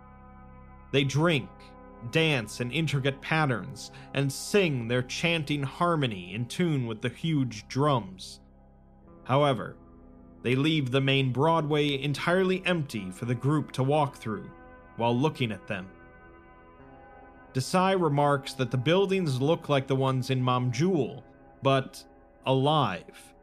They 0.90 1.04
drink, 1.04 1.48
dance 2.10 2.60
in 2.60 2.70
intricate 2.70 3.20
patterns, 3.20 3.90
and 4.14 4.32
sing 4.32 4.88
their 4.88 5.02
chanting 5.02 5.62
harmony 5.62 6.34
in 6.34 6.46
tune 6.46 6.86
with 6.86 7.00
the 7.00 7.08
huge 7.08 7.66
drums. 7.68 8.40
However, 9.24 9.76
they 10.42 10.56
leave 10.56 10.90
the 10.90 11.00
main 11.00 11.32
Broadway 11.32 12.02
entirely 12.02 12.64
empty 12.66 13.10
for 13.10 13.26
the 13.26 13.34
group 13.34 13.72
to 13.72 13.82
walk 13.82 14.16
through 14.16 14.50
while 14.96 15.16
looking 15.16 15.52
at 15.52 15.66
them. 15.66 15.88
Desai 17.54 18.00
remarks 18.00 18.54
that 18.54 18.70
the 18.70 18.78
buildings 18.78 19.40
look 19.40 19.68
like 19.68 19.86
the 19.86 19.96
ones 19.96 20.30
in 20.30 20.42
Mamjul, 20.42 21.22
but 21.62 22.02
alive. 22.46 23.34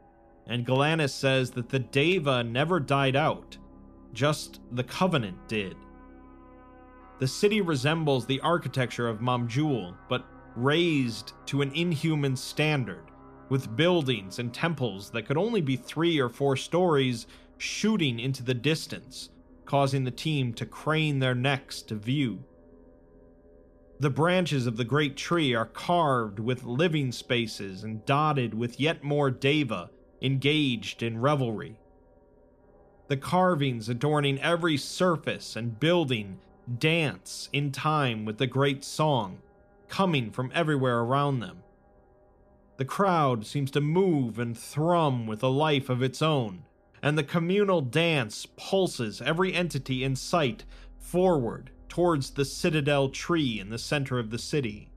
And 0.46 0.66
Galanis 0.66 1.10
says 1.10 1.52
that 1.52 1.68
the 1.68 1.80
Daeva 1.80 2.46
never 2.46 2.80
died 2.80 3.14
out, 3.14 3.56
just 4.12 4.60
the 4.72 4.84
Covenant 4.84 5.48
did. 5.48 5.76
The 7.20 7.28
city 7.28 7.60
resembles 7.60 8.24
the 8.24 8.40
architecture 8.40 9.06
of 9.06 9.20
Mamjul, 9.20 9.94
but 10.08 10.24
raised 10.56 11.34
to 11.46 11.60
an 11.60 11.70
inhuman 11.74 12.34
standard 12.34 13.04
with 13.50 13.76
buildings 13.76 14.38
and 14.38 14.54
temples 14.54 15.10
that 15.10 15.26
could 15.26 15.36
only 15.36 15.60
be 15.60 15.76
three 15.76 16.18
or 16.18 16.30
four 16.30 16.56
stories 16.56 17.26
shooting 17.58 18.18
into 18.18 18.42
the 18.42 18.54
distance, 18.54 19.28
causing 19.66 20.04
the 20.04 20.10
team 20.10 20.54
to 20.54 20.64
crane 20.64 21.18
their 21.18 21.34
necks 21.34 21.82
to 21.82 21.94
view. 21.94 22.42
The 23.98 24.08
branches 24.08 24.66
of 24.66 24.78
the 24.78 24.84
great 24.84 25.14
tree 25.14 25.54
are 25.54 25.66
carved 25.66 26.38
with 26.38 26.64
living 26.64 27.12
spaces 27.12 27.84
and 27.84 28.02
dotted 28.06 28.54
with 28.54 28.80
yet 28.80 29.04
more 29.04 29.30
daeva 29.30 29.90
engaged 30.22 31.02
in 31.02 31.20
revelry. 31.20 31.78
The 33.08 33.18
carvings 33.18 33.90
adorning 33.90 34.40
every 34.40 34.78
surface 34.78 35.54
and 35.54 35.78
building 35.78 36.38
dance 36.78 37.48
in 37.52 37.72
time 37.72 38.24
with 38.24 38.38
the 38.38 38.46
great 38.46 38.84
song 38.84 39.38
coming 39.88 40.30
from 40.30 40.52
everywhere 40.54 41.00
around 41.00 41.40
them. 41.40 41.62
The 42.76 42.84
crowd 42.84 43.44
seems 43.44 43.70
to 43.72 43.80
move 43.80 44.38
and 44.38 44.56
thrum 44.56 45.26
with 45.26 45.42
a 45.42 45.48
life 45.48 45.90
of 45.90 46.02
its 46.02 46.22
own, 46.22 46.64
and 47.02 47.18
the 47.18 47.24
communal 47.24 47.80
dance 47.80 48.46
pulses 48.56 49.20
every 49.20 49.52
entity 49.52 50.04
in 50.04 50.16
sight 50.16 50.64
forward 50.98 51.70
towards 51.88 52.30
the 52.30 52.44
citadel 52.44 53.08
tree 53.08 53.58
in 53.58 53.68
the 53.68 53.78
center 53.78 54.18
of 54.18 54.30
the 54.30 54.38
city. 54.38 54.92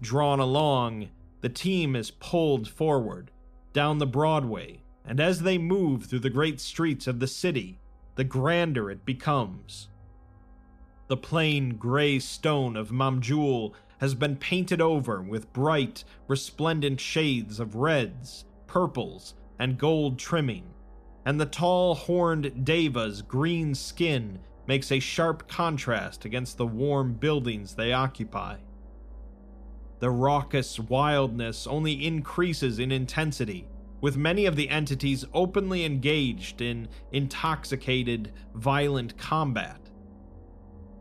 Drawn 0.00 0.40
along, 0.40 1.10
the 1.40 1.48
team 1.48 1.94
is 1.94 2.10
pulled 2.10 2.66
forward, 2.66 3.30
down 3.72 3.98
the 3.98 4.06
Broadway, 4.06 4.82
and 5.04 5.20
as 5.20 5.42
they 5.42 5.58
move 5.58 6.06
through 6.06 6.20
the 6.20 6.30
great 6.30 6.60
streets 6.60 7.06
of 7.06 7.20
the 7.20 7.26
city, 7.26 7.78
the 8.16 8.24
grander 8.24 8.90
it 8.90 9.04
becomes. 9.04 9.88
The 11.08 11.16
plain 11.16 11.76
gray 11.76 12.18
stone 12.18 12.76
of 12.76 12.90
Mamjul 12.90 13.72
has 13.98 14.14
been 14.14 14.36
painted 14.36 14.80
over 14.80 15.22
with 15.22 15.52
bright, 15.52 16.02
resplendent 16.26 17.00
shades 17.00 17.60
of 17.60 17.76
reds, 17.76 18.44
purples, 18.66 19.34
and 19.58 19.78
gold 19.78 20.18
trimming, 20.18 20.64
and 21.24 21.40
the 21.40 21.46
tall 21.46 21.94
horned 21.94 22.64
Daeva's 22.64 23.22
green 23.22 23.74
skin 23.74 24.40
makes 24.66 24.90
a 24.90 24.98
sharp 24.98 25.48
contrast 25.48 26.24
against 26.24 26.58
the 26.58 26.66
warm 26.66 27.14
buildings 27.14 27.74
they 27.74 27.92
occupy. 27.92 28.56
The 30.00 30.10
raucous 30.10 30.78
wildness 30.78 31.66
only 31.66 32.04
increases 32.04 32.80
in 32.80 32.90
intensity, 32.90 33.68
with 34.00 34.16
many 34.16 34.44
of 34.44 34.56
the 34.56 34.68
entities 34.68 35.24
openly 35.32 35.84
engaged 35.84 36.60
in 36.60 36.88
intoxicated, 37.12 38.32
violent 38.54 39.16
combat. 39.16 39.85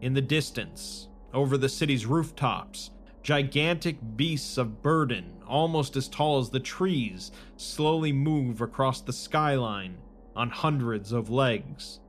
In 0.01 0.13
the 0.13 0.21
distance, 0.21 1.07
over 1.33 1.57
the 1.57 1.69
city's 1.69 2.05
rooftops, 2.05 2.91
gigantic 3.23 3.97
beasts 4.15 4.57
of 4.57 4.81
burden, 4.81 5.33
almost 5.47 5.95
as 5.95 6.07
tall 6.07 6.39
as 6.39 6.49
the 6.49 6.59
trees, 6.59 7.31
slowly 7.57 8.11
move 8.11 8.61
across 8.61 9.01
the 9.01 9.13
skyline 9.13 9.97
on 10.35 10.49
hundreds 10.49 11.11
of 11.11 11.29
legs. 11.29 11.99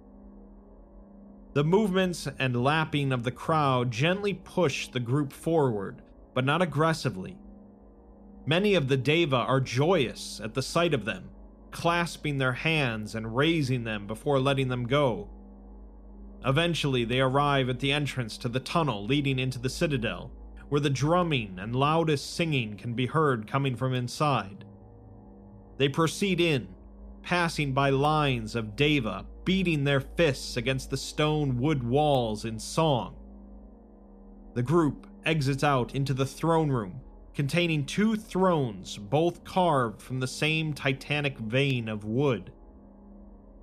The 1.55 1.65
movements 1.65 2.29
and 2.39 2.63
lapping 2.63 3.13
of 3.13 3.23
the 3.23 3.31
crowd 3.31 3.91
gently 3.91 4.35
push 4.35 4.89
the 4.89 5.01
group 5.01 5.33
forward, 5.33 6.03
but 6.35 6.45
not 6.45 6.61
aggressively. 6.61 7.39
Many 8.45 8.75
of 8.75 8.89
the 8.89 8.99
Daeva 8.99 9.49
are 9.49 9.61
joyous 9.61 10.39
at 10.45 10.53
the 10.53 10.63
sight 10.63 10.93
of 10.93 11.07
them, 11.07 11.31
clasping 11.71 12.39
their 12.39 12.53
hands 12.53 13.15
and 13.15 13.35
raising 13.35 13.85
them 13.85 14.07
before 14.07 14.39
letting 14.39 14.69
them 14.69 14.87
go. 14.87 15.31
Eventually, 16.47 17.05
they 17.05 17.21
arrive 17.21 17.69
at 17.69 17.81
the 17.81 17.93
entrance 17.93 18.39
to 18.39 18.49
the 18.49 18.61
tunnel 18.61 19.05
leading 19.05 19.39
into 19.39 19.59
the 19.59 19.69
citadel, 19.69 20.31
where 20.69 20.81
the 20.81 20.89
drumming 20.89 21.59
and 21.59 21.75
loudest 21.75 22.35
singing 22.35 22.77
can 22.77 22.95
be 22.95 23.07
heard 23.07 23.49
coming 23.49 23.75
from 23.75 23.93
inside. 23.93 24.65
They 25.77 25.89
proceed 25.89 26.41
in, 26.41 26.69
passing 27.23 27.73
by 27.73 27.91
lines 27.91 28.55
of 28.55 28.77
Daeva 28.77 29.27
beating 29.47 29.85
their 29.85 30.01
fists 30.01 30.57
against 30.57 30.91
the 30.91 30.97
stone 30.97 31.59
wood 31.59 31.83
walls 31.83 32.45
in 32.45 32.59
song. 32.59 33.15
The 34.55 34.63
group 34.63 35.07
exits 35.25 35.63
out 35.63 35.95
into 35.95 36.13
the 36.13 36.27
throne 36.27 36.69
room, 36.69 37.01
containing 37.33 37.87
two 37.87 38.17
thrones, 38.17 38.99
both 38.99 39.45
carved 39.45 40.03
from 40.03 40.19
the 40.21 40.27
same 40.27 40.73
titanic 40.73 41.39
vein 41.39 41.89
of 41.89 42.05
wood. 42.05 42.53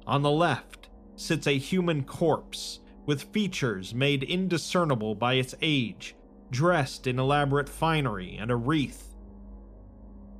On 0.07 0.21
the 0.21 0.31
left, 0.31 0.82
sits 1.15 1.47
a 1.47 1.57
human 1.57 2.03
corpse 2.03 2.79
with 3.05 3.23
features 3.33 3.93
made 3.93 4.23
indiscernible 4.23 5.15
by 5.15 5.33
its 5.33 5.55
age, 5.61 6.15
dressed 6.51 7.07
in 7.07 7.19
elaborate 7.19 7.69
finery 7.69 8.37
and 8.37 8.51
a 8.51 8.55
wreath. 8.55 9.15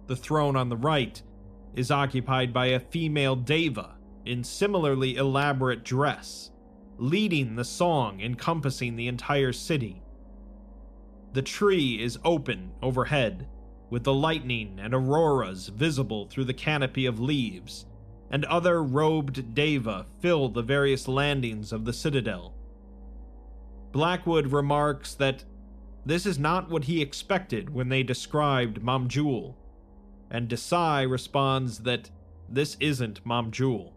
The 0.08 0.16
throne 0.16 0.56
on 0.56 0.70
the 0.70 0.78
right 0.78 1.22
is 1.76 1.92
occupied 1.92 2.54
by 2.54 2.68
a 2.68 2.80
female 2.80 3.36
daeva 3.36 3.96
in 4.26 4.44
similarly 4.44 5.16
elaborate 5.16 5.84
dress, 5.84 6.52
leading 6.98 7.56
the 7.56 7.66
song 7.66 8.22
encompassing 8.22 8.96
the 8.96 9.08
entire 9.08 9.52
city. 9.52 10.02
The 11.34 11.42
tree 11.42 12.02
is 12.02 12.20
open 12.24 12.72
overhead, 12.82 13.48
with 13.90 14.04
the 14.04 14.14
lightning 14.14 14.80
and 14.82 14.94
auroras 14.94 15.68
visible 15.68 16.28
through 16.28 16.46
the 16.46 16.54
canopy 16.54 17.06
of 17.06 17.20
leaves, 17.20 17.86
and 18.34 18.46
other 18.46 18.82
robed 18.82 19.54
daeva 19.54 20.08
fill 20.20 20.50
the 20.50 20.64
various 20.64 21.08
landings 21.08 21.72
of 21.72 21.86
the 21.86 21.94
citadel. 21.94 22.56
Blackwood 23.92 24.48
remarks 24.48 25.14
that 25.14 25.44
this 26.04 26.26
is 26.26 26.40
not 26.40 26.68
what 26.68 26.86
he 26.86 27.00
expected 27.00 27.70
when 27.70 27.90
they 27.90 28.02
described 28.02 28.82
Mamjul, 28.82 29.54
and 30.32 30.50
Desai 30.50 31.08
responds 31.08 31.84
that 31.84 32.10
this 32.50 32.76
isn't 32.80 33.24
Mamjul. 33.24 33.92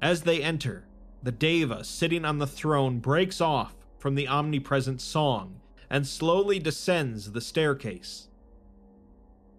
As 0.00 0.22
they 0.22 0.42
enter, 0.42 0.88
the 1.22 1.32
Daeva 1.32 1.84
sitting 1.84 2.24
on 2.24 2.38
the 2.38 2.46
throne 2.46 2.98
breaks 2.98 3.42
off 3.42 3.74
from 3.98 4.14
the 4.14 4.26
omnipresent 4.26 5.02
song 5.02 5.60
and 5.90 6.06
slowly 6.06 6.58
descends 6.58 7.32
the 7.32 7.42
staircase. 7.42 8.28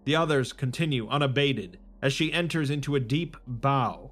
The 0.06 0.16
others 0.16 0.52
continue 0.52 1.06
unabated 1.08 1.78
as 2.02 2.12
she 2.12 2.32
enters 2.32 2.68
into 2.68 2.96
a 2.96 3.00
deep 3.00 3.36
bow. 3.46 4.10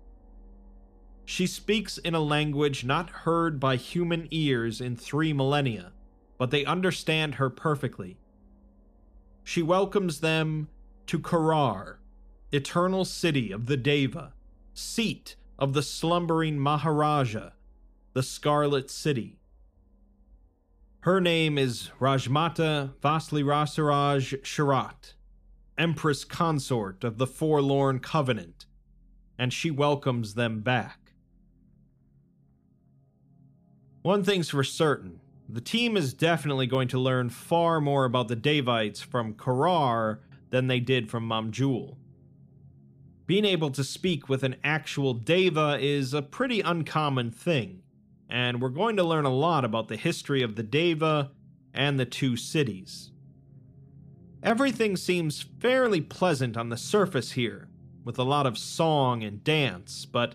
She 1.25 1.47
speaks 1.47 1.99
in 1.99 2.15
a 2.15 2.21
language 2.21 2.85
not 2.85 3.11
heard 3.11 3.61
by 3.61 3.77
human 3.77 4.29
ears 4.31 4.81
in 4.81 4.97
three 4.97 5.33
millennia, 5.33 5.93
but 6.39 6.51
they 6.51 6.65
understand 6.65 7.35
her 7.35 7.51
perfectly. 7.51 8.17
She 9.45 9.63
welcomes 9.63 10.21
them 10.21 10.69
to 11.07 11.19
Korar, 11.19 11.97
eternal 12.53 13.05
city 13.05 13.53
of 13.53 13.67
the 13.67 13.77
Daeva, 13.77 14.33
seat 14.73 15.37
of 15.59 15.73
the 15.73 15.83
slumbering 15.83 16.59
Maharaja, 16.59 17.51
the 18.13 18.23
Scarlet 18.23 18.91
City. 18.91 19.39
Her 21.01 21.21
name 21.21 21.59
is 21.59 21.91
Rajmata 22.01 22.93
Vasli 23.03 23.43
Vaslirasaraj 23.43 24.43
Sharat, 24.43 25.15
Empress 25.81 26.25
Consort 26.25 27.05
of 27.05 27.17
the 27.17 27.27
Forlorn 27.27 28.01
Covenant, 28.01 28.67
and 29.39 29.51
she 29.51 29.71
welcomes 29.71 30.35
them 30.35 30.61
back. 30.61 31.13
One 34.03 34.23
thing's 34.23 34.51
for 34.51 34.63
certain 34.63 35.21
the 35.49 35.63
team 35.63 35.97
is 35.97 36.13
definitely 36.13 36.67
going 36.67 36.89
to 36.89 36.99
learn 36.99 37.31
far 37.31 37.81
more 37.81 38.05
about 38.05 38.29
the 38.29 38.37
Daevites 38.37 39.03
from 39.03 39.33
Korar 39.33 40.19
than 40.51 40.67
they 40.67 40.81
did 40.81 41.09
from 41.09 41.27
Mamjul. 41.27 41.97
Being 43.27 43.47
able 43.47 43.71
to 43.71 43.83
speak 43.83 44.29
with 44.29 44.45
an 44.45 44.57
actual 44.63 45.15
Daeva 45.15 45.81
is 45.81 46.13
a 46.13 46.21
pretty 46.21 46.61
uncommon 46.61 47.31
thing, 47.31 47.83
and 48.29 48.61
we're 48.61 48.69
going 48.69 48.97
to 48.97 49.03
learn 49.03 49.25
a 49.25 49.35
lot 49.35 49.65
about 49.65 49.89
the 49.89 49.97
history 49.97 50.43
of 50.43 50.57
the 50.57 50.63
Daeva 50.63 51.31
and 51.73 51.99
the 51.99 52.05
two 52.05 52.37
cities. 52.37 53.10
Everything 54.43 54.97
seems 54.97 55.43
fairly 55.43 56.01
pleasant 56.01 56.57
on 56.57 56.69
the 56.69 56.77
surface 56.77 57.33
here, 57.33 57.69
with 58.05 58.19
a 58.19 58.25
lot 58.25 58.47
of 58.47 58.57
song 58.57 59.23
and 59.23 59.45
dance, 59.45 60.07
but 60.07 60.35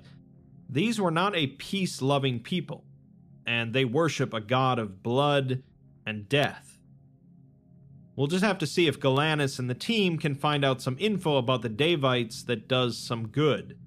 these 0.70 0.99
were 0.99 1.12
not 1.12 1.36
a 1.36 1.47
peace 1.47 2.01
loving 2.01 2.39
people 2.39 2.86
and 3.45 3.74
they 3.74 3.86
worship 3.86 4.34
a 4.34 4.41
god 4.41 4.80
of 4.80 5.03
blood 5.03 5.62
and 6.06 6.28
death. 6.28 6.80
We'll 8.16 8.28
just 8.28 8.43
have 8.43 8.58
to 8.60 8.68
see 8.68 8.88
if 8.88 8.99
Galanis 8.99 9.60
and 9.60 9.70
the 9.70 9.76
team 9.76 10.18
can 10.18 10.36
find 10.36 10.64
out 10.64 10.82
some 10.82 10.97
info 10.99 11.38
about 11.38 11.62
the 11.62 11.70
Daevites 11.70 12.45
that 12.45 12.68
does 12.68 12.97
some 12.97 13.28
good, 13.28 13.78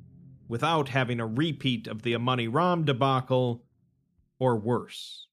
without 0.49 0.91
having 0.91 1.19
a 1.19 1.27
repeat 1.27 1.87
of 1.87 2.03
the 2.03 2.15
Amani 2.15 2.47
Ram 2.47 2.85
debacle, 2.85 3.65
or 4.39 4.57
worse. 4.57 5.27